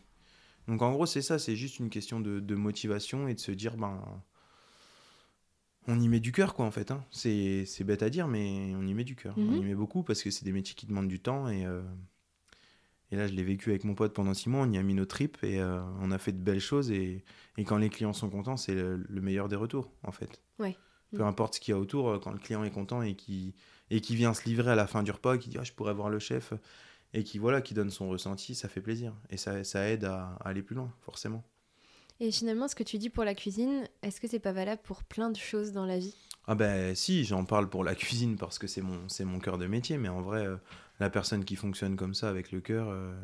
Donc 0.69 0.83
en 0.83 0.93
gros, 0.93 1.07
c'est 1.07 1.23
ça, 1.23 1.39
c'est 1.39 1.57
juste 1.57 1.79
une 1.79 1.91
question 1.91 2.21
de, 2.21 2.41
de 2.41 2.55
motivation 2.55 3.29
et 3.29 3.35
de 3.35 3.41
se 3.41 3.53
dire, 3.53 3.77
ben, 3.77 4.01
on 5.87 6.01
y 6.01 6.09
met 6.09 6.21
du 6.21 6.33
cœur, 6.33 6.55
quoi, 6.55 6.65
en 6.65 6.71
fait. 6.71 6.91
hein. 6.91 7.05
C'est 7.11 7.65
c'est 7.67 7.85
bête 7.85 8.03
à 8.03 8.09
dire, 8.11 8.27
mais 8.29 8.73
on 8.75 8.87
y 8.87 8.95
met 8.95 9.05
du 9.05 9.17
cœur. 9.17 9.35
On 9.37 9.43
Mhm. 9.43 9.57
y 9.57 9.65
met 9.65 9.75
beaucoup 9.75 10.03
parce 10.03 10.23
que 10.23 10.31
c'est 10.31 10.45
des 10.45 10.53
métiers 10.53 10.75
qui 10.75 10.87
demandent 10.87 11.09
du 11.09 11.21
temps 11.21 11.49
et... 11.49 11.65
euh, 11.67 11.83
Et 13.11 13.17
là, 13.17 13.29
je 13.29 13.35
l'ai 13.35 13.45
vécu 13.45 13.71
avec 13.71 13.85
mon 13.85 13.95
pote 13.95 14.13
pendant 14.15 14.35
six 14.35 14.49
mois, 14.49 14.63
on 14.67 14.73
y 14.73 14.79
a 14.79 14.83
mis 14.83 14.95
nos 14.95 15.05
tripes 15.05 15.37
et 15.45 15.61
euh, 15.61 15.81
on 16.01 16.11
a 16.11 16.19
fait 16.19 16.33
de 16.33 16.43
belles 16.43 16.59
choses. 16.61 16.91
Et, 16.91 17.23
et 17.59 17.65
quand 17.65 17.77
les 17.77 17.91
clients 17.91 18.15
sont 18.15 18.29
contents, 18.31 18.57
c'est 18.57 18.75
le, 18.75 18.97
le 19.09 19.21
meilleur 19.21 19.47
des 19.49 19.57
retours, 19.57 19.93
en 20.03 20.11
fait. 20.11 20.41
Ouais. 20.59 20.77
Peu 21.15 21.25
importe 21.25 21.55
ce 21.57 21.61
qu'il 21.61 21.73
y 21.73 21.77
a 21.77 21.81
autour, 21.81 22.09
euh, 22.11 22.19
quand 22.19 22.33
le 22.33 22.39
client 22.39 22.65
est 22.65 22.71
content 22.71 23.03
et 23.03 23.15
qui 23.17 23.55
et 23.91 24.01
qui 24.01 24.17
vient 24.17 24.35
se 24.35 24.45
livrer 24.49 24.73
à 24.73 24.75
la 24.75 24.87
fin 24.87 25.03
du 25.03 25.11
repas, 25.11 25.39
qui 25.39 25.49
dit 25.51 25.59
ah, 25.61 25.65
je 25.65 25.73
pourrais 25.73 25.95
voir 25.95 26.09
le 26.11 26.19
chef, 26.19 26.53
et 27.15 27.25
qui 27.25 27.39
voilà, 27.39 27.63
qui 27.63 27.75
donne 27.75 27.91
son 27.91 28.09
ressenti, 28.09 28.55
ça 28.55 28.69
fait 28.69 28.81
plaisir. 28.83 29.15
Et 29.31 29.37
ça, 29.37 29.65
ça 29.65 29.89
aide 29.89 30.05
à, 30.05 30.37
à 30.41 30.49
aller 30.49 30.63
plus 30.63 30.75
loin, 30.77 30.93
forcément. 31.03 31.45
Et 32.21 32.31
finalement, 32.31 32.69
ce 32.69 32.75
que 32.75 32.83
tu 32.85 32.99
dis 32.99 33.11
pour 33.11 33.25
la 33.25 33.35
cuisine, 33.35 33.89
est-ce 34.03 34.21
que 34.21 34.29
c'est 34.29 34.39
pas 34.39 34.53
valable 34.53 34.81
pour 34.83 35.03
plein 35.05 35.31
de 35.31 35.37
choses 35.37 35.73
dans 35.73 35.87
la 35.87 35.99
vie? 35.99 36.15
Ah 36.47 36.55
ben 36.55 36.95
si, 36.95 37.25
j'en 37.25 37.45
parle 37.45 37.69
pour 37.69 37.85
la 37.85 37.95
cuisine 37.95 38.37
parce 38.37 38.59
que 38.59 38.67
c'est 38.67 38.83
mon, 38.83 39.09
c'est 39.09 39.25
mon 39.25 39.39
cœur 39.41 39.59
de 39.59 39.67
métier, 39.67 39.99
mais 39.99 40.09
en 40.09 40.21
vrai, 40.23 40.47
euh, 40.47 40.57
la 41.01 41.11
personne 41.11 41.45
qui 41.45 41.57
fonctionne 41.57 41.97
comme 41.97 42.15
ça 42.15 42.29
avec 42.29 42.53
le 42.53 42.61
cœur, 42.61 42.89
euh, 42.89 43.15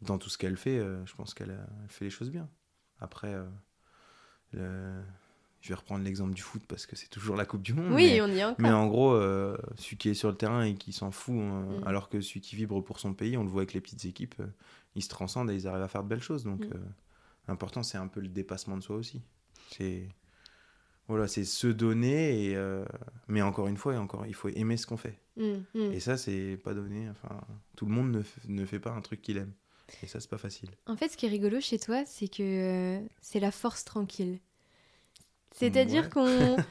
dans 0.00 0.18
tout 0.18 0.28
ce 0.28 0.38
qu'elle 0.38 0.56
fait, 0.56 0.78
euh, 0.78 1.04
je 1.06 1.14
pense 1.14 1.34
qu'elle 1.34 1.50
elle 1.50 1.88
fait 1.88 2.04
les 2.04 2.10
choses 2.10 2.30
bien. 2.30 2.48
Après, 3.00 3.34
le- 4.52 5.02
je 5.62 5.68
vais 5.70 5.74
reprendre 5.74 6.04
l'exemple 6.04 6.34
du 6.34 6.42
foot 6.42 6.60
parce 6.68 6.84
que 6.86 6.94
c'est 6.96 7.08
toujours 7.08 7.36
la 7.36 7.46
Coupe 7.46 7.62
du 7.62 7.72
Monde. 7.72 7.92
Oui, 7.92 8.10
mais, 8.12 8.20
on 8.20 8.26
y 8.28 8.38
est 8.38 8.44
encore. 8.44 8.56
mais 8.58 8.70
en 8.70 8.86
gros, 8.88 9.12
euh, 9.12 9.56
celui 9.76 9.96
qui 9.96 10.10
est 10.10 10.14
sur 10.14 10.28
le 10.28 10.36
terrain 10.36 10.64
et 10.64 10.74
qui 10.74 10.92
s'en 10.92 11.10
fout, 11.10 11.34
hein, 11.38 11.62
Mm. 11.80 11.86
alors 11.86 12.08
que 12.10 12.20
celui 12.20 12.40
qui 12.40 12.56
vibre 12.56 12.82
pour 12.82 12.98
son 12.98 13.14
pays, 13.14 13.36
on 13.38 13.44
le 13.44 13.48
voit 13.48 13.62
avec 13.62 13.72
les 13.72 13.80
petites 13.80 14.04
équipes, 14.04 14.34
euh, 14.40 14.46
ils 14.96 15.02
se 15.02 15.08
transcendent 15.08 15.50
et 15.50 15.54
ils 15.54 15.66
arrivent 15.66 15.82
à 15.84 15.88
faire 15.88 16.02
de 16.02 16.08
belles 16.08 16.22
choses. 16.22 16.44
Donc, 16.44 16.60
Mm. 16.66 16.70
euh, 16.74 16.78
l'important, 17.48 17.82
c'est 17.82 17.96
un 17.96 18.08
peu 18.08 18.20
le 18.20 18.28
dépassement 18.28 18.76
de 18.76 18.82
soi 18.82 18.96
aussi. 18.96 19.22
C'est 19.70 20.08
voilà, 21.08 21.26
c'est 21.28 21.44
se 21.44 21.66
donner, 21.66 22.46
et, 22.50 22.56
euh, 22.56 22.84
mais 23.28 23.42
encore 23.42 23.66
une 23.68 23.76
fois, 23.76 23.94
et 23.94 23.98
encore, 23.98 24.24
il 24.26 24.34
faut 24.34 24.48
aimer 24.48 24.76
ce 24.76 24.86
qu'on 24.86 24.96
fait. 24.96 25.18
Hmm, 25.36 25.56
hmm. 25.74 25.92
Et 25.92 26.00
ça, 26.00 26.16
c'est 26.16 26.56
pas 26.62 26.74
donné. 26.74 27.08
Enfin, 27.10 27.40
tout 27.76 27.86
le 27.86 27.92
monde 27.92 28.10
ne, 28.12 28.22
ne 28.60 28.64
fait 28.64 28.78
pas 28.78 28.92
un 28.92 29.00
truc 29.00 29.20
qu'il 29.20 29.36
aime. 29.36 29.52
Et 30.02 30.06
ça, 30.06 30.20
c'est 30.20 30.30
pas 30.30 30.38
facile. 30.38 30.70
En 30.86 30.96
fait, 30.96 31.08
ce 31.10 31.16
qui 31.16 31.26
est 31.26 31.28
rigolo 31.28 31.60
chez 31.60 31.78
toi, 31.78 32.04
c'est 32.06 32.28
que 32.28 32.42
euh, 32.42 33.00
c'est 33.20 33.40
la 33.40 33.50
force 33.50 33.84
tranquille. 33.84 34.38
C'est-à-dire 35.54 36.04
Ouais. 36.04 36.10
qu'on. 36.10 36.56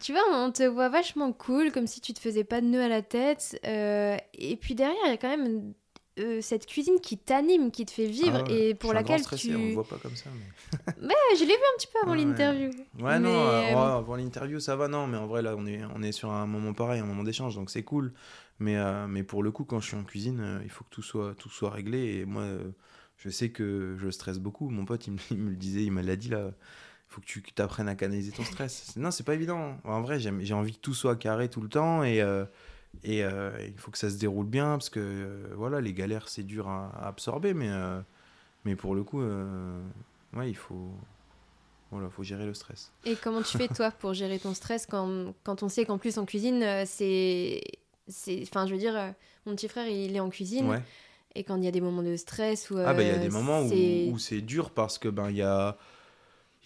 Tu 0.00 0.12
vois, 0.12 0.20
on 0.34 0.52
te 0.52 0.64
voit 0.64 0.90
vachement 0.90 1.32
cool, 1.32 1.72
comme 1.72 1.86
si 1.86 2.02
tu 2.02 2.12
te 2.12 2.20
faisais 2.20 2.44
pas 2.44 2.60
de 2.60 2.66
nœud 2.66 2.82
à 2.82 2.88
la 2.88 3.00
tête. 3.00 3.58
euh, 3.66 4.18
et 4.34 4.56
puis 4.56 4.74
derrière, 4.74 4.98
il 5.06 5.10
y 5.12 5.14
a 5.14 5.16
quand 5.16 5.34
même 5.34 5.72
euh, 6.18 6.42
cette 6.42 6.66
cuisine 6.66 7.00
qui 7.00 7.16
t'anime, 7.16 7.70
qui 7.70 7.86
te 7.86 7.90
fait 7.92 8.06
vivre 8.06 8.44
Ah 8.46 8.50
ouais, 8.50 8.68
et 8.68 8.74
pour 8.74 8.92
laquelle 8.92 9.20
stressé, 9.20 9.48
tu. 9.48 9.56
on 9.56 9.64
le 9.68 9.72
voit 9.72 9.88
pas 9.88 9.96
comme 9.96 10.14
ça. 10.14 10.28
Mais... 10.34 11.06
Ouais, 11.06 11.14
je 11.38 11.40
l'ai 11.40 11.46
vu 11.46 11.52
un 11.54 11.78
petit 11.78 11.86
peu 11.86 11.98
avant 12.02 12.12
ouais. 12.12 12.18
l'interview. 12.18 12.68
Ouais, 13.00 13.18
non, 13.18 13.30
Mais, 13.30 13.72
euh, 13.72 13.76
euh, 13.76 13.96
avant 13.98 14.16
l'interview, 14.16 14.60
ça 14.60 14.76
va, 14.76 14.88
non, 14.88 15.06
mais 15.06 15.16
en 15.16 15.26
vrai, 15.26 15.40
là, 15.40 15.54
on 15.56 15.64
est, 15.66 15.80
on 15.94 16.02
est 16.02 16.12
sur 16.12 16.30
un 16.32 16.46
moment 16.46 16.74
pareil, 16.74 17.00
un 17.00 17.06
moment 17.06 17.24
d'échange, 17.24 17.54
donc 17.54 17.70
c'est 17.70 17.82
cool. 17.84 18.12
Mais, 18.58 18.76
euh, 18.76 19.06
mais 19.06 19.22
pour 19.22 19.42
le 19.42 19.50
coup, 19.52 19.64
quand 19.64 19.80
je 19.80 19.86
suis 19.86 19.96
en 19.96 20.04
cuisine, 20.04 20.60
il 20.64 20.70
faut 20.70 20.84
que 20.84 20.90
tout 20.90 21.02
soit, 21.02 21.34
tout 21.34 21.48
soit 21.48 21.70
réglé. 21.70 22.16
Et 22.18 22.24
moi, 22.26 22.44
je 23.16 23.30
sais 23.30 23.50
que 23.52 23.96
je 23.98 24.10
stresse 24.10 24.38
beaucoup. 24.38 24.68
Mon 24.68 24.84
pote, 24.84 25.06
il 25.06 25.14
me, 25.14 25.18
il 25.30 25.38
me 25.38 25.48
le 25.50 25.56
disait, 25.56 25.82
il 25.84 25.92
me 25.92 26.02
l'a 26.02 26.16
dit 26.16 26.28
là. 26.28 26.50
Il 27.10 27.14
faut 27.14 27.20
que 27.22 27.26
tu 27.26 27.42
apprennes 27.62 27.88
à 27.88 27.94
canaliser 27.94 28.32
ton 28.32 28.44
stress. 28.44 28.94
Non, 28.96 29.10
c'est 29.10 29.22
pas 29.24 29.34
évident. 29.34 29.76
En 29.84 30.02
vrai, 30.02 30.20
j'ai 30.20 30.54
envie 30.54 30.74
que 30.74 30.78
tout 30.80 30.94
soit 30.94 31.16
carré 31.16 31.48
tout 31.48 31.60
le 31.62 31.68
temps 31.68 32.04
et, 32.04 32.20
euh, 32.20 32.44
et 33.02 33.24
euh, 33.24 33.50
il 33.66 33.78
faut 33.78 33.90
que 33.90 33.96
ça 33.98 34.10
se 34.10 34.16
déroule 34.16 34.44
bien 34.46 34.72
parce 34.72 34.90
que 34.90 35.00
euh, 35.00 35.46
voilà, 35.56 35.80
les 35.80 35.94
galères, 35.94 36.28
c'est 36.28 36.42
dur 36.42 36.68
à, 36.68 36.90
à 36.94 37.08
absorber, 37.08 37.54
mais, 37.54 37.70
mais 38.66 38.76
pour 38.76 38.94
le 38.94 39.04
coup, 39.04 39.22
ouais, 39.22 40.50
il 40.50 40.56
faut, 40.56 40.90
voilà, 41.90 42.10
faut 42.10 42.22
gérer 42.22 42.44
le 42.44 42.52
stress. 42.52 42.92
Et 43.06 43.16
comment 43.16 43.40
tu 43.42 43.56
fais, 43.56 43.68
toi, 43.68 43.90
pour 43.90 44.12
gérer 44.12 44.38
ton 44.38 44.52
stress 44.52 44.84
quand, 44.86 45.32
quand 45.44 45.62
on 45.62 45.68
sait 45.70 45.86
qu'en 45.86 45.96
plus 45.98 46.18
en 46.18 46.26
cuisine, 46.26 46.62
c'est. 46.84 47.60
Enfin, 48.42 48.66
je 48.66 48.72
veux 48.74 48.78
dire, 48.78 49.14
mon 49.46 49.54
petit 49.54 49.68
frère, 49.68 49.86
il 49.88 50.14
est 50.14 50.20
en 50.20 50.28
cuisine. 50.30 50.68
Ouais. 50.68 50.82
Et 51.34 51.44
quand 51.44 51.56
il 51.56 51.64
y 51.64 51.68
a 51.68 51.70
des 51.70 51.80
moments 51.80 52.02
de 52.02 52.16
stress 52.16 52.70
ou. 52.70 52.76
Ah 52.78 52.92
bah 52.94 53.02
il 53.02 53.08
y 53.08 53.10
a 53.10 53.18
des 53.18 53.28
moments 53.30 53.62
où, 53.62 53.68
c'est- 53.70 54.10
où 54.12 54.18
c'est 54.18 54.40
dur 54.40 54.70
parce 54.70 54.98
que 54.98 55.08
ben 55.08 55.30
il 55.30 55.36
y 55.36 55.42
a 55.42 55.76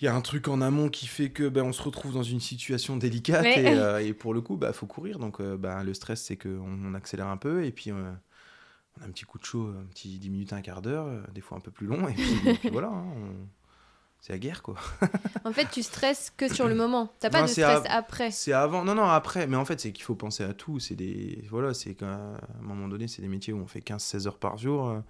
il 0.00 0.04
y 0.04 0.08
a 0.08 0.14
un 0.14 0.20
truc 0.20 0.48
en 0.48 0.60
amont 0.60 0.88
qui 0.88 1.06
fait 1.06 1.30
que 1.30 1.48
ben 1.48 1.62
on 1.62 1.72
se 1.72 1.82
retrouve 1.82 2.12
dans 2.14 2.22
une 2.22 2.40
situation 2.40 2.96
délicate 2.96 3.42
Ouais. 3.42 3.62
et, 3.62 3.68
euh, 3.76 4.00
et 4.04 4.12
pour 4.14 4.34
le 4.34 4.40
coup 4.40 4.56
bah 4.56 4.72
faut 4.72 4.86
courir 4.86 5.18
donc 5.18 5.40
euh, 5.40 5.56
ben, 5.56 5.82
le 5.84 5.94
stress 5.94 6.22
c'est 6.22 6.36
que 6.36 6.48
on, 6.48 6.94
accélère 6.94 7.28
un 7.28 7.36
peu 7.36 7.64
et 7.64 7.70
puis 7.72 7.90
euh, 7.90 8.12
on 8.98 9.02
a 9.02 9.06
un 9.06 9.10
petit 9.10 9.24
coup 9.24 9.38
de 9.38 9.44
chaud 9.44 9.68
un 9.68 9.84
petit 9.86 10.18
10 10.18 10.30
minutes 10.30 10.52
un 10.52 10.60
quart 10.62 10.82
d'heure 10.82 11.08
des 11.32 11.40
fois 11.40 11.56
un 11.58 11.60
peu 11.60 11.70
plus 11.70 11.86
long 11.86 12.08
et 12.08 12.14
puis, 12.14 12.48
et 12.48 12.54
puis 12.58 12.70
voilà 12.70 12.88
hein, 12.88 13.04
on- 13.16 13.46
c'est 14.20 14.32
la 14.34 14.38
guerre 14.38 14.62
quoi 14.62 14.76
En 15.44 15.52
fait, 15.52 15.66
tu 15.72 15.82
stresses 15.82 16.32
que 16.36 16.46
sur 16.46 16.68
le 16.68 16.74
moment. 16.76 17.12
T'as 17.18 17.28
pas 17.28 17.40
Non, 17.40 17.46
de 17.46 17.50
stress 17.50 17.80
à- 17.86 17.96
après. 17.96 18.30
c'est 18.30 18.52
avant 18.52 18.84
non 18.84 18.94
non 18.94 19.02
après 19.02 19.48
mais 19.48 19.56
en 19.56 19.64
fait 19.64 19.80
c'est 19.80 19.90
qu'il 19.90 20.04
faut 20.04 20.14
penser 20.14 20.44
à 20.44 20.54
tout 20.54 20.78
c'est 20.78 20.94
des 20.94 21.44
voilà 21.50 21.74
c'est 21.74 21.94
qu'à 21.96 22.06
un 22.06 22.36
moment 22.62 22.86
donné 22.86 23.08
c'est 23.08 23.20
des 23.20 23.26
métiers 23.26 23.52
où 23.52 23.58
on 23.58 23.66
fait 23.66 23.80
15 23.80 24.00
16 24.00 24.26
heures 24.28 24.38
par 24.38 24.58
jour 24.58 25.02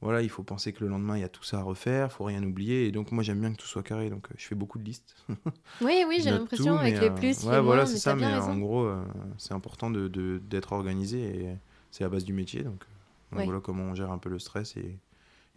voilà 0.00 0.22
il 0.22 0.28
faut 0.30 0.42
penser 0.44 0.72
que 0.72 0.84
le 0.84 0.90
lendemain 0.90 1.16
il 1.16 1.20
y 1.20 1.24
a 1.24 1.28
tout 1.28 1.42
ça 1.44 1.58
à 1.58 1.62
refaire 1.62 2.12
faut 2.12 2.24
rien 2.24 2.42
oublier 2.44 2.86
et 2.86 2.92
donc 2.92 3.10
moi 3.12 3.22
j'aime 3.24 3.40
bien 3.40 3.52
que 3.52 3.56
tout 3.58 3.66
soit 3.66 3.82
carré 3.82 4.10
donc 4.10 4.26
euh, 4.30 4.34
je 4.36 4.46
fais 4.46 4.54
beaucoup 4.54 4.78
de 4.78 4.84
listes. 4.84 5.16
Oui, 5.80 6.04
oui, 6.08 6.20
j'ai 6.22 6.30
l'impression 6.30 6.76
avec 6.76 7.00
les 7.00 7.06
euh, 7.06 7.10
plus, 7.10 7.44
ouais 7.44 7.56
les 7.56 7.60
voilà 7.60 7.86
c'est 7.86 7.98
ça 7.98 8.14
mais 8.16 8.26
bien 8.26 8.42
en 8.42 8.58
gros 8.58 8.84
euh, 8.84 9.04
c'est 9.38 9.54
important 9.54 9.90
de 9.90 10.08
de- 10.08 10.40
d'être 10.42 10.72
organisé 10.72 11.20
et 11.20 11.56
c'est 11.90 12.04
la 12.04 12.10
base 12.10 12.24
du 12.24 12.32
métier 12.32 12.62
donc, 12.62 12.82
euh, 12.82 12.86
donc 13.32 13.38
Ouais. 13.40 13.44
voilà 13.44 13.60
comment 13.60 13.84
on 13.84 13.94
gère 13.94 14.10
un 14.10 14.18
peu 14.18 14.28
le 14.30 14.38
stress 14.38 14.76
et, 14.76 14.98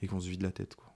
et 0.01 0.07
qu'on 0.07 0.19
se 0.19 0.27
vide 0.29 0.41
la 0.43 0.51
tête 0.51 0.75
quoi. 0.75 0.87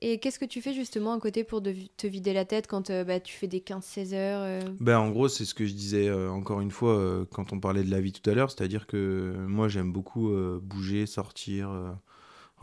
Et 0.00 0.18
qu'est-ce 0.18 0.38
que 0.38 0.44
tu 0.44 0.60
fais 0.60 0.74
justement 0.74 1.14
à 1.14 1.20
côté 1.20 1.44
pour 1.44 1.62
te 1.62 2.06
vider 2.06 2.32
la 2.32 2.44
tête 2.44 2.66
quand 2.66 2.90
euh, 2.90 3.04
bah, 3.04 3.20
tu 3.20 3.34
fais 3.34 3.46
des 3.46 3.60
15-16 3.60 4.12
heures 4.12 4.42
euh, 4.42 4.60
Ben, 4.80 4.98
en 4.98 5.10
gros, 5.10 5.28
c'est 5.28 5.44
ce 5.44 5.54
que 5.54 5.64
je 5.66 5.72
disais 5.72 6.08
euh, 6.08 6.30
encore 6.30 6.60
une 6.60 6.70
fois 6.72 6.96
euh, 6.98 7.24
quand 7.30 7.52
on 7.52 7.60
parlait 7.60 7.84
de 7.84 7.90
la 7.90 8.00
vie 8.00 8.12
tout 8.12 8.28
à 8.28 8.34
l'heure, 8.34 8.50
c'est-à-dire 8.50 8.86
que 8.86 9.34
moi 9.48 9.68
j'aime 9.68 9.92
beaucoup 9.92 10.30
euh, 10.30 10.60
bouger, 10.62 11.06
sortir, 11.06 11.70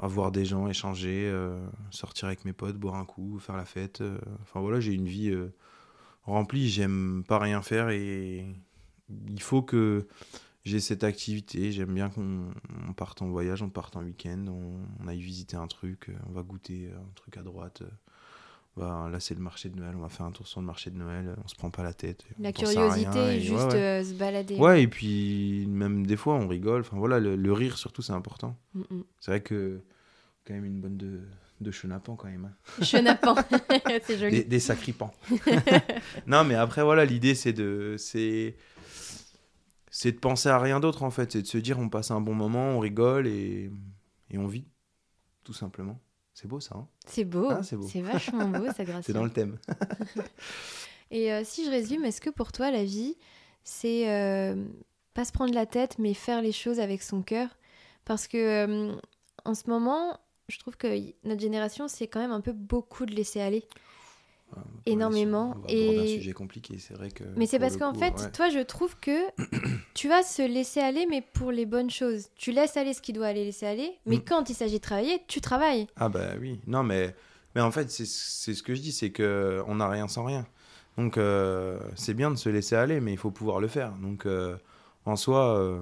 avoir 0.01 0.31
des 0.31 0.45
gens, 0.45 0.67
échanger, 0.67 1.29
euh, 1.29 1.59
sortir 1.91 2.27
avec 2.27 2.43
mes 2.43 2.53
potes, 2.53 2.77
boire 2.77 2.95
un 2.95 3.05
coup, 3.05 3.39
faire 3.39 3.55
la 3.55 3.65
fête. 3.65 4.01
euh, 4.01 4.17
Enfin 4.41 4.59
voilà, 4.59 4.79
j'ai 4.79 4.93
une 4.93 5.07
vie 5.07 5.29
euh, 5.29 5.53
remplie, 6.23 6.69
j'aime 6.69 7.23
pas 7.27 7.39
rien 7.39 7.61
faire 7.61 7.89
et 7.89 8.45
il 9.27 9.41
faut 9.41 9.61
que 9.61 10.07
j'ai 10.65 10.79
cette 10.79 11.03
activité. 11.03 11.71
J'aime 11.71 11.93
bien 11.93 12.09
qu'on 12.09 12.51
on 12.87 12.93
parte 12.93 13.21
en 13.21 13.29
voyage, 13.29 13.61
on 13.61 13.69
parte 13.69 13.95
en 13.95 14.03
week-end, 14.03 14.45
on, 14.47 15.07
aille 15.07 15.21
visiter 15.21 15.55
un 15.55 15.67
truc, 15.67 16.11
on 16.27 16.31
va 16.31 16.41
goûter 16.43 16.89
un 16.91 17.11
truc 17.15 17.37
à 17.37 17.43
droite. 17.43 17.83
Bah, 18.77 19.09
là, 19.11 19.19
c'est 19.19 19.33
le 19.35 19.41
marché 19.41 19.69
de 19.69 19.75
Noël, 19.77 19.93
on 19.95 20.01
va 20.01 20.09
faire 20.09 20.25
un 20.25 20.31
tour 20.31 20.47
sur 20.47 20.59
le 20.61 20.65
marché 20.65 20.89
de 20.91 20.97
Noël, 20.97 21.35
on 21.43 21.47
se 21.47 21.55
prend 21.55 21.69
pas 21.69 21.83
la 21.83 21.93
tête. 21.93 22.23
La 22.39 22.53
curiosité, 22.53 23.19
et 23.35 23.41
juste 23.41 23.53
ouais. 23.73 23.75
euh, 23.75 24.03
se 24.03 24.13
balader. 24.13 24.55
Ouais, 24.55 24.83
et 24.83 24.87
puis 24.87 25.65
même 25.67 26.05
des 26.07 26.15
fois, 26.17 26.35
on 26.35 26.47
rigole. 26.47 26.81
Enfin 26.81 26.97
voilà, 26.97 27.19
le, 27.19 27.35
le 27.35 27.53
rire 27.53 27.77
surtout, 27.77 28.01
c'est 28.01 28.13
important. 28.13 28.57
Mm, 28.73 28.81
mm. 28.89 29.03
C'est 29.19 29.31
vrai 29.31 29.41
que 29.41 29.81
quand 30.45 30.53
même 30.53 30.65
une 30.65 30.79
bonne 30.79 30.97
de, 30.97 31.19
de 31.59 31.71
chenapan 31.71 32.15
quand 32.15 32.27
même. 32.29 32.45
hein. 32.79 32.81
Chenapan, 32.83 33.35
c'est 34.03 34.17
joli. 34.17 34.37
Des, 34.37 34.43
des 34.45 34.59
sacripants. 34.59 35.13
non, 36.25 36.43
mais 36.45 36.55
après, 36.55 36.81
voilà, 36.83 37.03
l'idée, 37.05 37.35
c'est 37.35 37.53
de, 37.53 37.95
c'est, 37.97 38.55
c'est 39.89 40.13
de 40.13 40.17
penser 40.17 40.47
à 40.49 40.57
rien 40.59 40.79
d'autre, 40.79 41.03
en 41.03 41.11
fait. 41.11 41.31
C'est 41.33 41.41
de 41.41 41.47
se 41.47 41.57
dire, 41.57 41.77
on 41.77 41.89
passe 41.89 42.09
un 42.11 42.21
bon 42.21 42.33
moment, 42.33 42.69
on 42.69 42.79
rigole 42.79 43.27
et, 43.27 43.69
et 44.29 44.37
on 44.37 44.47
vit, 44.47 44.65
tout 45.43 45.53
simplement. 45.53 45.99
C'est 46.41 46.47
beau, 46.47 46.59
ça. 46.59 46.75
hein 46.75 46.87
C'est 47.05 47.23
beau. 47.23 47.49
Ah, 47.51 47.61
c'est 47.61 47.75
beau. 47.75 47.87
c'est 47.87 48.01
vachement 48.01 48.47
beau, 48.47 48.65
ça 48.75 48.83
grâce. 48.85 49.05
c'est 49.05 49.13
dans 49.13 49.23
le 49.23 49.29
thème. 49.29 49.59
Et 51.11 51.31
euh, 51.31 51.41
si 51.43 51.65
je 51.65 51.69
résume, 51.69 52.03
est-ce 52.05 52.19
que 52.19 52.31
pour 52.31 52.51
toi, 52.51 52.71
la 52.71 52.83
vie, 52.83 53.15
c'est 53.63 54.09
euh, 54.09 54.55
pas 55.13 55.23
se 55.23 55.31
prendre 55.31 55.53
la 55.53 55.65
tête, 55.67 55.99
mais 55.99 56.13
faire 56.15 56.41
les 56.41 56.51
choses 56.51 56.79
avec 56.79 57.03
son 57.03 57.21
cœur? 57.21 57.47
Parce 58.05 58.27
que 58.27 58.37
euh, 58.37 58.95
en 59.45 59.53
ce 59.53 59.69
moment, 59.69 60.19
je 60.47 60.57
trouve 60.57 60.77
que 60.77 60.87
notre 61.23 61.41
génération, 61.41 61.87
c'est 61.87 62.07
quand 62.07 62.19
même 62.19 62.31
un 62.31 62.41
peu 62.41 62.53
beaucoup 62.53 63.05
de 63.05 63.13
laisser 63.13 63.39
aller. 63.41 63.67
Voilà, 64.53 64.67
Énormément, 64.85 65.51
aborder 65.53 65.97
un 65.99 66.03
et- 66.03 66.15
sujet 66.17 66.33
compliqué, 66.33 66.77
c'est 66.79 66.93
vrai 66.93 67.09
que. 67.11 67.23
Mais 67.37 67.45
c'est 67.45 67.59
parce 67.59 67.77
qu'en 67.77 67.93
fait, 67.93 68.13
ouais. 68.19 68.31
toi, 68.31 68.49
je 68.49 68.59
trouve 68.59 68.97
que 68.99 69.17
tu 69.93 70.07
vas 70.09 70.23
se 70.23 70.41
laisser 70.41 70.79
aller, 70.79 71.05
mais 71.09 71.21
pour 71.21 71.51
les 71.51 71.65
bonnes 71.65 71.89
choses. 71.89 72.27
Tu 72.35 72.51
laisses 72.51 72.77
aller 72.77 72.93
ce 72.93 73.01
qui 73.01 73.13
doit 73.13 73.27
aller 73.27 73.45
laisser 73.45 73.65
aller, 73.65 73.91
mais 74.05 74.17
Mm. 74.17 74.23
quand 74.27 74.49
il 74.49 74.53
s'agit 74.55 74.75
de 74.77 74.81
travailler, 74.83 75.21
tu 75.27 75.39
travailles. 75.41 75.87
Ah 75.95 76.09
bah 76.09 76.31
oui, 76.39 76.59
non 76.67 76.83
mais, 76.83 77.15
mais 77.55 77.61
en 77.61 77.71
fait 77.71 77.89
c'est 77.91 78.05
c'est 78.07 78.53
ce 78.53 78.63
que 78.63 78.75
je 78.75 78.81
dis, 78.81 78.91
c'est 78.91 79.11
que 79.11 79.61
on 79.67 79.75
n'a 79.75 79.87
rien 79.89 80.07
sans 80.07 80.25
rien. 80.25 80.45
Donc 80.97 81.17
euh, 81.17 81.79
c'est 81.95 82.13
bien 82.13 82.29
de 82.31 82.35
se 82.35 82.49
laisser 82.49 82.75
aller, 82.75 82.99
mais 82.99 83.13
il 83.13 83.17
faut 83.17 83.31
pouvoir 83.31 83.59
le 83.61 83.67
faire. 83.69 83.93
Donc 83.93 84.25
euh, 84.25 84.57
en 85.05 85.15
soi, 85.15 85.57
euh, 85.57 85.81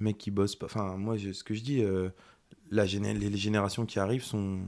mec 0.00 0.18
qui 0.18 0.30
bosse 0.30 0.54
pas, 0.56 0.66
enfin 0.66 0.96
moi 0.96 1.16
je- 1.16 1.32
ce 1.32 1.42
que 1.42 1.54
je 1.54 1.62
dis, 1.62 1.82
euh, 1.82 2.10
la 2.70 2.84
géné- 2.84 3.14
les 3.14 3.36
générations 3.36 3.86
qui 3.86 3.98
arrivent 3.98 4.22
sont 4.24 4.60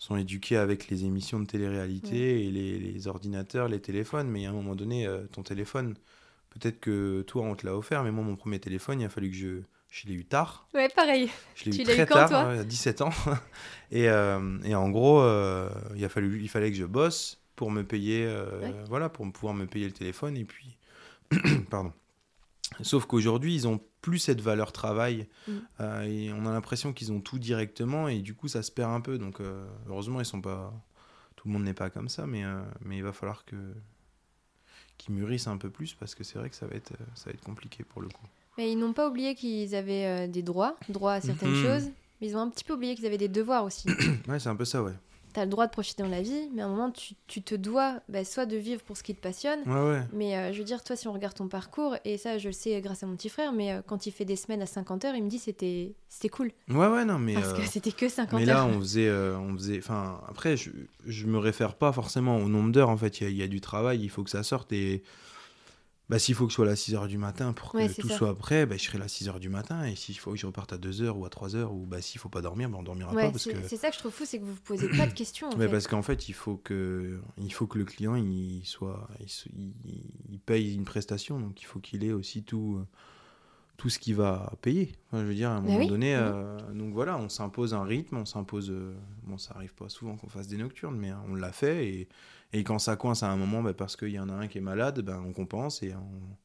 sont 0.00 0.16
éduquées 0.16 0.56
avec 0.58 0.88
les 0.88 1.04
émissions 1.06 1.40
de 1.40 1.46
télé-réalité 1.46 2.44
et 2.46 2.50
les, 2.50 2.80
les 2.80 3.08
ordinateurs, 3.08 3.68
les 3.68 3.80
téléphones, 3.80 4.28
mais 4.28 4.46
à 4.46 4.50
un 4.50 4.54
moment 4.54 4.74
donné, 4.74 5.06
euh, 5.06 5.26
ton 5.32 5.44
téléphone, 5.44 5.94
peut-être 6.50 6.80
que 6.80 7.22
toi 7.22 7.44
on 7.44 7.54
te 7.56 7.66
l'a 7.66 7.76
offert, 7.76 8.02
mais 8.04 8.10
moi 8.12 8.24
mon 8.24 8.36
premier 8.36 8.60
téléphone, 8.60 9.00
il 9.00 9.04
a 9.06 9.10
fallu 9.10 9.30
que 9.30 9.36
je, 9.36 9.62
je 9.90 10.08
l'ai 10.08 10.14
eu 10.14 10.24
tard. 10.24 10.68
Ouais, 10.74 10.88
pareil. 10.88 11.30
Je 11.54 11.66
l'ai 11.66 11.72
Tu 11.72 11.82
eu 11.82 11.84
l'as 11.84 11.92
eu 11.92 11.96
très 11.96 12.06
quand, 12.06 12.14
tard, 12.14 12.28
toi 12.30 12.48
ouais, 12.48 12.58
à 12.60 12.64
17 12.64 13.02
ans. 13.02 13.10
et, 13.92 14.08
euh, 14.08 14.58
et 14.64 14.74
en 14.74 14.90
gros, 14.90 15.20
euh, 15.20 15.68
il, 15.96 16.04
a 16.04 16.08
fallu, 16.08 16.40
il 16.42 16.48
fallait 16.48 16.70
que 16.70 16.76
je 16.78 16.84
bosse 16.86 17.40
pour 17.56 17.70
me 17.70 17.84
payer, 17.84 18.26
Ouais. 18.62 18.72
voilà, 18.88 19.08
pour 19.10 19.26
me- 19.26 19.32
pouvoir 19.32 19.54
me 19.54 19.66
payer 19.66 19.86
le 19.86 19.92
téléphone. 19.92 20.36
Et 20.36 20.44
puis, 20.46 20.78
pardon. 21.70 21.92
Sauf 22.82 23.04
qu'aujourd'hui, 23.06 23.54
ils 23.54 23.66
ont 23.68 23.80
plus 24.00 24.18
cette 24.18 24.40
valeur 24.40 24.72
travail. 24.72 25.26
Mm. 25.48 25.52
euh, 25.80 26.02
et 26.02 26.32
on 26.32 26.46
a 26.46 26.52
l'impression 26.52 26.92
qu'ils 26.92 27.12
ont 27.12 27.20
tout 27.20 27.38
directement. 27.38 28.08
Et 28.08 28.20
du 28.20 28.34
coup, 28.34 28.48
ça 28.48 28.62
se 28.62 28.70
perd 28.70 28.90
un 28.92 29.00
peu. 29.00 29.18
Donc, 29.18 29.40
euh, 29.40 29.66
heureusement, 29.88 30.20
ils 30.20 30.24
sont 30.26 30.40
pas. 30.40 30.72
Tout 31.36 31.48
le 31.48 31.52
monde 31.54 31.64
n'est 31.64 31.74
pas 31.74 31.90
comme 31.90 32.08
ça. 32.08 32.26
Mais, 32.26 32.44
euh, 32.44 32.60
mais 32.84 32.96
il 32.98 33.02
va 33.02 33.12
falloir 33.12 33.44
que 33.44 33.56
qu'ils 34.98 35.14
mûrissent 35.14 35.46
un 35.46 35.56
peu 35.56 35.70
plus 35.70 35.94
parce 35.94 36.14
que 36.14 36.24
c'est 36.24 36.38
vrai 36.38 36.50
que 36.50 36.56
ça 36.56 36.66
va 36.66 36.76
être, 36.76 36.92
ça 37.14 37.26
va 37.26 37.32
être 37.32 37.42
compliqué 37.42 37.84
pour 37.84 38.02
le 38.02 38.08
coup. 38.08 38.26
Mais 38.58 38.70
ils 38.70 38.76
n'ont 38.78 38.92
pas 38.92 39.08
oublié 39.08 39.34
qu'ils 39.34 39.74
avaient 39.74 40.28
des 40.28 40.42
droits, 40.42 40.76
droit 40.90 41.12
à 41.12 41.20
certaines 41.22 41.54
Mhm. 41.54 41.62
choses, 41.64 41.90
mais 42.20 42.26
ils 42.28 42.36
ont 42.36 42.40
un 42.40 42.50
petit 42.50 42.64
peu 42.64 42.74
oublié 42.74 42.94
qu'ils 42.94 43.06
avaient 43.06 43.16
des 43.16 43.28
devoirs 43.28 43.64
aussi. 43.64 43.88
Ouais, 44.28 44.38
c'est 44.38 44.50
un 44.50 44.56
peu 44.56 44.66
ça, 44.66 44.82
ouais. 44.82 44.92
T'as 45.32 45.44
le 45.44 45.50
droit 45.50 45.66
de 45.66 45.70
profiter 45.70 46.02
dans 46.02 46.08
la 46.08 46.22
vie, 46.22 46.48
mais 46.52 46.62
à 46.62 46.66
un 46.66 46.68
moment, 46.68 46.90
tu, 46.90 47.14
tu 47.28 47.40
te 47.42 47.54
dois 47.54 48.00
bah, 48.08 48.24
soit 48.24 48.46
de 48.46 48.56
vivre 48.56 48.82
pour 48.82 48.96
ce 48.96 49.02
qui 49.04 49.14
te 49.14 49.20
passionne, 49.20 49.60
Ouais, 49.66 49.90
ouais. 49.92 50.02
mais 50.12 50.36
euh, 50.36 50.52
je 50.52 50.58
veux 50.58 50.64
dire, 50.64 50.82
toi, 50.82 50.96
si 50.96 51.06
on 51.06 51.12
regarde 51.12 51.34
ton 51.34 51.46
parcours, 51.46 51.94
et 52.04 52.18
ça, 52.18 52.38
je 52.38 52.48
le 52.48 52.52
sais 52.52 52.80
grâce 52.80 53.02
à 53.02 53.06
mon 53.06 53.14
petit 53.14 53.28
frère, 53.28 53.52
mais 53.52 53.72
euh, 53.72 53.80
quand 53.86 54.06
il 54.06 54.10
fait 54.10 54.24
des 54.24 54.34
semaines 54.36 54.62
à 54.62 54.66
50 54.66 55.04
heures, 55.04 55.14
il 55.14 55.22
me 55.22 55.28
dit 55.28 55.38
c'était 55.38 55.94
c'était 56.08 56.28
cool, 56.28 56.50
Ouais, 56.68 56.88
ouais, 56.88 57.04
non, 57.04 57.18
mais. 57.18 57.34
parce 57.34 57.50
euh, 57.52 57.56
que 57.58 57.62
c'était 57.62 57.92
que 57.92 58.08
50 58.08 58.40
Mais 58.40 58.44
là, 58.46 58.60
heures. 58.62 58.66
on 58.66 58.80
faisait, 58.80 59.06
euh, 59.08 59.38
on 59.38 59.54
faisait. 59.54 59.78
Enfin, 59.78 60.20
après, 60.28 60.56
je, 60.56 60.70
je 61.06 61.26
me 61.26 61.38
réfère 61.38 61.74
pas 61.74 61.92
forcément 61.92 62.38
au 62.38 62.48
nombre 62.48 62.72
d'heures. 62.72 62.88
En 62.90 62.96
fait, 62.96 63.20
il 63.20 63.30
y, 63.30 63.36
y 63.36 63.42
a 63.42 63.48
du 63.48 63.60
travail, 63.60 64.00
il 64.02 64.08
faut 64.10 64.24
que 64.24 64.30
ça 64.30 64.42
sorte. 64.42 64.72
Et 64.72 65.02
bah, 66.10 66.18
s'il 66.18 66.34
faut 66.34 66.44
que 66.44 66.50
je 66.50 66.56
sois 66.56 66.66
là 66.66 66.72
à 66.72 66.76
6 66.76 66.92
h 66.94 67.06
du 67.06 67.16
matin 67.16 67.52
pour 67.54 67.70
que 67.72 67.78
Ouais, 67.78 67.88
tout 67.88 68.08
ça. 68.08 68.16
soit 68.18 68.36
prêt, 68.36 68.66
bah, 68.66 68.76
je 68.76 68.82
serai 68.82 68.98
là 68.98 69.04
à 69.04 69.08
6 69.08 69.28
h 69.28 69.38
du 69.38 69.48
matin. 69.48 69.84
Et 69.84 69.94
s'il 69.96 70.18
faut 70.18 70.32
que 70.32 70.36
je 70.36 70.44
reparte 70.44 70.72
à 70.72 70.76
2 70.78 70.90
h 70.90 71.08
ou 71.10 71.24
à 71.24 71.30
3 71.30 71.50
h, 71.50 71.64
ou 71.64 71.86
bah, 71.86 72.02
s'il 72.02 72.20
faut 72.20 72.28
pas 72.28 72.42
dormir, 72.42 72.68
bah, 72.68 72.76
on 72.78 72.82
dormira 72.82 73.14
Ouais, 73.14 73.22
pas. 73.26 73.30
Parce 73.30 73.44
c'est 73.44 73.54
que... 73.54 73.68
c'est 73.68 73.76
ça 73.76 73.88
que 73.88 73.94
je 73.94 74.00
trouve 74.00 74.12
fou, 74.12 74.24
c'est 74.26 74.38
que 74.38 74.44
vous 74.44 74.52
vous 74.54 74.60
posez 74.60 74.88
pas 74.90 75.06
de 75.06 75.14
questions. 75.14 75.48
En 75.48 75.56
Mais 75.56 75.66
fait. 75.66 75.70
parce 75.70 75.86
qu'en 75.86 76.02
fait, 76.02 76.28
il 76.28 76.32
faut 76.34 76.56
que, 76.56 77.20
il 77.38 77.52
faut 77.54 77.66
que 77.66 77.78
le 77.78 77.84
client 77.84 78.16
il 78.16 78.62
soit, 78.66 79.08
il, 79.20 79.28
se- 79.30 79.48
il- 79.56 79.72
il 80.28 80.40
paye 80.40 80.74
une 80.74 80.84
prestation, 80.84 81.40
donc 81.40 81.62
il 81.62 81.64
faut 81.64 81.78
qu'il 81.78 82.04
ait 82.04 82.12
aussi 82.12 82.42
tout, 82.42 82.76
euh, 82.80 82.86
tout 83.80 83.88
ce 83.88 83.98
qu'il 83.98 84.14
va 84.14 84.52
payer. 84.60 84.92
Enfin, 85.06 85.22
je 85.22 85.26
veux 85.28 85.34
dire, 85.34 85.48
à 85.48 85.54
un 85.54 85.62
Bah 85.62 85.68
moment 85.68 85.78
oui, 85.78 85.86
donné, 85.86 86.14
mhm. 86.14 86.22
euh, 86.22 86.72
donc 86.74 86.92
voilà, 86.92 87.16
on 87.16 87.30
s'impose 87.30 87.72
un 87.72 87.82
rythme, 87.82 88.18
on 88.18 88.26
s'impose. 88.26 88.70
euh, 88.70 88.94
bon, 89.22 89.38
ça 89.38 89.54
arrive 89.54 89.74
pas 89.74 89.88
souvent 89.88 90.16
qu'on 90.18 90.28
fasse 90.28 90.48
des 90.48 90.58
nocturnes, 90.58 90.98
mais 90.98 91.12
on 91.30 91.34
l'a 91.34 91.50
fait 91.50 91.88
et, 91.88 92.08
et 92.52 92.62
quand 92.62 92.78
ça 92.78 92.96
coince 92.96 93.22
à 93.22 93.30
un 93.30 93.36
moment, 93.38 93.62
bah, 93.62 93.72
parce 93.72 93.96
qu'il 93.96 94.10
y 94.10 94.18
en 94.18 94.28
a 94.28 94.34
un 94.34 94.48
qui 94.48 94.58
est 94.58 94.60
malade, 94.60 95.00
ben 95.00 95.22
on 95.26 95.32
compense 95.32 95.82
et 95.82 95.94
on, 95.94 96.36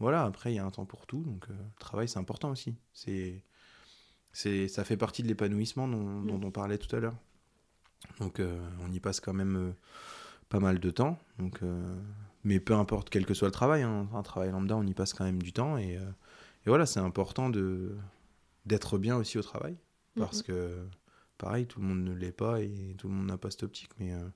voilà. 0.00 0.24
Après, 0.24 0.52
il 0.52 0.56
y 0.56 0.58
a 0.58 0.64
un 0.64 0.70
temps 0.72 0.84
pour 0.84 1.06
tout, 1.06 1.22
donc 1.22 1.46
euh, 1.48 1.52
le 1.52 1.78
travail 1.78 2.08
c'est 2.08 2.18
important 2.18 2.50
aussi. 2.50 2.74
C'est, 2.92 3.44
c'est, 4.32 4.66
ça 4.66 4.82
fait 4.82 4.96
partie 4.96 5.22
de 5.22 5.28
l'épanouissement 5.28 5.86
dont, 5.86 6.02
Mm. 6.02 6.26
dont 6.26 6.40
on 6.44 6.50
parlait 6.50 6.78
tout 6.78 6.94
à 6.96 6.98
l'heure. 6.98 7.16
Donc 8.18 8.40
on 8.84 8.90
y 8.92 8.98
passe 8.98 9.20
quand 9.20 9.34
même 9.34 9.74
pas 10.48 10.58
mal 10.58 10.80
de 10.80 10.90
temps. 10.90 11.18
Donc, 11.38 11.60
mais 12.44 12.58
peu 12.58 12.74
importe 12.74 13.10
quel 13.10 13.26
que 13.26 13.34
soit 13.34 13.48
le 13.48 13.52
travail, 13.52 13.82
hein, 13.82 14.08
un 14.12 14.22
travail 14.22 14.50
lambda, 14.50 14.74
on 14.76 14.86
y 14.86 14.94
passe 14.94 15.12
quand 15.14 15.24
même 15.24 15.40
du 15.42 15.52
temps. 15.52 15.76
Et, 15.76 15.98
et 16.66 16.68
voilà, 16.68 16.86
c'est 16.86 17.00
important 17.00 17.50
de, 17.50 17.96
d'être 18.66 18.98
bien 18.98 19.16
aussi 19.16 19.38
au 19.38 19.42
travail. 19.42 19.76
Parce 20.16 20.38
Mhm. 20.38 20.46
que, 20.48 20.86
pareil, 21.38 21.66
tout 21.66 21.80
le 21.80 21.86
monde 21.86 22.04
ne 22.04 22.12
l'est 22.12 22.32
pas 22.32 22.60
et 22.60 22.94
tout 22.98 23.08
le 23.08 23.14
monde 23.14 23.26
n'a 23.26 23.38
pas 23.38 23.50
cette 23.50 23.62
optique. 23.62 23.90
Mais 23.98 24.12
euh, 24.12 24.28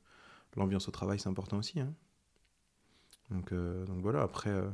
l'ambiance 0.57 0.89
au 0.89 0.91
travail, 0.93 1.19
c'est 1.19 1.29
important 1.29 1.59
aussi. 1.59 1.81
hein. 1.81 1.93
Donc, 3.31 3.53
euh, 3.53 3.85
donc 3.87 4.01
voilà, 4.03 4.23
après, 4.23 4.51
euh, 4.51 4.69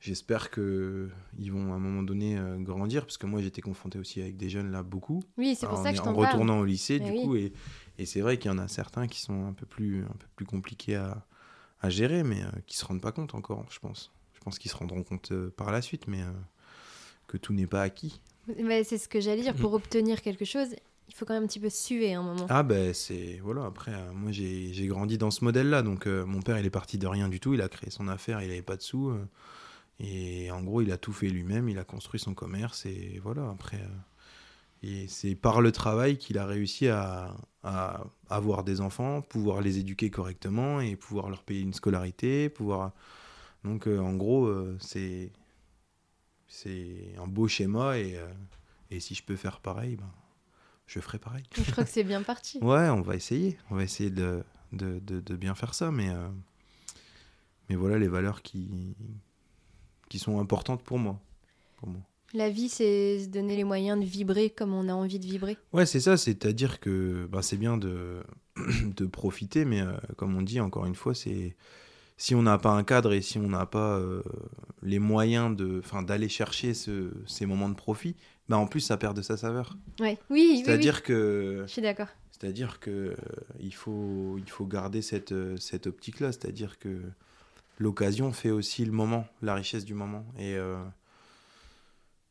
j'espère 0.00 0.50
qu'ils 0.50 1.52
vont 1.52 1.72
à 1.72 1.76
un 1.76 1.78
moment 1.78 2.02
donné 2.02 2.38
euh, 2.38 2.58
grandir. 2.58 3.04
Parce 3.04 3.18
que 3.18 3.26
moi, 3.26 3.40
j'étais 3.42 3.60
confronté 3.60 3.98
aussi 3.98 4.20
avec 4.20 4.36
des 4.36 4.48
jeunes 4.48 4.70
là, 4.70 4.82
beaucoup 4.82 5.22
Oui, 5.36 5.54
c'est 5.54 5.66
pour 5.66 5.78
en, 5.78 5.82
ça 5.84 5.90
que 5.90 5.96
je 5.96 6.00
en 6.00 6.04
parle. 6.06 6.16
retournant 6.18 6.60
au 6.60 6.64
lycée 6.64 6.98
Mais 6.98 7.06
du 7.06 7.12
oui. 7.12 7.22
coup 7.22 7.36
et, 7.36 7.52
et 7.98 8.06
c'est 8.06 8.20
vrai 8.20 8.38
qu'il 8.38 8.50
y 8.50 8.54
en 8.54 8.58
a 8.58 8.68
certains 8.68 9.06
qui 9.06 9.20
sont 9.20 9.46
un 9.46 9.52
peu 9.52 9.66
plus 9.66 10.04
un 10.04 10.16
peu 10.18 10.26
plus 10.36 10.46
compliqués 10.46 10.96
à, 10.96 11.26
à 11.80 11.90
gérer 11.90 12.22
mais 12.24 12.42
qui 12.66 12.76
se 12.76 12.84
rendent 12.86 13.00
pas 13.02 13.12
compte 13.12 13.34
encore 13.34 13.66
je 13.70 13.78
pense 13.78 14.12
je 14.34 14.40
pense 14.40 14.58
qu'ils 14.58 14.70
se 14.70 14.76
rendront 14.76 15.02
compte 15.02 15.32
par 15.50 15.70
la 15.70 15.82
suite 15.82 16.06
mais 16.08 16.22
que 17.30 17.36
tout 17.38 17.52
n'est 17.52 17.66
pas 17.66 17.82
acquis 17.82 18.20
Mais 18.62 18.82
c'est 18.84 18.98
ce 18.98 19.08
que 19.08 19.20
j'allais 19.20 19.42
dire. 19.42 19.54
Pour 19.54 19.72
obtenir 19.80 20.20
quelque 20.20 20.44
chose, 20.44 20.68
il 21.08 21.14
faut 21.14 21.24
quand 21.24 21.34
même 21.34 21.44
un 21.44 21.46
petit 21.46 21.60
peu 21.60 21.70
suer 21.70 22.14
un 22.14 22.22
moment. 22.22 22.46
ah 22.48 22.62
ben 22.62 22.92
c'est 22.94 23.40
voilà 23.42 23.64
après 23.66 23.92
euh, 23.92 24.12
moi 24.12 24.30
j'ai 24.30 24.72
j'ai 24.72 24.86
grandi 24.86 25.18
dans 25.18 25.32
ce 25.32 25.42
modèle 25.44 25.68
là 25.68 25.82
donc 25.82 26.06
euh, 26.06 26.24
mon 26.24 26.40
père 26.40 26.56
il 26.56 26.64
est 26.64 26.70
parti 26.70 26.98
de 26.98 27.06
rien 27.08 27.28
du 27.28 27.40
tout 27.40 27.52
il 27.52 27.62
a 27.62 27.68
créé 27.68 27.90
son 27.90 28.06
affaire 28.06 28.40
il 28.42 28.50
avait 28.50 28.62
pas 28.62 28.76
de 28.76 28.82
sous 28.82 29.10
euh, 29.10 29.26
et 29.98 30.52
en 30.52 30.62
gros 30.62 30.82
il 30.82 30.92
a 30.92 30.98
tout 30.98 31.12
fait 31.12 31.26
lui-même 31.26 31.68
il 31.68 31.80
a 31.80 31.84
construit 31.84 32.20
son 32.20 32.32
commerce 32.32 32.86
et 32.86 33.20
voilà 33.24 33.50
après 33.50 33.80
et 34.84 35.08
c'est 35.08 35.34
par 35.34 35.60
le 35.60 35.72
travail 35.72 36.16
qu'il 36.16 36.38
a 36.38 36.46
réussi 36.46 36.86
à, 36.88 37.34
à 37.64 38.04
avoir 38.30 38.62
des 38.62 38.80
enfants, 38.80 39.20
pouvoir 39.20 39.60
les 39.60 39.78
éduquer 39.78 40.10
correctement 40.10 40.80
et 40.80 40.94
pouvoir 40.94 41.28
leur 41.28 41.42
payer 41.42 41.60
une 41.60 41.74
scolarité, 41.74 42.48
pouvoir. 42.48 42.92
Donc 43.62 43.86
en 43.86 44.14
gros, 44.14 44.50
c'est 44.78 45.32
c'est 46.50 47.14
un 47.18 47.26
beau 47.26 47.48
schéma 47.48 47.96
et, 47.98 48.16
euh, 48.16 48.26
et 48.90 49.00
si 49.00 49.14
je 49.14 49.22
peux 49.22 49.36
faire 49.36 49.60
pareil, 49.60 49.96
ben, 49.96 50.10
je 50.86 50.98
ferai 51.00 51.18
pareil. 51.18 51.44
Je 51.56 51.70
crois 51.70 51.84
que 51.84 51.90
c'est 51.90 52.04
bien 52.04 52.22
parti. 52.22 52.58
Ouais, 52.62 52.88
on 52.90 53.00
va 53.00 53.14
essayer, 53.16 53.56
on 53.70 53.76
va 53.76 53.84
essayer 53.84 54.10
de, 54.10 54.42
de, 54.72 54.98
de- 54.98 55.20
de 55.20 55.36
bien 55.36 55.54
faire 55.54 55.72
ça, 55.74 55.90
mais 55.90 56.10
euh, 56.10 56.28
mais 57.68 57.76
voilà 57.76 57.98
les 57.98 58.08
valeurs 58.08 58.42
qui 58.42 58.94
qui 60.08 60.18
sont 60.18 60.40
importantes 60.40 60.82
pour 60.82 60.98
moi. 60.98 61.20
Pour 61.76 61.88
moi. 61.88 62.00
La 62.34 62.50
vie, 62.50 62.68
c'est 62.68 63.20
se 63.20 63.28
donner 63.28 63.56
les 63.56 63.64
moyens 63.64 63.98
de 63.98 64.04
vibrer 64.04 64.50
comme 64.50 64.72
on 64.74 64.88
a 64.88 64.92
envie 64.92 65.18
de 65.18 65.24
vibrer. 65.26 65.56
Ouais, 65.72 65.86
c'est 65.86 66.00
ça, 66.00 66.16
c'est-à-dire 66.16 66.78
que 66.80 67.26
bah, 67.30 67.42
c'est 67.42 67.56
bien 67.56 67.76
de, 67.76 68.22
de 68.84 69.06
profiter, 69.06 69.64
mais 69.64 69.80
euh, 69.80 69.96
comme 70.16 70.36
on 70.36 70.42
dit, 70.42 70.60
encore 70.60 70.86
une 70.86 70.94
fois, 70.94 71.14
c'est 71.14 71.56
si 72.22 72.34
on 72.34 72.42
n'a 72.42 72.58
pas 72.58 72.72
un 72.72 72.84
cadre 72.84 73.14
et 73.14 73.22
si 73.22 73.38
on 73.38 73.48
n'a 73.48 73.64
pas 73.64 73.96
euh, 73.96 74.22
les 74.82 74.98
moyens 74.98 75.56
de, 75.56 75.80
enfin, 75.82 76.02
d'aller 76.02 76.28
chercher 76.28 76.74
ce- 76.74 77.10
ces 77.26 77.46
moments 77.46 77.70
de 77.70 77.74
profit, 77.74 78.14
bah, 78.50 78.58
en 78.58 78.66
plus, 78.66 78.80
ça 78.80 78.98
perd 78.98 79.16
de 79.16 79.22
sa 79.22 79.38
saveur. 79.38 79.78
Ouais. 80.00 80.18
Oui, 80.28 80.46
oui, 80.48 80.48
oui. 80.56 80.62
C'est-à-dire 80.62 81.02
que, 81.02 81.62
Je 81.66 81.72
suis 81.72 81.80
d'accord. 81.80 82.08
c'est-à-dire 82.30 82.78
que 82.78 82.90
euh, 82.90 83.16
il, 83.58 83.72
faut, 83.72 84.36
il 84.36 84.50
faut 84.50 84.66
garder 84.66 85.00
cette, 85.00 85.32
euh, 85.32 85.56
cette 85.56 85.86
optique-là, 85.86 86.32
c'est-à-dire 86.32 86.78
que 86.78 87.00
l'occasion 87.78 88.32
fait 88.32 88.50
aussi 88.50 88.84
le 88.84 88.92
moment, 88.92 89.26
la 89.40 89.54
richesse 89.54 89.86
du 89.86 89.94
moment. 89.94 90.26
Et, 90.36 90.56
euh, 90.56 90.76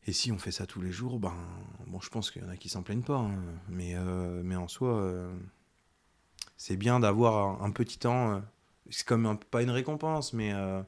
Et 0.06 0.12
si 0.12 0.30
on 0.30 0.38
fait 0.38 0.52
ça 0.52 0.66
tous 0.66 0.80
les 0.80 0.92
jours, 0.92 1.18
ben, 1.18 1.34
bon, 1.88 2.00
je 2.00 2.10
pense 2.10 2.30
qu'il 2.30 2.42
y 2.42 2.44
en 2.44 2.48
a 2.48 2.56
qui 2.56 2.68
s'en 2.68 2.82
plaignent 2.84 3.02
pas, 3.02 3.18
hein. 3.18 3.32
mais, 3.68 3.96
mais 4.44 4.54
en 4.56 4.68
soi, 4.68 5.12
c'est 6.56 6.76
bien 6.76 7.00
d'avoir 7.00 7.60
un, 7.62 7.66
un 7.66 7.70
petit 7.72 7.98
temps. 7.98 8.40
C'est 8.90 9.06
comme 9.06 9.26
un- 9.26 9.36
pas 9.36 9.62
une 9.62 9.70
récompense, 9.70 10.32
mais 10.32 10.52
euh, 10.52 10.82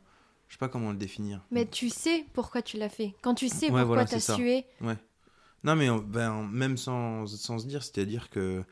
je 0.49 0.55
sais 0.55 0.59
pas 0.59 0.69
comment 0.69 0.91
le 0.91 0.97
définir. 0.97 1.41
Mais 1.51 1.67
tu 1.67 1.89
sais 1.89 2.27
pourquoi 2.35 2.61
tu 2.63 2.77
l'as 2.79 2.89
fait. 2.91 3.15
Quand 3.23 3.35
tu 3.35 3.49
sais 3.49 3.67
Ouais, 3.67 3.71
pourquoi 3.71 3.85
voilà, 3.85 4.05
t'as 4.05 4.21
sué, 4.21 4.67
Non, 5.65 5.77
mais 5.77 5.89
euh, 5.89 5.99
ben, 6.05 6.43
même 6.51 6.77
sans, 6.77 7.27
sans 7.27 7.59
se 7.61 7.67
dire, 7.67 7.83
c'est-à-dire 7.83 8.31
que 8.31 8.65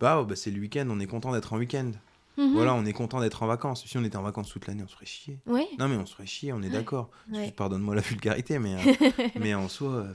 bah, 0.00 0.18
oh, 0.20 0.24
bah, 0.24 0.34
c'est 0.36 0.50
le 0.50 0.60
week-end, 0.60 0.86
on 0.90 0.98
est 1.00 1.06
content 1.06 1.32
d'être 1.32 1.52
en 1.52 1.58
week-end. 1.58 1.92
Mhm. 2.38 2.54
Voilà, 2.54 2.72
on 2.74 2.86
est 2.86 2.94
content 2.94 3.20
d'être 3.20 3.42
en 3.42 3.46
vacances. 3.46 3.84
Si 3.86 3.98
on 3.98 4.04
était 4.04 4.16
en 4.16 4.22
vacances 4.22 4.48
toute 4.48 4.66
l'année, 4.66 4.82
on 4.82 4.88
se 4.88 4.94
ferait 4.94 5.04
chier. 5.04 5.38
Ouais, 5.46 5.68
Non, 5.78 5.86
mais 5.86 5.96
on 5.96 6.06
se 6.06 6.14
ferait 6.14 6.24
chier, 6.26 6.52
on 6.54 6.62
est 6.62 6.70
d'accord. 6.70 7.10
ouais. 7.30 7.50
Pardonne-moi 7.52 7.94
la 7.94 8.00
vulgarité, 8.00 8.58
mais, 8.58 8.74
euh, 8.74 8.78
mais 9.38 9.52
en 9.54 9.68
soi, 9.68 9.90
euh, 9.90 10.12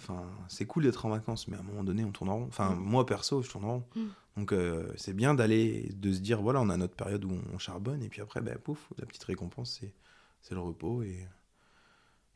c'est 0.47 0.65
cool 0.65 0.83
d'être 0.83 1.05
en 1.05 1.09
vacances, 1.09 1.47
mais 1.47 1.57
à 1.57 1.59
un 1.59 1.63
moment 1.63 1.83
donné, 1.83 2.03
on 2.03 2.09
tourne 2.11 2.29
en 2.31 2.37
rond. 2.37 2.45
Enfin, 2.47 2.71
Mm. 2.71 2.79
moi, 2.79 3.05
perso, 3.05 3.43
je 3.43 3.49
tourne 3.51 3.65
en 3.65 3.67
rond. 3.73 3.83
Mm. 3.95 4.05
Donc, 4.37 4.53
euh, 4.53 4.93
c'est 4.95 5.13
bien 5.13 5.33
d'aller, 5.33 5.89
de 5.95 6.13
se 6.13 6.19
dire, 6.19 6.41
voilà, 6.41 6.61
on 6.61 6.69
a 6.69 6.77
notre 6.77 6.95
période 6.95 7.25
où 7.25 7.31
on 7.53 7.57
charbonne, 7.57 8.03
et 8.03 8.09
puis 8.09 8.21
après, 8.21 8.39
ben, 8.39 8.55
pouf, 8.57 8.87
la 8.99 9.07
petite 9.07 9.23
récompense, 9.23 9.79
c'est, 9.81 9.91
c'est 10.41 10.53
le 10.53 10.61
repos 10.61 11.01
et, 11.01 11.27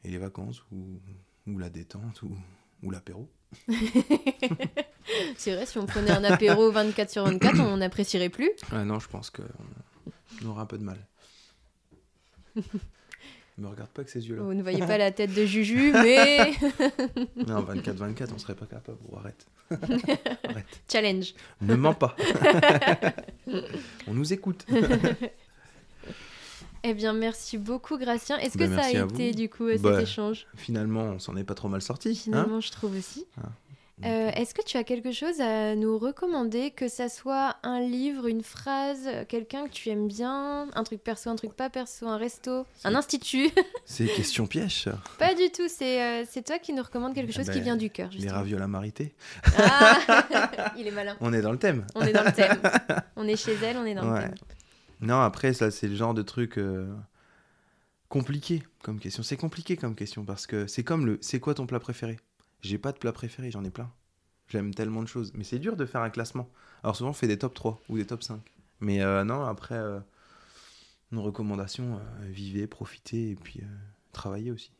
et 0.04 0.10
les 0.10 0.18
vacances, 0.18 0.64
ou, 0.72 1.00
ou 1.46 1.60
la 1.60 1.70
détente, 1.70 2.24
ou, 2.24 2.36
ou 2.82 2.90
l'apéro. 2.90 3.30
C'est 5.38 5.56
vrai, 5.56 5.66
si 5.66 5.78
on 5.78 5.86
prenait 5.86 6.12
un 6.12 6.24
apéro 6.24 6.72
24 6.72 7.10
sur 7.10 7.24
24, 7.26 7.60
on 7.60 7.78
n'apprécierait 7.78 8.30
plus. 8.30 8.52
Ah 8.72 8.86
non, 8.86 9.00
je 9.00 9.10
pense 9.10 9.30
qu'on 9.30 9.44
on 10.44 10.48
aura 10.48 10.62
un 10.62 10.66
peu 10.66 10.78
de 10.78 10.84
mal. 10.84 11.06
Me 13.58 13.68
regarde 13.68 13.90
pas 13.90 14.00
avec 14.02 14.10
ces 14.10 14.28
yeux-là. 14.28 14.42
Vous 14.42 14.54
ne 14.54 14.62
voyez 14.64 14.80
pas 14.80 14.98
la 14.98 15.12
tête 15.12 15.34
de 15.34 15.46
Juju, 15.46 15.92
mais 15.94 16.38
Non, 17.48 17.62
24-24, 17.64 18.30
on 18.34 18.38
serait 18.40 18.56
pas 18.56 18.66
capable. 18.66 18.98
Oh, 19.12 19.18
arrête. 19.18 19.46
arrête. 20.48 20.66
challenge. 20.92 21.34
Ne 21.62 21.76
mens 21.76 21.94
pas. 21.94 22.16
on 24.08 24.14
nous 24.14 24.34
écoute. 24.34 24.66
Eh 26.84 26.94
bien, 26.96 27.14
merci 27.14 27.58
beaucoup, 27.60 27.98
Gracien. 27.98 28.38
Est-ce 28.40 28.58
que 28.58 28.64
Bah, 28.64 28.70
ça 28.70 28.76
merci 28.78 28.98
a 28.98 29.06
vous. 29.06 29.14
été, 29.14 29.32
du 29.34 29.50
coup, 29.50 29.66
euh, 29.66 29.74
cet 29.74 29.82
Bah, 29.84 30.02
échange? 30.02 30.48
Finalement, 30.56 31.02
on 31.04 31.20
s'en 31.20 31.36
est 31.38 31.44
pas 31.44 31.54
trop 31.54 31.68
mal 31.70 31.82
sorti. 31.82 32.10
hein? 32.10 32.14
Finalement, 32.24 32.60
je 32.62 32.72
trouve 32.72 32.98
aussi. 32.98 33.26
Ah. 33.38 33.50
Euh, 34.04 34.32
Est-ce 34.32 34.54
que 34.54 34.64
tu 34.64 34.78
as 34.78 34.84
quelque 34.84 35.12
chose 35.12 35.40
à 35.42 35.76
nous 35.76 35.98
recommander, 35.98 36.72
que 36.72 36.88
ça 36.88 37.10
soit 37.10 37.58
un 37.64 37.80
livre, 37.80 38.28
une 38.28 38.42
phrase, 38.44 39.08
quelqu'un 39.28 39.66
que 39.68 39.72
tu 39.72 39.90
aimes 39.90 40.08
bien, 40.08 40.68
un 40.74 40.84
truc 40.84 41.04
perso, 41.04 41.30
un 41.30 41.36
truc 41.36 41.54
pas 41.54 41.70
perso, 41.70 42.08
un 42.08 42.18
resto, 42.18 42.66
un 42.84 42.96
institut? 42.96 43.50
C'est 43.86 44.08
question 44.08 44.48
piège. 44.48 44.90
Pas 45.20 45.36
du 45.36 45.52
tout, 45.52 45.68
c'est 45.68 46.02
euh, 46.24 46.42
toi 46.46 46.58
qui 46.60 46.74
nous 46.74 46.84
recommande 46.84 47.14
quelque 47.14 47.32
Ah 47.34 47.38
chose 47.38 47.48
ben, 47.48 47.54
qui 47.54 47.62
vient 47.62 47.76
du 47.78 47.90
cœur. 47.90 48.10
Les 48.18 48.30
ravioles 48.30 48.62
à 48.62 48.68
marité. 48.68 49.14
Ah 49.58 50.74
Il 50.78 50.88
est 50.88 50.92
malin. 50.92 51.16
On 51.20 51.34
est 51.34 51.42
dans 51.42 51.52
le 51.52 51.60
thème. 51.60 51.86
On 51.96 52.02
est 52.02 52.14
dans 52.14 52.24
le 52.24 52.32
thème. 52.32 52.60
On 53.16 53.28
est 53.28 53.36
chez 53.36 53.54
elle, 53.64 53.78
on 53.78 53.86
est 53.86 53.94
dans 53.94 54.10
le 54.10 54.20
thème. 54.22 54.36
Non, 55.02 55.22
après, 55.22 55.54
ça, 55.54 55.70
c'est 55.72 55.88
le 55.88 55.96
genre 55.96 56.14
de 56.14 56.22
truc 56.22 56.58
euh, 56.58 56.88
compliqué 58.10 58.64
comme 58.84 59.00
question. 59.00 59.24
C'est 59.24 59.38
compliqué 59.38 59.78
comme 59.78 59.96
question 59.96 60.26
parce 60.26 60.48
que 60.48 60.68
c'est 60.68 60.84
comme 60.84 61.06
le 61.06 61.18
c'est 61.22 61.40
quoi 61.40 61.54
ton 61.54 61.66
plat 61.66 61.80
préféré? 61.80 62.20
J'ai 62.62 62.78
pas 62.78 62.92
de 62.92 62.98
plat 62.98 63.12
préféré, 63.12 63.52
j'en 63.52 63.64
ai 63.64 63.70
plein. 63.72 63.92
J'aime 64.48 64.74
tellement 64.74 65.02
de 65.02 65.08
choses. 65.08 65.32
Mais 65.36 65.44
c'est 65.44 65.60
dur 65.60 65.76
de 65.76 65.86
faire 65.86 66.02
un 66.02 66.10
classement. 66.10 66.50
Alors 66.84 66.96
souvent, 66.96 67.12
on 67.12 67.14
fait 67.14 67.28
des 67.28 67.38
top 67.38 67.54
3 67.54 67.82
ou 67.90 67.98
des 67.98 68.06
top 68.06 68.22
5. 68.24 68.40
Mais 68.82 69.02
euh, 69.02 69.24
non, 69.24 69.44
après, 69.46 69.76
euh, 69.76 70.00
nos 71.12 71.22
recommandations, 71.22 71.96
euh, 71.96 72.26
vivez, 72.26 72.68
profitez 72.68 73.32
et 73.32 73.36
puis 73.36 73.62
travaillez 74.12 74.52
aussi. 74.52 74.72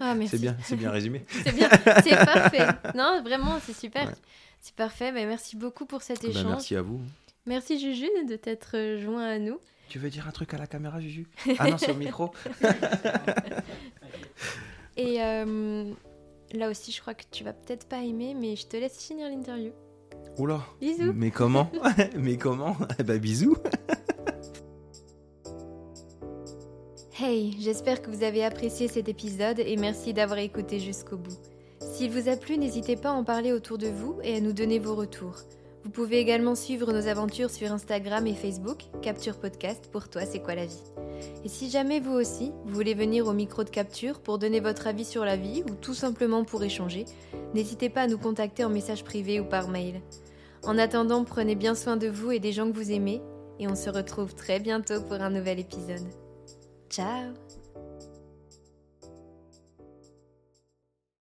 Ah. 0.00 0.14
C'est 0.26 0.40
bien, 0.40 0.56
c'est 0.64 0.76
bien 0.76 0.90
résumé. 0.98 1.24
C'est 1.28 1.54
bien, 1.54 1.68
c'est 2.02 2.16
parfait. 2.16 2.66
Non, 2.96 3.22
vraiment, 3.22 3.58
c'est 3.60 3.72
super. 3.74 4.08
Ouais. 4.08 4.14
C'est 4.60 4.74
parfait. 4.74 5.12
Ben, 5.12 5.28
merci 5.28 5.56
beaucoup 5.56 5.86
pour 5.86 6.02
cet 6.02 6.22
Bah, 6.22 6.28
échange. 6.28 6.46
merci 6.46 6.74
à 6.76 6.82
vous. 6.82 7.00
Merci 7.46 7.78
Juju 7.80 8.08
de 8.28 8.36
t'être 8.36 8.98
joint 9.00 9.24
à 9.24 9.38
nous. 9.38 9.58
Tu 9.88 9.98
veux 9.98 10.10
dire 10.10 10.26
un 10.26 10.30
truc 10.32 10.52
à 10.54 10.58
la 10.58 10.66
caméra, 10.66 11.00
Juju? 11.00 11.26
Ah 11.58 11.70
non, 11.70 11.78
c'est 11.78 11.90
au 11.92 11.96
micro. 11.96 12.32
Et 14.96 15.18
là 16.52 16.70
aussi, 16.70 16.92
je 16.92 17.00
crois 17.00 17.14
que 17.14 17.24
tu 17.30 17.44
vas 17.44 17.52
peut-être 17.52 17.86
pas 17.86 18.02
aimer, 18.02 18.34
mais 18.34 18.56
je 18.56 18.66
te 18.66 18.76
laisse 18.76 18.98
finir 19.04 19.28
l'interview. 19.28 19.72
Oula. 20.38 20.60
Bisous. 20.80 21.12
Mais 21.14 21.30
comment 21.30 21.70
Mais 22.16 22.36
comment 22.36 22.76
Bah 23.04 23.18
bisous. 23.18 23.56
Hey, 27.24 27.54
j'espère 27.60 28.02
que 28.02 28.10
vous 28.10 28.24
avez 28.24 28.42
apprécié 28.42 28.88
cet 28.88 29.08
épisode 29.08 29.60
et 29.60 29.76
merci 29.76 30.12
d'avoir 30.12 30.40
écouté 30.40 30.80
jusqu'au 30.80 31.16
bout. 31.16 31.38
S'il 31.78 32.10
vous 32.10 32.28
a 32.28 32.36
plu, 32.36 32.58
n'hésitez 32.58 32.96
pas 32.96 33.10
à 33.10 33.12
en 33.12 33.22
parler 33.22 33.52
autour 33.52 33.78
de 33.78 33.86
vous 33.86 34.18
et 34.24 34.34
à 34.34 34.40
nous 34.40 34.52
donner 34.52 34.80
vos 34.80 34.96
retours. 34.96 35.36
Vous 35.84 35.90
pouvez 35.90 36.18
également 36.18 36.54
suivre 36.54 36.92
nos 36.92 37.08
aventures 37.08 37.50
sur 37.50 37.72
Instagram 37.72 38.26
et 38.26 38.34
Facebook, 38.34 38.82
Capture 39.02 39.38
Podcast, 39.38 39.88
pour 39.90 40.08
toi 40.08 40.22
c'est 40.24 40.40
quoi 40.40 40.54
la 40.54 40.66
vie. 40.66 40.82
Et 41.44 41.48
si 41.48 41.70
jamais 41.70 42.00
vous 42.00 42.12
aussi, 42.12 42.52
vous 42.64 42.74
voulez 42.74 42.94
venir 42.94 43.26
au 43.26 43.32
micro 43.32 43.64
de 43.64 43.70
Capture 43.70 44.20
pour 44.20 44.38
donner 44.38 44.60
votre 44.60 44.86
avis 44.86 45.04
sur 45.04 45.24
la 45.24 45.36
vie 45.36 45.64
ou 45.68 45.74
tout 45.74 45.94
simplement 45.94 46.44
pour 46.44 46.62
échanger, 46.62 47.04
n'hésitez 47.54 47.88
pas 47.88 48.02
à 48.02 48.06
nous 48.06 48.18
contacter 48.18 48.64
en 48.64 48.70
message 48.70 49.04
privé 49.04 49.40
ou 49.40 49.44
par 49.44 49.68
mail. 49.68 50.00
En 50.64 50.78
attendant, 50.78 51.24
prenez 51.24 51.56
bien 51.56 51.74
soin 51.74 51.96
de 51.96 52.08
vous 52.08 52.30
et 52.30 52.38
des 52.38 52.52
gens 52.52 52.70
que 52.70 52.76
vous 52.76 52.92
aimez, 52.92 53.20
et 53.58 53.66
on 53.66 53.74
se 53.74 53.90
retrouve 53.90 54.34
très 54.34 54.60
bientôt 54.60 55.02
pour 55.02 55.20
un 55.20 55.30
nouvel 55.30 55.58
épisode. 55.58 56.06
Ciao 56.88 57.41